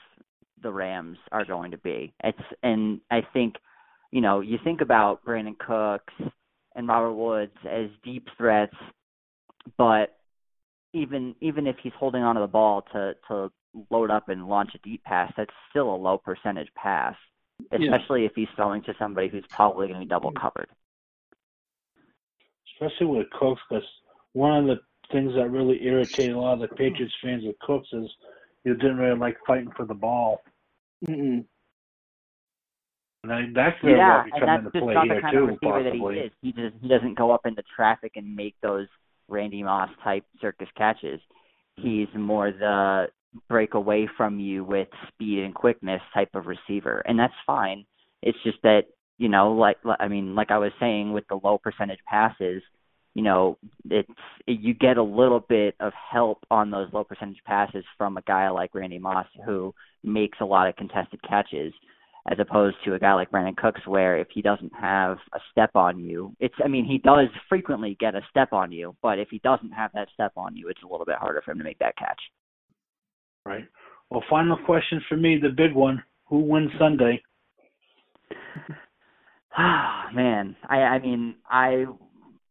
the 0.61 0.71
Rams 0.71 1.17
are 1.31 1.45
going 1.45 1.71
to 1.71 1.77
be. 1.77 2.13
It's 2.23 2.39
and 2.63 3.01
I 3.11 3.21
think, 3.21 3.55
you 4.11 4.21
know, 4.21 4.39
you 4.39 4.57
think 4.63 4.81
about 4.81 5.23
Brandin 5.25 5.57
Cooks 5.57 6.13
and 6.75 6.87
Robert 6.87 7.13
Woods 7.13 7.57
as 7.69 7.89
deep 8.03 8.27
threats, 8.37 8.75
but 9.77 10.17
even 10.95 11.35
even 11.41 11.67
if 11.67 11.75
he's 11.83 11.93
holding 11.99 12.23
onto 12.23 12.41
the 12.41 12.47
ball 12.47 12.81
to 12.93 13.13
to 13.27 13.51
load 13.91 14.09
up 14.09 14.29
and 14.29 14.47
launch 14.47 14.71
a 14.73 14.77
deep 14.79 15.03
pass, 15.03 15.31
that's 15.37 15.53
still 15.69 15.93
a 15.93 15.97
low 15.97 16.17
percentage 16.17 16.69
pass, 16.75 17.15
Yeah. 17.71 17.79
especially 17.95 18.25
if 18.25 18.31
he's 18.35 18.47
throwing 18.55 18.81
to 18.83 18.93
somebody 18.97 19.27
who's 19.27 19.45
probably 19.49 19.87
going 19.87 19.99
to 19.99 20.05
be 20.05 20.09
double 20.09 20.31
covered. 20.31 20.69
especially 22.73 23.07
with 23.07 23.29
Cooks, 23.39 23.61
because 23.69 23.87
one 24.33 24.57
of 24.57 24.65
the 24.65 24.79
things 25.11 25.33
that 25.35 25.49
really 25.49 25.81
irritated 25.83 26.35
a 26.35 26.39
lot 26.39 26.53
of 26.53 26.59
the 26.59 26.67
Patriots 26.75 27.13
fans 27.23 27.43
with 27.45 27.57
Cooks 27.59 27.87
is 27.93 28.09
he 28.63 28.71
didn't 28.71 28.97
really 28.97 29.17
like 29.17 29.37
fighting 29.47 29.71
for 29.77 29.85
the 29.85 29.93
ball, 29.93 30.41
Mm-mm. 31.07 31.45
and 33.23 33.31
that, 33.31 33.51
that's 33.53 33.77
very 33.81 33.97
yeah, 33.97 34.09
well 34.15 34.23
be 34.25 34.31
and 34.31 34.39
coming 34.41 34.47
that's 34.47 34.65
into 34.65 34.71
just 34.71 34.83
play 34.83 34.93
not 34.93 35.07
the 35.07 35.13
here 35.13 35.21
kind 35.21 35.37
of 35.37 35.41
too, 35.41 35.47
receiver 35.47 35.83
that 35.83 35.93
he 35.93 36.19
is. 36.19 36.31
He 36.41 36.51
just 36.53 36.75
he 36.81 36.87
doesn't 36.87 37.15
go 37.17 37.31
up 37.31 37.45
into 37.45 37.63
traffic 37.75 38.13
and 38.15 38.35
make 38.35 38.55
those 38.61 38.87
Randy 39.27 39.63
Moss 39.63 39.89
type 40.03 40.23
circus 40.41 40.69
catches. 40.77 41.19
Hmm. 41.77 41.87
He's 41.87 42.07
more 42.15 42.51
the 42.51 43.07
break 43.49 43.73
away 43.73 44.07
from 44.15 44.39
you 44.39 44.63
with 44.63 44.87
speed 45.09 45.43
and 45.43 45.53
quickness 45.53 46.01
type 46.13 46.29
of 46.33 46.45
receiver, 46.47 47.03
and 47.05 47.19
that's 47.19 47.33
fine. 47.45 47.85
It's 48.21 48.37
just 48.43 48.61
that 48.63 48.83
you 49.17 49.29
know, 49.29 49.53
like 49.53 49.77
I 49.99 50.07
mean, 50.07 50.35
like 50.35 50.51
I 50.51 50.57
was 50.57 50.71
saying 50.79 51.13
with 51.13 51.25
the 51.29 51.39
low 51.41 51.57
percentage 51.57 51.99
passes, 52.07 52.61
you 53.13 53.23
know, 53.23 53.57
it's 53.89 54.09
you 54.45 54.73
get 54.73 54.97
a 54.97 55.03
little 55.03 55.39
bit 55.39 55.75
of 55.79 55.93
help 56.11 56.39
on 56.51 56.69
those 56.69 56.91
low 56.91 57.03
percentage 57.03 57.41
passes 57.45 57.85
from 57.97 58.17
a 58.17 58.21
guy 58.23 58.49
like 58.49 58.75
Randy 58.75 58.99
Moss 58.99 59.27
who 59.45 59.73
makes 60.03 60.37
a 60.41 60.45
lot 60.45 60.67
of 60.67 60.75
contested 60.75 61.21
catches 61.27 61.73
as 62.31 62.39
opposed 62.39 62.77
to 62.83 62.95
a 62.95 62.99
guy 62.99 63.13
like 63.13 63.29
Brandin 63.31 63.55
Cooks, 63.55 63.85
where 63.85 64.17
if 64.17 64.27
he 64.33 64.41
doesn't 64.41 64.71
have 64.79 65.17
a 65.33 65.39
step 65.51 65.71
on 65.75 65.99
you, 65.99 66.35
it's 66.39 66.55
I 66.63 66.67
mean 66.67 66.85
he 66.85 66.97
does 66.97 67.27
frequently 67.47 67.95
get 67.99 68.15
a 68.15 68.21
step 68.29 68.51
on 68.51 68.71
you, 68.71 68.95
but 69.01 69.19
if 69.19 69.29
he 69.29 69.39
doesn't 69.39 69.71
have 69.71 69.91
that 69.93 70.07
step 70.13 70.31
on 70.35 70.55
you, 70.55 70.69
it's 70.69 70.81
a 70.83 70.87
little 70.87 71.05
bit 71.05 71.17
harder 71.17 71.41
for 71.43 71.51
him 71.51 71.59
to 71.59 71.63
make 71.63 71.79
that 71.79 71.97
catch. 71.97 72.19
Right. 73.45 73.65
Well, 74.09 74.23
final 74.29 74.57
question 74.65 75.01
for 75.07 75.17
me, 75.17 75.37
the 75.41 75.49
big 75.49 75.73
one: 75.73 76.03
Who 76.29 76.39
wins 76.39 76.71
Sunday? 76.79 77.21
Ah, 79.57 80.09
man, 80.13 80.55
I 80.67 80.77
I 80.77 80.99
mean 80.99 81.35
I 81.49 81.85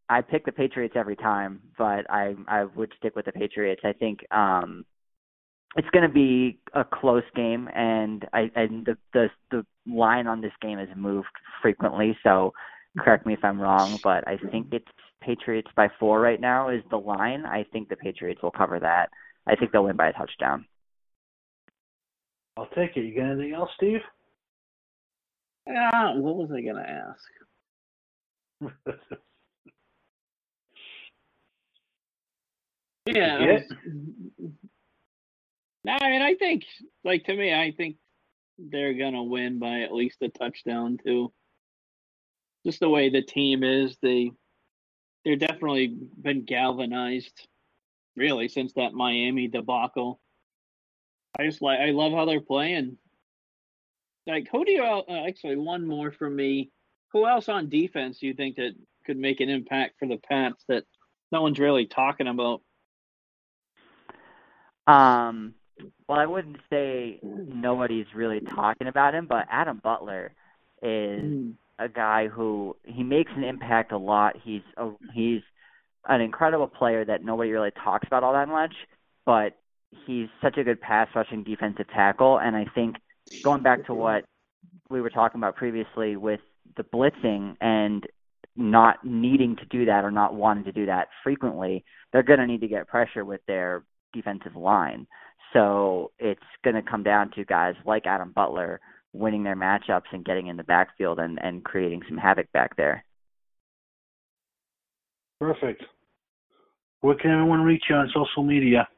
I 0.09 0.21
pick 0.21 0.45
the 0.45 0.53
Patriots 0.53 0.95
every 0.97 1.17
time, 1.17 1.61
but 1.77 2.09
I 2.11 2.35
I 2.47 2.65
would 2.77 2.93
stick 2.99 3.17
with 3.17 3.25
the 3.25 3.33
Patriots. 3.33 3.83
I 3.85 3.93
think 3.93 4.21
um 4.31 4.85
it's 5.77 5.89
going 5.91 6.07
to 6.07 6.13
be 6.13 6.59
a 6.75 6.85
close 6.85 7.25
game, 7.35 7.69
and 7.75 8.27
I 8.33 8.51
and 8.55 8.87
the 8.87 8.97
the 9.13 9.29
the 9.51 9.67
line 9.87 10.27
on 10.27 10.41
this 10.41 10.53
game 10.61 10.79
has 10.79 10.89
moved 10.97 11.29
frequently. 11.63 12.17
So 12.23 12.53
correct 12.99 13.27
me 13.27 13.35
if 13.35 13.45
I'm 13.45 13.61
wrong, 13.61 13.99
but 14.03 14.27
I 14.27 14.39
think 14.51 14.69
it's 14.73 14.87
Patriots 15.21 15.71
by 15.75 15.89
four 15.99 16.21
right 16.21 16.41
now 16.41 16.69
is 16.69 16.83
the 16.91 16.97
line. 16.97 17.45
I 17.45 17.65
think 17.73 17.89
the 17.89 17.97
Patriots 17.97 18.43
will 18.43 18.51
cover 18.51 18.79
that. 18.81 19.11
I 19.47 19.57
think 19.57 19.73
they'll 19.73 19.85
win 19.85 19.97
by 19.97 20.09
a 20.09 20.13
touchdown. 20.13 20.67
I'll 22.57 22.69
take 22.69 22.97
it. 22.97 23.05
You 23.05 23.17
got 23.17 23.33
anything 23.33 23.55
else, 23.55 23.71
Steve? 23.77 24.01
Ah, 25.69 26.13
what 26.15 26.37
was 26.37 26.51
I 26.53 26.61
gonna 26.61 27.15
ask? 28.61 28.75
Yeah. 33.07 33.59
No, 35.85 35.93
I 36.01 36.11
mean, 36.11 36.23
I 36.23 36.35
think, 36.35 36.65
like 37.05 37.25
to 37.25 37.37
me, 37.37 37.53
I 37.53 37.73
think 37.77 37.97
they're 38.59 38.95
gonna 38.95 39.23
win 39.23 39.59
by 39.59 39.81
at 39.81 39.93
least 39.93 40.23
a 40.23 40.29
touchdown 40.29 40.99
too. 41.05 41.33
Just 42.65 42.81
the 42.81 42.89
way 42.89 43.11
the 43.11 43.23
team 43.23 43.63
is, 43.63 43.97
they 44.01 44.31
they're 45.25 45.37
definitely 45.37 45.97
been 46.21 46.45
galvanized, 46.45 47.49
really, 48.17 48.49
since 48.49 48.73
that 48.75 48.95
Miami 48.95 49.49
debacle. 49.49 50.21
I 51.39 51.45
just 51.45 51.63
like, 51.63 51.81
I 51.81 51.91
love 51.91 52.13
how 52.13 52.25
they're 52.25 52.41
playing. 52.41 52.97
Like, 54.27 54.49
who 54.51 54.65
do 54.65 54.71
you 54.71 54.83
uh, 54.83 55.27
actually 55.27 55.57
one 55.57 55.87
more 55.87 56.13
for 56.13 56.31
me? 56.31 56.71
Who 57.13 57.27
else 57.27 57.49
on 57.49 57.69
defense 57.69 58.19
do 58.19 58.27
you 58.27 58.35
think 58.35 58.57
that 58.57 58.73
could 59.05 59.19
make 59.19 59.41
an 59.41 59.49
impact 59.49 59.99
for 59.99 60.09
the 60.09 60.17
Pats 60.17 60.65
that 60.69 60.85
no 61.31 61.43
one's 61.43 61.59
really 61.59 61.87
talking 61.87 62.27
about? 62.27 62.63
Um, 64.87 65.55
well, 66.09 66.19
I 66.19 66.27
wouldn't 66.27 66.57
say 66.71 67.21
nobody's 67.23 68.07
really 68.15 68.41
talking 68.41 68.87
about 68.87 69.15
him, 69.15 69.27
but 69.27 69.47
Adam 69.51 69.81
Butler 69.83 70.33
is 70.83 71.23
Mm. 71.23 71.55
a 71.79 71.89
guy 71.89 72.29
who 72.29 72.77
he 72.85 73.03
makes 73.03 73.33
an 73.37 73.45
impact 73.45 73.93
a 73.93 73.99
lot. 73.99 74.37
He's 74.43 74.63
a, 74.77 74.91
he's 75.15 75.43
an 76.09 76.21
incredible 76.21 76.69
player 76.69 77.05
that 77.05 77.25
nobody 77.25 77.51
really 77.51 77.71
talks 77.83 78.07
about 78.07 78.23
all 78.23 78.35
that 78.35 78.49
much, 78.49 78.75
but 79.25 79.57
he's 80.07 80.29
such 80.43 80.59
a 80.59 80.65
good 80.65 80.81
pass 80.81 81.09
rushing 81.15 81.43
defensive 81.43 81.89
tackle. 81.89 82.39
And 82.39 82.55
I 82.55 82.67
think 82.75 82.97
going 83.43 83.63
back 83.63 83.87
to 83.87 83.95
what 83.95 84.25
we 84.91 85.01
were 85.01 85.11
talking 85.11 85.41
about 85.41 85.57
previously 85.57 86.17
with 86.17 86.41
the 86.77 86.85
blitzing 86.85 87.57
and 87.61 88.07
not 88.57 89.05
needing 89.05 89.57
to 89.57 89.65
do 89.67 89.87
that 89.87 90.05
or 90.05 90.11
not 90.11 90.35
wanting 90.35 90.65
to 90.65 90.73
do 90.73 90.87
that 90.87 91.09
frequently, 91.23 91.85
they're 92.13 92.23
going 92.23 92.39
to 92.39 92.47
need 92.47 92.61
to 92.61 92.69
get 92.69 92.87
pressure 92.87 93.25
with 93.25 93.41
their 93.47 93.83
defensive 94.13 94.55
line. 94.55 95.07
So 95.55 96.11
it's 96.19 96.41
going 96.65 96.75
to 96.77 96.83
come 96.83 97.03
down 97.03 97.31
to 97.37 97.45
guys 97.45 97.75
like 97.87 98.07
Adam 98.07 98.33
Butler 98.35 98.81
winning 99.13 99.45
their 99.45 99.57
matchups 99.57 100.11
and 100.13 100.25
getting 100.25 100.49
in 100.49 100.57
the 100.57 100.65
backfield 100.65 101.21
and, 101.21 101.39
and 101.43 101.65
creating 101.65 102.03
some 102.09 102.19
havoc 102.19 102.51
back 102.53 102.77
there. 102.77 103.05
Perfect. 105.41 105.83
Where 107.01 107.15
can 107.15 107.31
everyone 107.31 107.61
reach 107.63 107.85
you 107.89 107.95
on 107.97 108.11
social 108.15 108.43
media? 108.43 108.89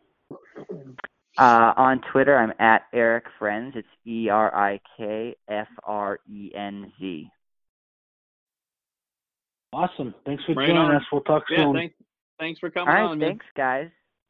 Uh, 1.38 1.72
on 1.76 2.00
Twitter, 2.12 2.36
I'm 2.38 2.52
at 2.58 2.82
Erik 2.94 3.24
Frenz. 3.38 3.74
It's 3.76 3.86
E 4.06 4.28
R 4.30 4.54
I 4.56 4.80
K 4.96 5.36
F 5.48 5.68
R 5.84 6.18
E 6.30 6.50
N 6.56 6.90
Z. 6.98 7.28
Awesome. 9.72 10.14
Thanks 10.24 10.42
for 10.44 10.54
Right 10.54 10.68
joining 10.68 10.82
on. 10.82 10.94
us. 10.96 11.02
We'll 11.12 11.20
talk 11.22 11.42
Yeah, 11.50 11.64
soon. 11.64 11.74
thanks. 11.74 11.94
Thanks 12.38 12.60
for 12.60 12.70
coming 12.70 12.94
right, 12.94 13.02
on. 13.02 13.18
man. 13.18 13.28
thanks, 13.30 13.46
guys. 13.56 13.88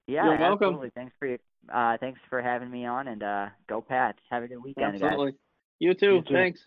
Yeah, 0.08 0.24
You're 0.24 0.38
welcome. 0.38 0.66
absolutely. 0.68 0.90
Thanks 0.94 1.12
for 1.18 1.26
your, 1.26 1.38
uh, 1.72 1.96
thanks 1.98 2.20
for 2.28 2.42
having 2.42 2.70
me 2.70 2.86
on, 2.86 3.08
and 3.08 3.22
uh, 3.22 3.46
go 3.68 3.80
Pat. 3.80 4.16
Have 4.30 4.42
a 4.42 4.48
good 4.48 4.62
weekend, 4.62 4.94
guys. 4.94 5.02
Absolutely. 5.02 5.34
You 5.78 5.94
too. 5.94 6.16
You 6.16 6.22
too. 6.22 6.34
Thanks. 6.34 6.60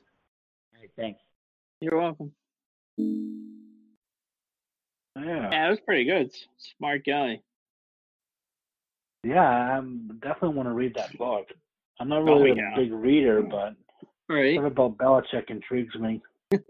All 0.76 0.82
right, 0.82 0.89
thanks. 0.97 1.20
You're 1.82 1.97
welcome. 1.97 2.32
yeah. 2.97 3.06
Yeah, 5.52 5.68
it 5.68 5.70
was 5.70 5.80
pretty 5.86 6.06
good. 6.06 6.32
Smart 6.78 7.06
guy. 7.06 7.39
Yeah, 9.24 9.41
I 9.41 9.82
definitely 10.22 10.56
want 10.56 10.70
to 10.70 10.74
read 10.74 10.93
that 10.95 11.18
book. 11.18 11.47
I'm 12.00 12.08
not 12.08 12.22
Oh, 12.22 12.39
really 12.39 12.58
yeah. 12.58 12.74
a 12.74 12.78
big 12.78 12.93
reader, 12.93 13.41
but 13.41 13.76
Right. 14.30 14.56
something 14.56 14.72
about 14.72 14.97
Belichick 14.97 15.50
intrigues 15.50 15.93
me. 15.95 16.22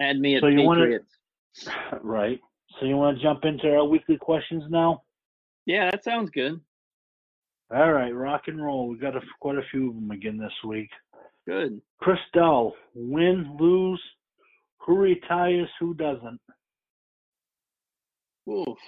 Had 0.00 0.18
me 0.18 0.36
at 0.36 0.42
So 0.42 0.48
you 0.48 0.62
wanna- 0.62 0.80
Patriots. 0.82 1.18
right. 2.02 2.38
So 2.78 2.84
you 2.84 2.96
want 2.96 3.16
to 3.16 3.22
jump 3.22 3.44
into 3.46 3.74
our 3.74 3.84
weekly 3.86 4.18
questions 4.18 4.64
now? 4.68 5.04
Yeah, 5.64 5.90
that 5.90 6.04
sounds 6.04 6.28
good. 6.30 6.60
All 7.74 7.92
right, 7.92 8.14
rock 8.14 8.42
and 8.46 8.64
roll. 8.64 8.88
We 8.88 8.96
got 8.96 9.16
a, 9.16 9.20
quite 9.40 9.56
a 9.56 9.62
few 9.70 9.88
of 9.88 9.94
them 9.96 10.10
again 10.10 10.38
this 10.38 10.52
week. 10.64 10.90
Good. 11.46 11.80
Chris 12.00 12.18
Dell, 12.32 12.74
win, 12.94 13.56
lose, 13.58 14.02
who 14.78 14.96
retires, 14.96 15.68
who 15.80 15.94
doesn't? 15.94 16.40
Oof. 18.48 18.78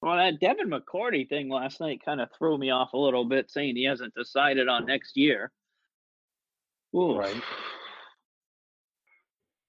Well, 0.00 0.16
that 0.16 0.40
Devin 0.40 0.70
McCourty 0.70 1.28
thing 1.28 1.48
last 1.48 1.80
night 1.80 2.00
kind 2.04 2.20
of 2.20 2.28
threw 2.36 2.58
me 2.58 2.70
off 2.70 2.92
a 2.92 2.98
little 2.98 3.24
bit, 3.24 3.50
saying 3.50 3.76
he 3.76 3.84
hasn't 3.84 4.14
decided 4.14 4.68
on 4.68 4.86
next 4.86 5.16
year. 5.16 5.50
Oof. 6.96 7.18
Right. 7.18 7.42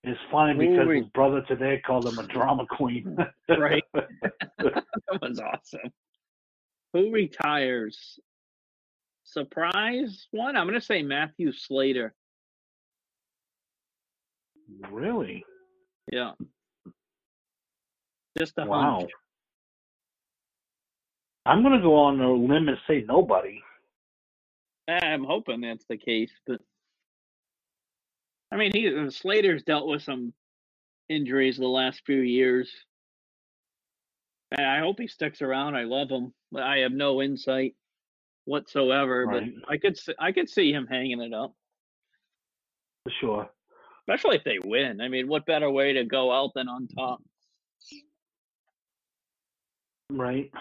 It's 0.04 0.20
funny 0.32 0.54
because 0.68 0.88
re- 0.88 1.02
his 1.02 1.10
brother 1.10 1.42
today 1.48 1.82
called 1.86 2.08
him 2.08 2.20
a 2.20 2.28
drama 2.28 2.66
queen. 2.70 3.18
Right. 3.48 3.84
that 3.94 5.22
was 5.22 5.40
awesome. 5.40 5.92
Who 6.94 7.12
retires? 7.12 8.20
Surprise 9.24 10.28
one? 10.32 10.56
I'm 10.56 10.68
going 10.68 10.80
to 10.80 10.86
say 10.86 11.02
Matthew 11.04 11.52
Slater. 11.52 12.14
really? 14.90 15.44
Yeah. 16.12 16.32
Just 18.38 18.58
a 18.58 18.66
Wow. 18.66 19.00
hunch. 19.00 19.12
I'm 21.46 21.62
gonna 21.62 21.82
go 21.82 21.96
on 21.96 22.20
a 22.22 22.32
limb 22.32 22.70
and 22.70 22.78
say 22.88 23.02
nobody. 23.02 23.62
I'm 24.88 25.24
hoping 25.24 25.62
that's 25.62 25.86
the 25.86 25.98
case, 25.98 26.32
but 26.48 26.62
I 28.52 28.56
mean, 28.58 28.72
he 28.74 28.88
uh, 28.96 29.10
Slater's 29.10 29.64
dealt 29.64 29.88
with 29.88 30.04
some 30.04 30.34
injuries 31.10 31.58
the 31.58 31.68
last 31.68 32.02
few 32.06 32.20
years. 32.22 32.72
And 34.56 34.66
I 34.68 34.80
hope 34.80 35.00
he 35.00 35.08
sticks 35.08 35.42
around. 35.42 35.76
I 35.76 35.84
love 35.84 36.10
him. 36.10 36.34
I 36.56 36.78
have 36.80 36.92
no 36.92 37.22
insight 37.22 37.76
whatsoever, 38.46 39.26
Right. 39.26 39.52
but 39.56 39.72
I 39.74 39.78
could 39.78 39.98
I 40.20 40.32
could 40.32 40.50
see 40.50 40.72
him 40.72 40.86
hanging 40.86 41.22
it 41.22 41.34
up, 41.34 41.56
For 43.04 43.12
sure. 43.20 43.50
especially 44.02 44.36
if 44.38 44.44
they 44.44 44.60
win. 44.64 45.02
I 45.02 45.08
mean, 45.08 45.28
what 45.28 45.46
better 45.48 45.72
way 45.72 45.94
to 45.94 46.04
go 46.04 46.32
out 46.32 46.52
than 46.54 46.68
on 46.68 46.88
top? 46.88 47.20
Right. 50.12 50.52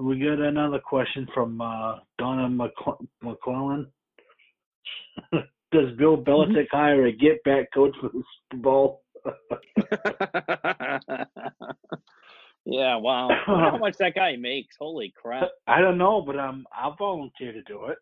We 0.00 0.18
got 0.18 0.40
another 0.40 0.80
question 0.80 1.28
from 1.34 1.60
uh, 1.60 1.98
Donna 2.18 2.48
McCl- 2.48 3.06
McClellan. 3.22 3.86
Does 5.72 5.92
Bill 5.98 6.16
Belichick 6.16 6.66
hire 6.72 7.06
a 7.06 7.12
get 7.12 7.42
back 7.44 7.66
coach 7.74 7.94
for 8.00 8.08
the 8.08 8.22
Super 8.50 8.62
Bowl? 8.62 9.02
yeah, 12.70 12.96
wow. 12.96 13.30
How 13.46 13.78
much 13.78 13.96
that 13.96 14.14
guy 14.14 14.36
makes. 14.36 14.76
Holy 14.78 15.10
crap. 15.16 15.48
I 15.66 15.80
don't 15.80 15.96
know, 15.96 16.20
but 16.20 16.38
um, 16.38 16.66
I'll 16.72 16.94
volunteer 16.96 17.52
to 17.52 17.62
do 17.62 17.86
it. 17.86 17.96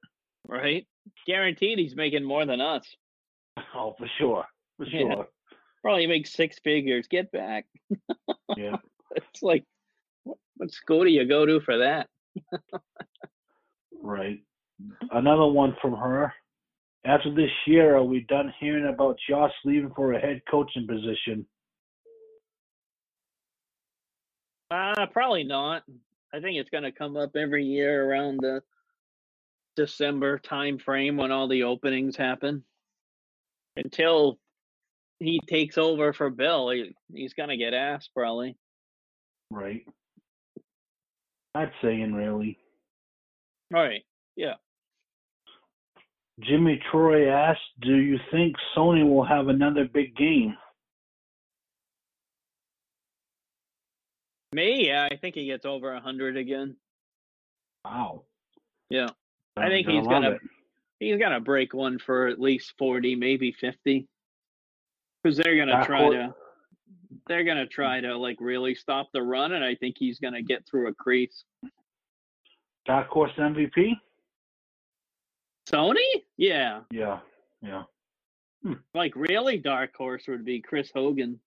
Right? 0.49 0.87
Guaranteed 1.27 1.79
he's 1.79 1.95
making 1.95 2.25
more 2.25 2.45
than 2.45 2.61
us. 2.61 2.85
Oh, 3.75 3.95
for 3.97 4.07
sure. 4.19 4.45
For 4.77 4.87
Yeah. 4.87 5.15
sure. 5.15 5.29
Probably 5.83 6.07
makes 6.07 6.33
six 6.33 6.59
figures. 6.59 7.07
Get 7.09 7.31
back. 7.33 7.67
Yeah. 8.57 8.77
It's 9.17 9.43
like, 9.43 9.65
what, 10.25 10.37
what 10.57 10.71
school 10.73 11.05
do 11.05 11.11
you 11.11 11.25
go 11.27 11.47
to 11.47 11.61
for 11.61 11.79
that? 11.79 12.09
Right. 14.03 14.41
Another 15.11 15.47
one 15.47 15.75
from 15.81 15.95
her. 15.95 16.35
After 17.07 17.33
this 17.35 17.51
year, 17.67 17.97
are 17.97 18.03
we 18.05 18.27
done 18.29 18.53
hearing 18.61 18.93
about 18.93 19.17
Josh 19.31 19.53
leaving 19.65 19.93
for 19.95 20.13
a 20.13 20.21
head 20.21 20.43
coaching 20.51 20.87
position? 20.87 21.47
Uh, 24.71 25.07
probably 25.07 25.45
not. 25.45 25.83
I 26.35 26.41
think 26.41 26.59
it's 26.59 26.71
going 26.71 26.85
to 26.85 26.93
come 26.93 27.17
up 27.17 27.37
every 27.37 27.65
year 27.65 28.09
around 28.09 28.41
the 28.41 28.63
December 29.77 30.39
time 30.39 30.79
frame 30.79 31.17
when 31.17 31.31
all 31.31 31.49
the 31.49 31.63
openings 31.63 32.17
happen. 32.17 32.65
Until 33.77 34.39
he 35.19 35.41
takes 35.47 35.79
over 35.79 36.13
for 36.13 36.31
Bill, 36.31 36.71
he, 36.71 36.95
he's 37.13 37.35
going 37.35 37.51
to 37.51 37.57
get 37.57 37.75
asked 37.75 38.11
probably. 38.15 38.57
Right. 39.51 39.87
Not 41.55 41.71
saying 41.83 42.13
really. 42.13 42.59
Right. 43.71 44.03
Yeah. 44.35 44.55
Jimmy 46.41 46.83
Troy 46.91 47.31
asked, 47.31 47.61
"Do 47.81 47.97
you 47.97 48.19
think 48.31 48.57
Sony 48.77 49.09
will 49.09 49.25
have 49.25 49.49
another 49.49 49.87
big 49.87 50.15
game?" 50.17 50.55
Me, 54.57 54.87
yeah, 54.87 55.07
I 55.13 55.17
think 55.17 55.35
he 55.35 55.45
gets 55.45 55.67
over 55.67 55.93
a 55.93 56.01
hundred 56.01 56.39
again. 56.39 56.77
Wow. 57.85 58.23
Yeah. 58.89 59.09
I 59.55 59.69
think 59.69 59.87
he's 59.87 60.07
gonna 60.07 60.31
it. 60.31 60.41
he's 60.99 61.19
gonna 61.19 61.41
break 61.41 61.75
one 61.75 61.99
for 61.99 62.29
at 62.29 62.41
least 62.41 62.73
forty, 62.79 63.15
maybe 63.15 63.53
fifty. 63.53 64.09
Because 65.23 65.37
they're 65.37 65.59
gonna 65.59 65.85
try 65.85 66.09
to 66.09 66.35
they're 67.27 67.45
gonna 67.45 67.67
try 67.67 68.01
to 68.01 68.17
like 68.17 68.39
really 68.41 68.75
stop 68.75 69.09
the 69.13 69.21
run, 69.21 69.53
and 69.53 69.63
I 69.63 69.75
think 69.75 69.97
he's 69.99 70.21
gonna 70.21 70.41
get 70.41 70.67
through 70.67 70.89
a 70.89 70.95
crease. 70.95 71.45
Dark 72.87 73.09
horse 73.09 73.33
MVP? 73.37 73.93
Sony? 75.69 76.23
Yeah. 76.39 76.81
Yeah. 76.91 77.19
Yeah. 77.61 77.83
Hmm. 78.63 78.75
Like 78.95 79.15
really 79.17 79.59
dark 79.59 79.95
horse 79.95 80.25
would 80.29 80.47
be 80.47 80.63
Chris 80.63 80.91
Hogan. 80.95 81.41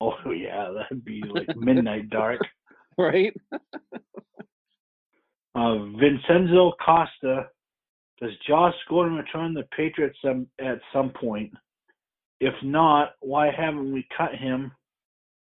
Oh 0.02 0.30
yeah, 0.30 0.72
that'd 0.74 1.04
be 1.04 1.22
like 1.28 1.54
midnight 1.56 2.10
dark. 2.10 2.40
Right? 2.98 3.34
Uh, 5.52 5.84
Vincenzo 5.98 6.72
Costa, 6.84 7.48
does 8.20 8.30
Josh 8.46 8.74
Gordon 8.88 9.16
return 9.16 9.52
the 9.52 9.64
Patriots 9.76 10.16
some, 10.24 10.46
at 10.60 10.80
some 10.92 11.10
point? 11.10 11.52
If 12.38 12.54
not, 12.62 13.14
why 13.18 13.50
haven't 13.50 13.92
we 13.92 14.06
cut 14.16 14.32
him? 14.34 14.70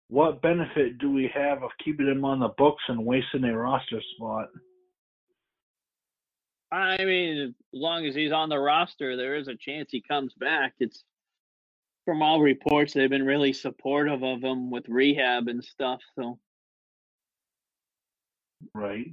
What 0.09 0.43
benefit 0.43 0.99
do 0.99 1.11
we 1.11 1.31
have 1.35 1.63
of 1.63 1.71
keeping 1.83 2.07
him 2.07 2.23
on 2.25 2.39
the 2.39 2.51
books 2.59 2.83
and 2.89 3.05
wasting 3.05 3.45
a 3.45 3.57
roster 3.57 4.01
spot? 4.15 4.49
I 6.71 7.05
mean, 7.05 7.39
as 7.39 7.55
long 7.73 8.05
as 8.05 8.15
he's 8.15 8.33
on 8.33 8.51
the 8.51 8.59
roster, 8.59 9.17
there 9.17 9.37
is 9.37 9.49
a 9.49 9.57
chance 9.57 9.91
he 9.91 10.03
comes 10.03 10.35
back. 10.35 10.75
It's 10.81 11.03
from 12.05 12.23
all 12.23 12.41
reports 12.41 12.93
they've 12.93 13.11
been 13.11 13.27
really 13.27 13.53
supportive 13.53 14.23
of 14.23 14.43
him 14.43 14.71
with 14.71 14.89
rehab 14.89 15.49
and 15.49 15.65
stuff. 15.65 16.01
So 16.17 16.39
Right. 18.75 19.07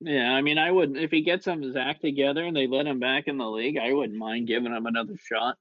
yeah, 0.00 0.32
I 0.32 0.42
mean, 0.42 0.58
I 0.58 0.70
would 0.70 0.96
if 0.96 1.10
he 1.10 1.22
gets 1.22 1.46
him 1.46 1.62
his 1.62 1.76
act 1.76 2.02
together 2.02 2.44
and 2.44 2.56
they 2.56 2.66
let 2.66 2.86
him 2.86 3.00
back 3.00 3.26
in 3.26 3.38
the 3.38 3.48
league, 3.48 3.78
I 3.78 3.92
wouldn't 3.92 4.18
mind 4.18 4.46
giving 4.48 4.72
him 4.72 4.86
another 4.86 5.14
shot. 5.16 5.56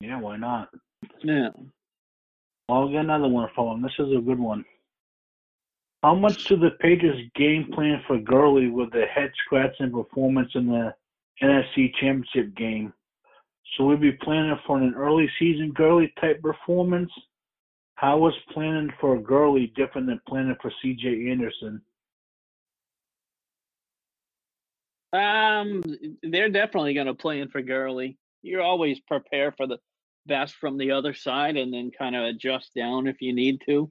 Yeah, 0.00 0.18
why 0.18 0.36
not? 0.36 0.68
Yeah. 1.22 1.50
I'll 2.68 2.88
get 2.88 3.00
another 3.00 3.28
one 3.28 3.48
for 3.54 3.74
him. 3.74 3.82
This 3.82 3.92
is 3.98 4.12
a 4.16 4.20
good 4.20 4.38
one. 4.38 4.64
How 6.02 6.14
much 6.16 6.44
do 6.46 6.56
the 6.56 6.70
Patriots 6.80 7.30
game 7.36 7.70
plan 7.72 8.02
for 8.08 8.18
Gurley 8.18 8.68
with 8.68 8.90
the 8.90 9.06
head 9.06 9.30
scratching 9.44 9.92
performance 9.92 10.50
in 10.54 10.66
the 10.66 10.94
NFC 11.40 11.94
Championship 12.00 12.56
game? 12.56 12.92
So 13.76 13.84
we'll 13.84 13.96
be 13.96 14.12
planning 14.12 14.58
for 14.66 14.78
an 14.78 14.94
early 14.94 15.30
season 15.38 15.72
Gurley 15.72 16.12
type 16.20 16.42
performance. 16.42 17.10
How 17.94 18.26
is 18.28 18.34
planning 18.52 18.90
for 19.00 19.18
Gurley 19.18 19.72
different 19.76 20.06
than 20.08 20.20
planning 20.28 20.56
for 20.60 20.72
CJ 20.84 21.30
Anderson? 21.30 21.80
Um, 25.12 25.82
they're 26.22 26.48
definitely 26.48 26.94
going 26.94 27.06
to 27.06 27.14
play 27.14 27.40
in 27.40 27.48
for 27.48 27.62
Gurley. 27.62 28.18
You're 28.42 28.62
always 28.62 28.98
prepare 29.00 29.52
for 29.52 29.66
the 29.66 29.78
best 30.26 30.54
from 30.56 30.78
the 30.78 30.90
other 30.90 31.14
side 31.14 31.56
and 31.56 31.72
then 31.72 31.90
kind 31.96 32.16
of 32.16 32.24
adjust 32.24 32.74
down 32.74 33.06
if 33.06 33.20
you 33.20 33.32
need 33.32 33.60
to. 33.66 33.90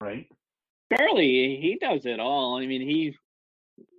Right? 0.00 0.26
Gurley, 0.96 1.58
he 1.60 1.78
does 1.80 2.06
it 2.06 2.20
all. 2.20 2.56
I 2.56 2.66
mean, 2.66 2.82
he 2.82 3.16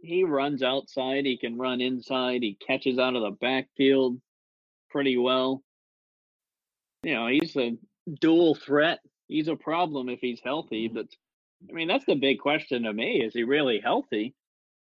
he 0.01 0.23
runs 0.23 0.63
outside, 0.63 1.25
he 1.25 1.37
can 1.37 1.57
run 1.57 1.81
inside, 1.81 2.41
he 2.41 2.57
catches 2.65 2.97
out 2.97 3.15
of 3.15 3.21
the 3.21 3.31
backfield 3.31 4.19
pretty 4.89 5.17
well. 5.17 5.63
You 7.03 7.13
know, 7.13 7.27
he's 7.27 7.55
a 7.55 7.77
dual 8.19 8.55
threat. 8.55 8.99
He's 9.27 9.47
a 9.47 9.55
problem 9.55 10.09
if 10.09 10.19
he's 10.19 10.41
healthy, 10.43 10.87
but 10.87 11.07
I 11.69 11.73
mean, 11.73 11.87
that's 11.87 12.05
the 12.05 12.15
big 12.15 12.39
question 12.39 12.83
to 12.83 12.93
me. 12.93 13.21
Is 13.21 13.33
he 13.33 13.43
really 13.43 13.79
healthy? 13.79 14.33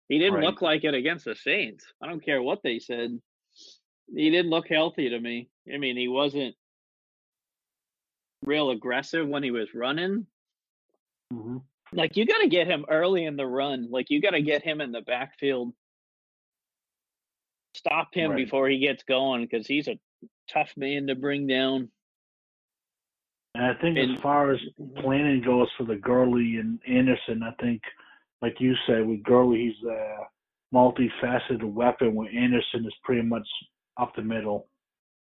He 0.08 0.18
didn't 0.18 0.34
Right. 0.34 0.44
look 0.44 0.62
like 0.62 0.84
it 0.84 0.94
against 0.94 1.24
the 1.24 1.34
Saints. 1.34 1.84
I 2.02 2.06
don't 2.06 2.24
care 2.24 2.42
what 2.42 2.62
they 2.62 2.78
said. 2.78 3.20
He 4.14 4.30
didn't 4.30 4.50
look 4.50 4.68
healthy 4.68 5.10
to 5.10 5.20
me. 5.20 5.48
I 5.72 5.78
mean, 5.78 5.96
he 5.96 6.08
wasn't 6.08 6.56
real 8.42 8.70
aggressive 8.70 9.26
when 9.28 9.42
he 9.42 9.50
was 9.50 9.74
running. 9.74 10.26
Mm-hmm. 11.32 11.58
Like 11.94 12.16
you 12.16 12.26
got 12.26 12.38
to 12.38 12.48
get 12.48 12.66
him 12.66 12.84
early 12.88 13.24
in 13.24 13.36
the 13.36 13.46
run. 13.46 13.88
Like 13.90 14.10
you 14.10 14.20
got 14.20 14.30
to 14.30 14.42
get 14.42 14.62
him 14.62 14.80
in 14.80 14.92
the 14.92 15.02
backfield. 15.02 15.72
Stop 17.74 18.14
him 18.14 18.32
Right. 18.32 18.36
before 18.44 18.68
he 18.68 18.78
gets 18.78 19.02
going 19.04 19.42
because 19.42 19.66
he's 19.66 19.88
a 19.88 19.98
tough 20.48 20.72
man 20.76 21.06
to 21.06 21.14
bring 21.14 21.46
down. 21.46 21.90
And 23.54 23.64
I 23.64 23.74
think 23.74 23.98
And- 23.98 24.12
as 24.16 24.20
far 24.20 24.50
as 24.52 24.60
planning 24.96 25.40
goes 25.42 25.70
for 25.72 25.84
the 25.84 25.96
Gurley 25.96 26.56
and 26.56 26.80
Anderson, 26.86 27.42
I 27.42 27.52
think, 27.60 27.82
like 28.40 28.60
you 28.60 28.74
said, 28.86 29.06
with 29.06 29.22
Gurley, 29.22 29.66
he's 29.72 29.84
a 29.84 30.26
multifaceted 30.72 31.62
weapon. 31.62 32.14
Where 32.14 32.30
Anderson 32.30 32.86
is 32.86 32.94
pretty 33.04 33.22
much 33.22 33.46
up 33.98 34.14
the 34.14 34.22
middle. 34.22 34.68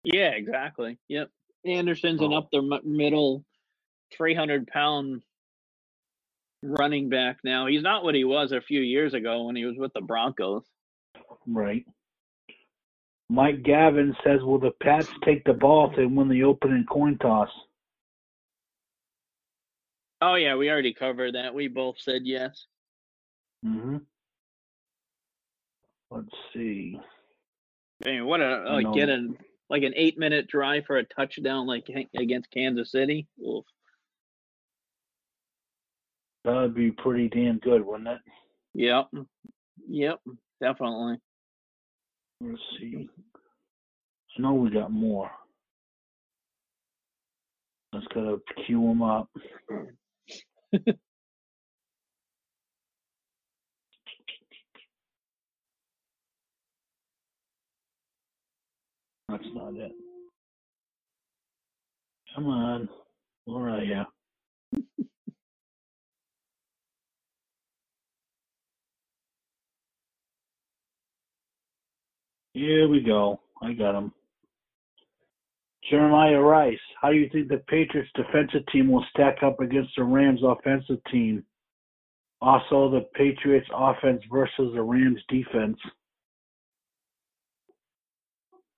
Yeah, 0.05 0.31
exactly. 0.31 0.99
Yep. 1.09 1.31
Anderson's 1.65 2.21
an 2.23 2.33
Oh. 2.33 2.39
up 2.39 2.51
the 2.51 2.81
middle, 2.85 3.45
three 4.13 4.35
hundred 4.35 4.67
pound 4.67 5.23
running 6.63 7.09
back 7.09 7.43
now. 7.45 7.67
He's 7.67 7.83
not 7.83 8.05
what 8.05 8.15
he 8.15 8.25
was 8.25 8.53
a 8.53 8.61
few 8.61 8.81
years 8.81 9.15
ago 9.15 9.45
when 9.45 9.57
he 9.57 9.65
was 9.65 9.77
with 9.79 9.93
the 9.95 10.01
Broncos. 10.03 10.67
Right. 11.47 11.87
Mike 13.31 13.63
Gavin 13.63 14.13
says, 14.25 14.43
"Will 14.43 14.59
the 14.59 14.73
Pats 14.83 15.09
take 15.25 15.45
the 15.45 15.53
ball 15.53 15.93
to 15.93 16.07
win 16.07 16.29
the 16.29 16.43
opening 16.43 16.85
coin 16.91 17.17
toss?" 17.19 17.49
Oh 20.21 20.35
yeah, 20.35 20.57
we 20.57 20.69
already 20.69 20.93
covered 20.93 21.37
that. 21.37 21.55
We 21.55 21.69
both 21.69 22.01
said 22.01 22.23
yes. 22.25 22.67
hmm 23.63 23.99
Let's 26.11 26.35
see. 26.53 27.01
I 28.05 28.11
mean, 28.11 28.27
what 28.27 28.41
a 28.41 28.81
know. 28.83 28.93
get 28.93 29.09
a 29.09 29.29
like 29.69 29.85
an 29.85 29.93
eight 29.95 30.19
minute 30.19 30.49
drive 30.49 30.87
for 30.87 30.97
a 30.97 31.05
touchdown 31.05 31.69
like 31.69 31.89
against 32.19 32.51
Kansas 32.51 32.91
City. 32.91 33.29
Oof. 33.41 33.65
That 36.45 36.57
would 36.57 36.75
be 36.75 36.91
pretty 36.91 37.29
damn 37.29 37.59
good, 37.59 37.87
wouldn't 37.87 38.09
it? 38.09 38.21
Yep. 38.75 39.11
Yep. 39.89 40.21
Definitely. 40.61 41.19
Let's 42.41 42.61
see. 42.79 43.09
I 44.39 44.43
know 44.43 44.55
we 44.55 44.71
got 44.71 44.93
more. 44.93 45.31
Let's 47.93 48.07
gotta 48.15 48.39
queue 48.67 48.81
them 48.81 49.03
up. 49.03 49.29
That's 50.73 50.87
not 59.55 59.77
it. 59.77 59.93
Come 62.35 62.49
on. 62.49 62.91
Where 63.47 63.71
are 63.71 63.85
you? 63.85 64.05
Here 72.53 72.89
we 72.89 73.01
go. 73.01 73.41
I 73.63 73.73
got 73.73 73.95
him. 73.95 74.13
Jeremiah 75.89 76.41
Rice, 76.41 76.79
how 77.01 77.11
do 77.11 77.17
you 77.17 77.29
think 77.31 77.49
the 77.49 77.63
Patriots 77.69 78.11
defensive 78.15 78.67
team 78.73 78.91
will 78.91 79.05
stack 79.11 79.43
up 79.43 79.61
against 79.61 79.91
the 79.97 80.05
Rams 80.05 80.41
offensive 80.43 80.99
team? 81.11 81.45
Also, 82.41 82.91
the 82.91 83.07
Patriots 83.15 83.69
offense 83.75 84.23
versus 84.31 84.73
the 84.75 84.83
Rams 84.83 85.21
defense. 85.29 85.79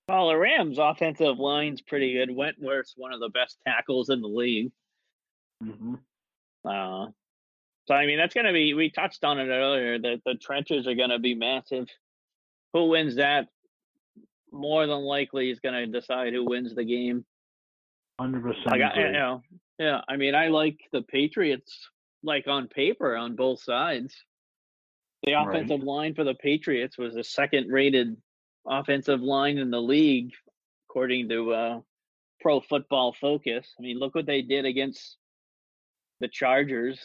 Well, 0.09 0.29
the 0.29 0.37
Rams' 0.37 0.79
offensive 0.79 1.39
line's 1.39 1.81
pretty 1.81 2.13
good. 2.13 2.31
Whitworth's 2.31 2.95
one 2.97 3.13
of 3.13 3.21
the 3.21 3.29
best 3.29 3.59
tackles 3.67 4.11
in 4.11 4.21
the 4.21 4.29
league. 4.29 4.73
hmm 5.63 5.95
Uh, 6.65 7.07
so 7.87 7.95
I 7.95 8.07
mean, 8.07 8.19
that's 8.19 8.35
going 8.35 8.47
to 8.47 8.53
be. 8.53 8.75
We 8.75 8.91
touched 8.91 9.25
on 9.25 9.39
it 9.39 9.49
earlier 9.49 9.99
that 9.99 10.21
the 10.25 10.35
trenches 10.35 10.87
are 10.87 10.95
going 10.95 11.11
to 11.11 11.19
be 11.19 11.35
massive. 11.35 11.89
Who 12.73 12.89
wins 12.89 13.17
that? 13.17 13.49
More 14.53 14.87
than 14.87 15.01
likely, 15.01 15.51
is 15.51 15.61
going 15.61 15.75
to 15.75 15.87
decide 16.01 16.33
who 16.33 16.45
wins 16.45 16.75
the 16.75 16.85
game. 16.85 17.25
100% 18.21 18.55
Like, 18.67 18.83
I, 18.83 18.91
agree. 18.91 19.03
you 19.07 19.13
know, 19.13 19.43
yeah. 19.79 20.01
I 20.09 20.17
mean, 20.17 20.35
I 20.35 20.49
like 20.49 20.79
the 20.93 21.03
Patriots, 21.03 21.89
like 22.23 22.47
on 22.47 22.69
paper, 22.69 23.17
on 23.17 23.35
both 23.35 23.63
sides. 23.63 24.15
The 25.25 25.33
Right. 25.35 25.49
offensive 25.49 25.83
line 25.85 26.15
for 26.15 26.25
the 26.25 26.35
Patriots 26.35 26.99
was 26.99 27.15
the 27.15 27.25
second-rated 27.25 28.17
offensive 28.67 29.23
line 29.23 29.59
in 29.59 29.71
the 29.71 29.81
league, 29.81 30.33
according 30.89 31.29
to 31.31 31.53
uh, 31.55 31.81
Pro 32.41 32.61
Football 32.61 33.15
Focus. 33.21 33.73
I 33.79 33.83
mean, 33.83 33.99
look 33.99 34.15
what 34.15 34.27
they 34.27 34.43
did 34.43 34.65
against 34.67 35.17
the 36.21 36.29
Chargers. 36.29 37.01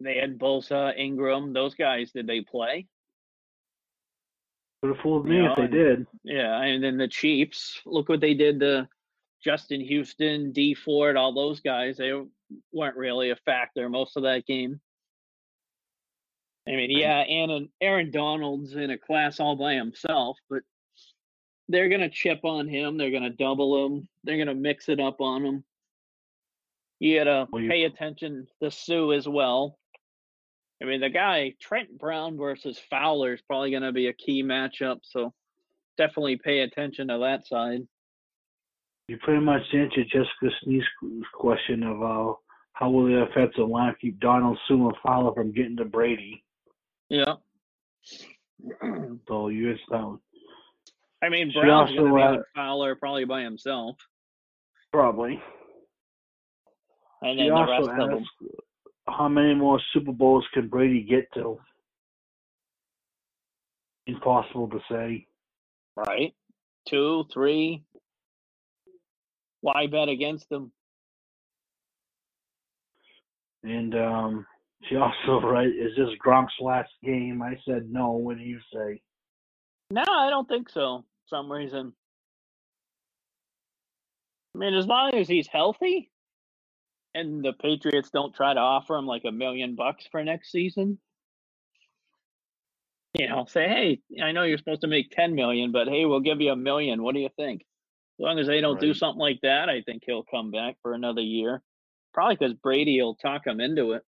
They 0.00 0.16
had 0.18 0.38
Bosa, 0.38 0.92
Ingram, 0.98 1.52
those 1.52 1.74
guys. 1.74 2.10
Did 2.12 2.26
they 2.26 2.40
play? 2.40 2.86
Would 4.82 4.94
have 4.96 5.02
fooled 5.02 5.26
me 5.26 5.36
You 5.36 5.46
if 5.50 5.56
they 5.56 5.62
and- 5.62 5.72
did. 5.72 6.06
Yeah, 6.24 6.60
and 6.60 6.82
then 6.82 6.96
the 6.98 7.08
Chiefs. 7.08 7.80
Look 7.86 8.08
what 8.08 8.20
they 8.20 8.34
did 8.34 8.60
to 8.60 8.88
Justin 9.44 9.80
Houston, 9.80 10.52
Dee 10.52 10.74
Ford, 10.74 11.16
all 11.16 11.32
those 11.32 11.60
guys. 11.60 11.96
They 11.96 12.12
weren't 12.72 12.96
really 12.96 13.30
a 13.30 13.36
factor 13.36 13.88
most 13.88 14.16
of 14.16 14.24
that 14.24 14.44
game. 14.46 14.80
I 16.68 16.72
mean, 16.72 16.90
yeah, 16.90 17.20
and 17.20 17.68
Aaron 17.80 18.10
Donald's 18.10 18.74
in 18.76 18.90
a 18.90 18.98
class 18.98 19.40
all 19.40 19.56
by 19.56 19.74
himself, 19.74 20.38
but 20.48 20.62
they're 21.68 21.88
gonna 21.88 22.08
chip 22.10 22.44
on 22.44 22.68
him. 22.68 22.96
They're 22.96 23.10
gonna 23.10 23.30
double 23.30 23.86
him. 23.86 24.08
They're 24.24 24.38
gonna 24.38 24.54
mix 24.54 24.88
it 24.88 25.00
up 25.00 25.20
on 25.20 25.44
him. 25.44 25.64
You 27.00 27.18
gotta 27.18 27.46
pay 27.68 27.82
attention 27.84 28.46
to 28.62 28.70
Suh 28.70 29.10
as 29.10 29.26
well. 29.28 29.76
I 30.82 30.84
mean, 30.84 31.00
the 31.00 31.08
guy 31.08 31.54
Trent 31.60 31.96
Brown 31.96 32.36
versus 32.36 32.78
Fowler 32.90 33.34
is 33.34 33.40
probably 33.42 33.70
gonna 33.70 33.92
be 33.92 34.08
a 34.08 34.12
key 34.12 34.42
matchup. 34.42 34.98
So 35.02 35.32
definitely 35.96 36.36
pay 36.36 36.60
attention 36.60 37.08
to 37.08 37.18
that 37.18 37.46
side. 37.46 37.86
You 39.06 39.18
pretty 39.18 39.44
much 39.44 39.62
answered 39.72 40.06
Jessica 40.12 40.56
Sneez's 40.62 40.86
question 41.34 41.82
of 41.84 42.02
uh, 42.02 42.32
how 42.72 42.90
will 42.90 43.06
the 43.06 43.22
offensive 43.22 43.68
line 43.68 43.94
keep 44.00 44.18
Donald 44.20 44.58
Suh 44.66 44.74
and 44.74 44.96
Fowler 45.04 45.34
from 45.34 45.52
getting 45.52 45.76
to 45.76 45.84
Brady. 45.84 46.44
Yeah. 47.08 47.34
So 49.28 49.48
you 49.48 49.74
that 49.90 50.04
one. 50.04 50.18
I 51.22 51.28
mean, 51.28 51.52
Brown's 51.52 51.90
also, 51.90 52.02
gonna 52.02 52.34
be 52.34 52.38
uh, 52.38 52.42
Fowler 52.54 52.94
probably 52.94 53.24
by 53.24 53.42
himself, 53.42 53.96
Probably. 54.92 55.40
and 57.22 57.38
then 57.38 57.48
the 57.48 57.66
rest 57.66 57.88
of 57.88 58.10
them. 58.10 58.24
How 59.08 59.28
many 59.28 59.54
more 59.54 59.80
Super 59.92 60.12
Bowls 60.12 60.44
can 60.52 60.68
Brady 60.68 61.02
get 61.02 61.32
to? 61.34 61.58
Impossible 64.06 64.68
to 64.70 64.80
say. 64.90 65.26
Right. 65.96 66.34
Two, 66.88 67.24
three. 67.32 67.84
Why 69.60 69.86
bet 69.86 70.08
against 70.08 70.48
them? 70.48 70.72
And 73.62 73.94
um, 73.94 74.46
she 74.88 74.96
also 75.28 75.46
right 75.46 75.68
is 75.68 75.96
this 75.96 76.08
Gronk's 76.24 76.54
last 76.60 76.90
game? 77.04 77.42
I 77.42 77.56
said 77.66 77.88
no. 77.90 78.12
What 78.12 78.38
do 78.38 78.44
you 78.44 78.58
say? 78.74 79.00
No, 79.90 80.04
I 80.08 80.30
don't 80.30 80.48
think 80.48 80.68
so. 80.68 81.04
For 81.28 81.36
some 81.36 81.50
reason. 81.50 81.92
I 84.54 84.58
mean, 84.58 84.74
as 84.74 84.86
long 84.86 85.14
as 85.14 85.28
he's 85.28 85.46
healthy 85.46 86.11
and 87.14 87.44
the 87.44 87.52
Patriots 87.52 88.10
don't 88.10 88.34
try 88.34 88.54
to 88.54 88.60
offer 88.60 88.96
him 88.96 89.06
like 89.06 89.24
a 89.24 89.32
million 89.32 89.74
bucks 89.74 90.06
for 90.10 90.22
next 90.22 90.50
season. 90.50 90.98
You 93.14 93.28
know, 93.28 93.44
say, 93.46 93.68
hey, 93.68 94.22
I 94.22 94.32
know 94.32 94.44
you're 94.44 94.58
supposed 94.58 94.80
to 94.80 94.86
make 94.86 95.10
ten 95.10 95.34
million, 95.34 95.70
but 95.70 95.88
hey, 95.88 96.06
we'll 96.06 96.20
give 96.20 96.40
you 96.40 96.50
a 96.50 96.56
million. 96.56 97.02
What 97.02 97.14
do 97.14 97.20
you 97.20 97.28
think? 97.36 97.62
As 98.18 98.24
long 98.24 98.38
as 98.38 98.46
they 98.46 98.60
don't 98.60 98.80
do 98.80 98.94
something 98.94 99.20
like 99.20 99.40
that, 99.42 99.68
I 99.68 99.82
think 99.82 100.04
he'll 100.06 100.22
come 100.22 100.50
back 100.50 100.76
for 100.82 100.94
another 100.94 101.20
year. 101.20 101.62
Probably 102.14 102.36
because 102.36 102.54
Brady 102.54 103.00
will 103.00 103.14
talk 103.14 103.46
him 103.46 103.60
into 103.60 103.92
it. 103.92 104.02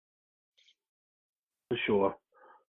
For 1.69 1.79
sure. 1.87 2.17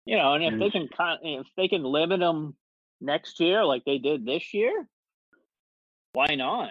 You 0.05 0.19
know, 0.19 0.35
and 0.35 0.45
if 0.45 0.53
And 0.53 0.63
they 0.63 0.71
can 0.71 0.89
if 1.23 1.47
they 1.57 1.69
can 1.69 1.83
limit 1.83 2.21
him 2.21 2.55
next 3.01 3.41
year 3.41 3.65
like 3.65 3.85
they 3.85 3.99
did 3.99 4.27
this 4.27 4.53
year, 4.53 4.87
why 6.13 6.35
not? 6.35 6.71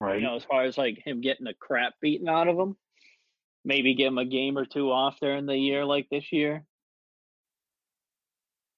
Right. 0.00 0.20
You 0.20 0.26
know, 0.26 0.36
as 0.36 0.44
far 0.44 0.64
as 0.64 0.78
like 0.78 1.02
him 1.04 1.20
getting 1.20 1.44
the 1.44 1.54
crap 1.60 1.94
beaten 2.00 2.28
out 2.28 2.48
of 2.48 2.58
him, 2.58 2.76
maybe 3.64 3.94
give 3.94 4.08
him 4.08 4.18
a 4.18 4.24
game 4.24 4.56
or 4.56 4.64
two 4.64 4.90
off 4.90 5.20
during 5.20 5.46
the 5.46 5.56
year 5.56 5.84
like 5.84 6.08
this 6.10 6.32
year. 6.32 6.64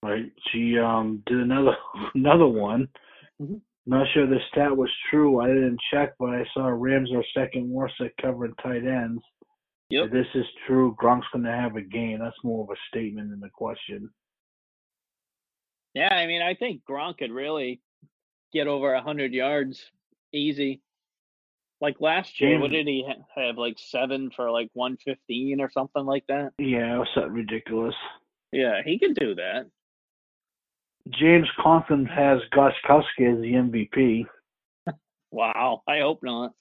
Right. 0.03 0.33
She 0.51 0.79
um 0.79 1.23
did 1.27 1.39
another 1.39 1.77
another 2.15 2.49
one. 2.49 2.89
Mhm. 3.41 3.61
Not 3.85 4.07
sure 4.13 4.27
the 4.27 4.39
stat 4.51 4.77
was 4.77 4.91
true. 5.11 5.41
I 5.41 5.49
didn't 5.49 5.81
check, 5.93 6.15
but 6.19 6.31
I 6.31 6.45
saw 6.55 6.67
Rams 6.67 7.11
are 7.13 7.25
second 7.35 7.69
worst 7.69 7.95
at 8.01 8.17
covering 8.21 8.55
tight 8.63 8.85
ends. 8.87 9.23
Yep. 9.91 10.07
If 10.07 10.13
this 10.13 10.27
is 10.35 10.47
true, 10.67 10.97
Gronk's 11.03 11.27
going 11.33 11.45
to 11.45 11.51
have 11.51 11.75
a 11.77 11.83
game. 11.83 12.21
That's 12.21 12.37
more 12.45 12.63
of 12.65 12.71
a 12.71 12.79
statement 12.89 13.31
than 13.31 13.43
a 13.43 13.51
question. 13.51 14.09
Yeah, 15.95 16.15
I 16.15 16.27
mean, 16.27 16.43
I 16.43 16.55
think 16.55 16.83
Gronk 16.89 17.19
could 17.19 17.33
really 17.33 17.83
get 18.53 18.69
over 18.69 18.95
a 18.95 19.03
hundred 19.03 19.35
yards 19.35 19.85
easy. 20.33 20.81
Like 21.83 21.97
last 22.01 22.41
year, 22.41 22.61
what 22.61 22.71
did 22.71 22.87
he 22.87 23.05
ha- 23.05 23.25
have? 23.35 23.59
Like 23.59 23.77
seven 23.77 24.31
for 24.37 24.53
like 24.53 24.71
one 24.73 24.97
fifteen 25.05 25.61
or 25.61 25.69
something 25.69 26.07
like 26.07 26.25
that. 26.29 26.53
Yeah, 26.57 26.95
it 26.95 26.99
was 26.99 27.09
something 27.13 27.33
ridiculous. 27.33 27.97
Yeah, 28.53 28.83
he 28.85 29.01
can 29.01 29.15
do 29.15 29.35
that. 29.35 29.67
James 31.11 31.49
Conklin 31.61 32.07
has 32.07 32.39
Gostkowski 32.55 33.33
as 33.35 33.41
the 33.41 33.55
MVP. 33.55 34.27
Wow, 35.33 35.83
I 35.89 36.01
hope 36.01 36.21
not. 36.23 36.53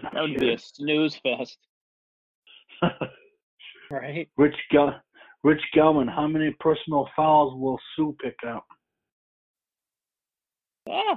That 0.00 0.22
would 0.22 0.38
be 0.38 0.52
a 0.52 0.58
snooze 0.58 1.16
fest, 1.16 1.58
right? 3.90 4.28
Rich 4.36 4.54
Gel- 4.70 5.02
Rich 5.42 5.62
Gelman, 5.74 6.08
how 6.08 6.28
many 6.28 6.54
personal 6.60 7.08
fouls 7.16 7.60
will 7.60 7.80
Suh 7.96 8.12
pick 8.22 8.36
up? 8.46 8.64
Yeah, 10.86 11.16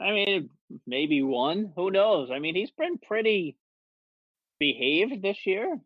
I 0.00 0.12
mean, 0.12 0.50
maybe 0.86 1.22
one. 1.22 1.72
Who 1.76 1.90
knows? 1.90 2.30
I 2.32 2.38
mean, 2.38 2.54
he's 2.54 2.70
been 2.70 2.98
pretty 2.98 3.56
behaved 4.58 5.22
this 5.22 5.46
year. 5.46 5.78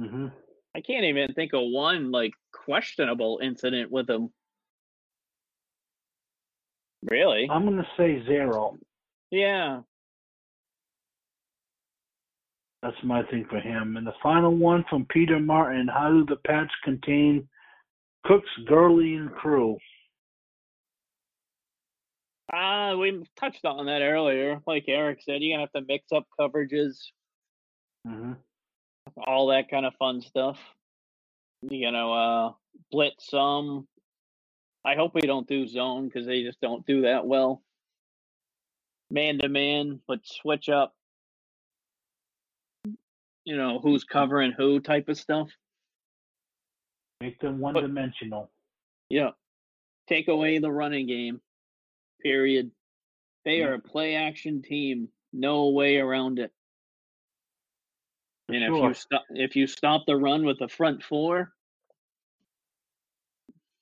hmm 0.00 0.28
I 0.74 0.80
can't 0.80 1.04
even 1.04 1.34
think 1.34 1.52
of 1.52 1.60
one 1.64 2.10
like 2.10 2.32
questionable 2.52 3.40
incident 3.42 3.90
with 3.90 4.08
him. 4.08 4.30
Really? 7.02 7.46
I'm 7.50 7.66
going 7.66 7.76
to 7.76 7.86
say 7.96 8.24
zero. 8.24 8.78
Yeah. 9.30 9.80
That's 12.82 12.96
my 13.04 13.22
thing 13.24 13.44
for 13.50 13.60
him. 13.60 13.96
And 13.96 14.06
the 14.06 14.14
final 14.22 14.54
one 14.54 14.84
from 14.88 15.06
Peter 15.06 15.38
Martin: 15.38 15.88
How 15.88 16.10
do 16.10 16.24
the 16.24 16.36
Pats 16.36 16.72
contain 16.84 17.48
Cooks, 18.24 18.48
Gurley, 18.66 19.14
and 19.14 19.30
crew? 19.32 19.76
Ah, 22.54 22.90
uh, 22.90 22.96
we 22.96 23.24
touched 23.36 23.64
on 23.64 23.86
that 23.86 24.02
earlier. 24.02 24.60
Like 24.66 24.84
Eric 24.88 25.20
said, 25.22 25.42
you're 25.42 25.56
gonna 25.56 25.62
have 25.62 25.72
to 25.72 25.86
mix 25.88 26.12
up 26.12 26.26
coverages, 26.38 26.98
mm-hmm. 28.06 28.32
all 29.26 29.46
that 29.48 29.70
kind 29.70 29.86
of 29.86 29.94
fun 29.94 30.20
stuff. 30.20 30.58
You 31.62 31.90
know, 31.90 32.12
uh, 32.12 32.52
blitz 32.90 33.30
some. 33.30 33.86
I 34.84 34.96
hope 34.96 35.14
we 35.14 35.22
don't 35.22 35.46
do 35.46 35.66
zone 35.66 36.06
because 36.06 36.26
they 36.26 36.42
just 36.42 36.60
don't 36.60 36.84
do 36.86 37.02
that 37.02 37.26
well. 37.26 37.62
Man 39.10 39.38
to 39.38 39.48
man, 39.48 40.00
but 40.06 40.20
switch 40.24 40.68
up. 40.68 40.94
You 43.44 43.56
know 43.56 43.78
who's 43.82 44.04
covering 44.04 44.52
who 44.52 44.80
type 44.80 45.08
of 45.08 45.16
stuff. 45.16 45.48
Make 47.22 47.40
them 47.40 47.60
one 47.60 47.74
dimensional. 47.74 48.50
Yeah. 49.08 49.30
Take 50.08 50.26
away 50.28 50.58
the 50.58 50.72
running 50.72 51.06
game. 51.06 51.40
Period. 52.22 52.70
They 53.44 53.58
Yeah. 53.58 53.68
are 53.68 53.74
a 53.74 53.80
play 53.80 54.14
action 54.14 54.62
team. 54.62 55.12
No 55.32 55.70
way 55.70 55.98
around 55.98 56.38
it. 56.38 56.52
For 58.46 58.54
And 58.54 58.64
if 58.64 58.68
sure. 58.68 58.88
you 58.88 58.94
stop 58.94 59.24
if 59.30 59.56
you 59.56 59.66
stop 59.66 60.06
the 60.06 60.16
run 60.16 60.44
with 60.44 60.58
the 60.58 60.68
front 60.68 61.02
four, 61.02 61.52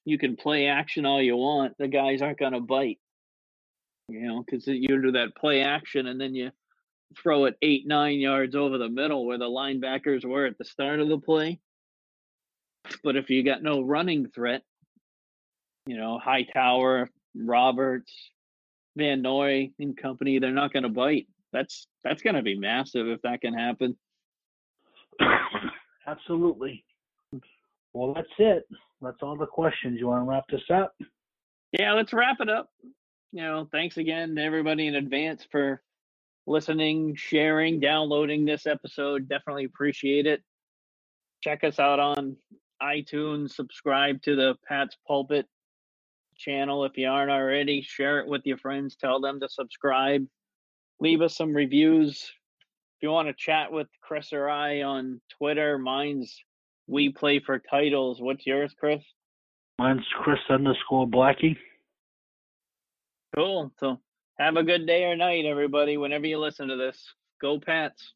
you 0.05 0.18
can 0.18 0.36
play 0.36 0.66
action 0.66 1.05
all 1.07 1.20
you 1.20 1.36
want. 1.36 1.76
The 1.78 1.88
guys 1.88 2.22
aren't 2.22 2.38
gonna 2.38 2.61
bite. 2.61 3.01
You 4.09 4.20
know, 4.22 4.43
because 4.43 4.66
you 4.66 5.01
do 5.01 5.12
that 5.12 5.36
play 5.36 5.62
action 5.62 6.07
and 6.07 6.20
then 6.20 6.34
you 6.34 6.51
throw 7.16 7.45
it 7.45 7.57
eight, 7.62 7.86
nine 7.86 8.18
yards 8.18 8.55
over 8.55 8.78
the 8.78 8.88
middle 8.88 9.26
where 9.26 9.38
the 9.38 9.45
linebackers 9.45 10.24
were 10.24 10.47
at 10.47 10.59
the 10.59 10.64
start 10.64 11.01
of 11.01 11.09
the 11.09 11.18
play. 11.18 11.61
But 13.05 13.16
if 13.16 13.30
you 13.30 13.43
got 13.43 13.62
no 13.62 13.82
running 13.82 14.28
threat, 14.28 14.62
you 15.86 15.97
know, 15.97 16.18
Hightower, 16.18 17.11
Roberts, 17.35 18.12
Van 18.97 19.22
Noy 19.22 19.70
and 19.78 19.97
company, 19.97 20.39
they're 20.39 20.51
not 20.51 20.72
gonna 20.72 20.89
bite. 20.89 21.26
That's 21.53 21.87
that's 22.05 22.22
gonna 22.22 22.43
be 22.43 22.59
massive 22.59 23.07
if 23.09 23.22
that 23.22 23.41
can 23.41 23.55
happen. 23.55 23.97
Absolutely. 26.07 26.85
Well, 27.93 28.14
that's 28.14 28.28
it. 28.39 28.66
That's 29.01 29.22
all 29.22 29.37
the 29.37 29.47
questions. 29.47 29.99
You 29.99 30.09
want 30.09 30.24
to 30.24 30.31
wrap 30.31 30.45
this 30.49 30.62
up? 30.72 30.95
yeah, 31.72 31.93
let's 31.93 32.12
wrap 32.12 32.39
it 32.41 32.49
up. 32.49 32.70
You 33.33 33.43
know, 33.43 33.68
thanks 33.70 33.97
again 33.97 34.35
to 34.35 34.43
everybody 34.43 34.87
in 34.87 34.97
advance 34.97 35.47
for 35.51 35.83
listening, 36.47 37.14
sharing, 37.16 37.81
downloading 37.81 38.45
this 38.45 38.66
episode. 38.66 39.28
Definitely 39.28 39.64
appreciate 39.64 40.26
it. 40.26 40.43
Check 41.43 41.64
us 41.64 41.78
out 41.78 42.01
on 42.01 42.37
iTunes, 42.83 43.51
subscribe 43.51 44.20
to 44.22 44.35
the 44.37 44.55
Pats 44.66 44.97
Pulpit 45.07 45.47
channel 46.41 46.84
if 46.84 46.97
you 46.97 47.09
aren't 47.09 47.30
already. 47.30 47.82
Share 47.82 48.20
it 48.20 48.26
with 48.26 48.43
your 48.45 48.59
friends, 48.59 48.97
tell 48.97 49.20
them 49.20 49.38
to 49.41 49.49
subscribe. 49.49 50.26
Leave 51.01 51.20
us 51.20 51.36
some 51.36 51.55
reviews. 51.55 52.30
If 52.97 53.03
you 53.03 53.11
want 53.11 53.28
to 53.28 53.34
chat 53.34 53.72
with 53.72 53.86
Chris 54.03 54.32
or 54.32 54.51
I 54.51 54.82
on 54.82 55.20
Twitter, 55.38 55.78
mine's 55.78 56.36
We 56.86 57.11
Play 57.11 57.41
for 57.41 57.59
Titles. 57.59 58.20
What's 58.20 58.47
yours, 58.47 58.74
Chris? 58.78 59.03
Mine's 59.78 60.07
Chris 60.22 60.41
underscore 60.51 61.07
Blackie. 61.07 61.57
Cool. 63.34 63.72
So 63.78 63.99
have 64.38 64.57
a 64.57 64.62
good 64.62 64.86
day 64.86 65.05
or 65.05 65.16
night, 65.16 65.47
everybody, 65.47 65.97
whenever 65.97 66.26
you 66.26 66.38
listen 66.38 66.68
to 66.68 66.76
this. 66.76 67.03
Go 67.41 67.59
Pats. 67.59 68.12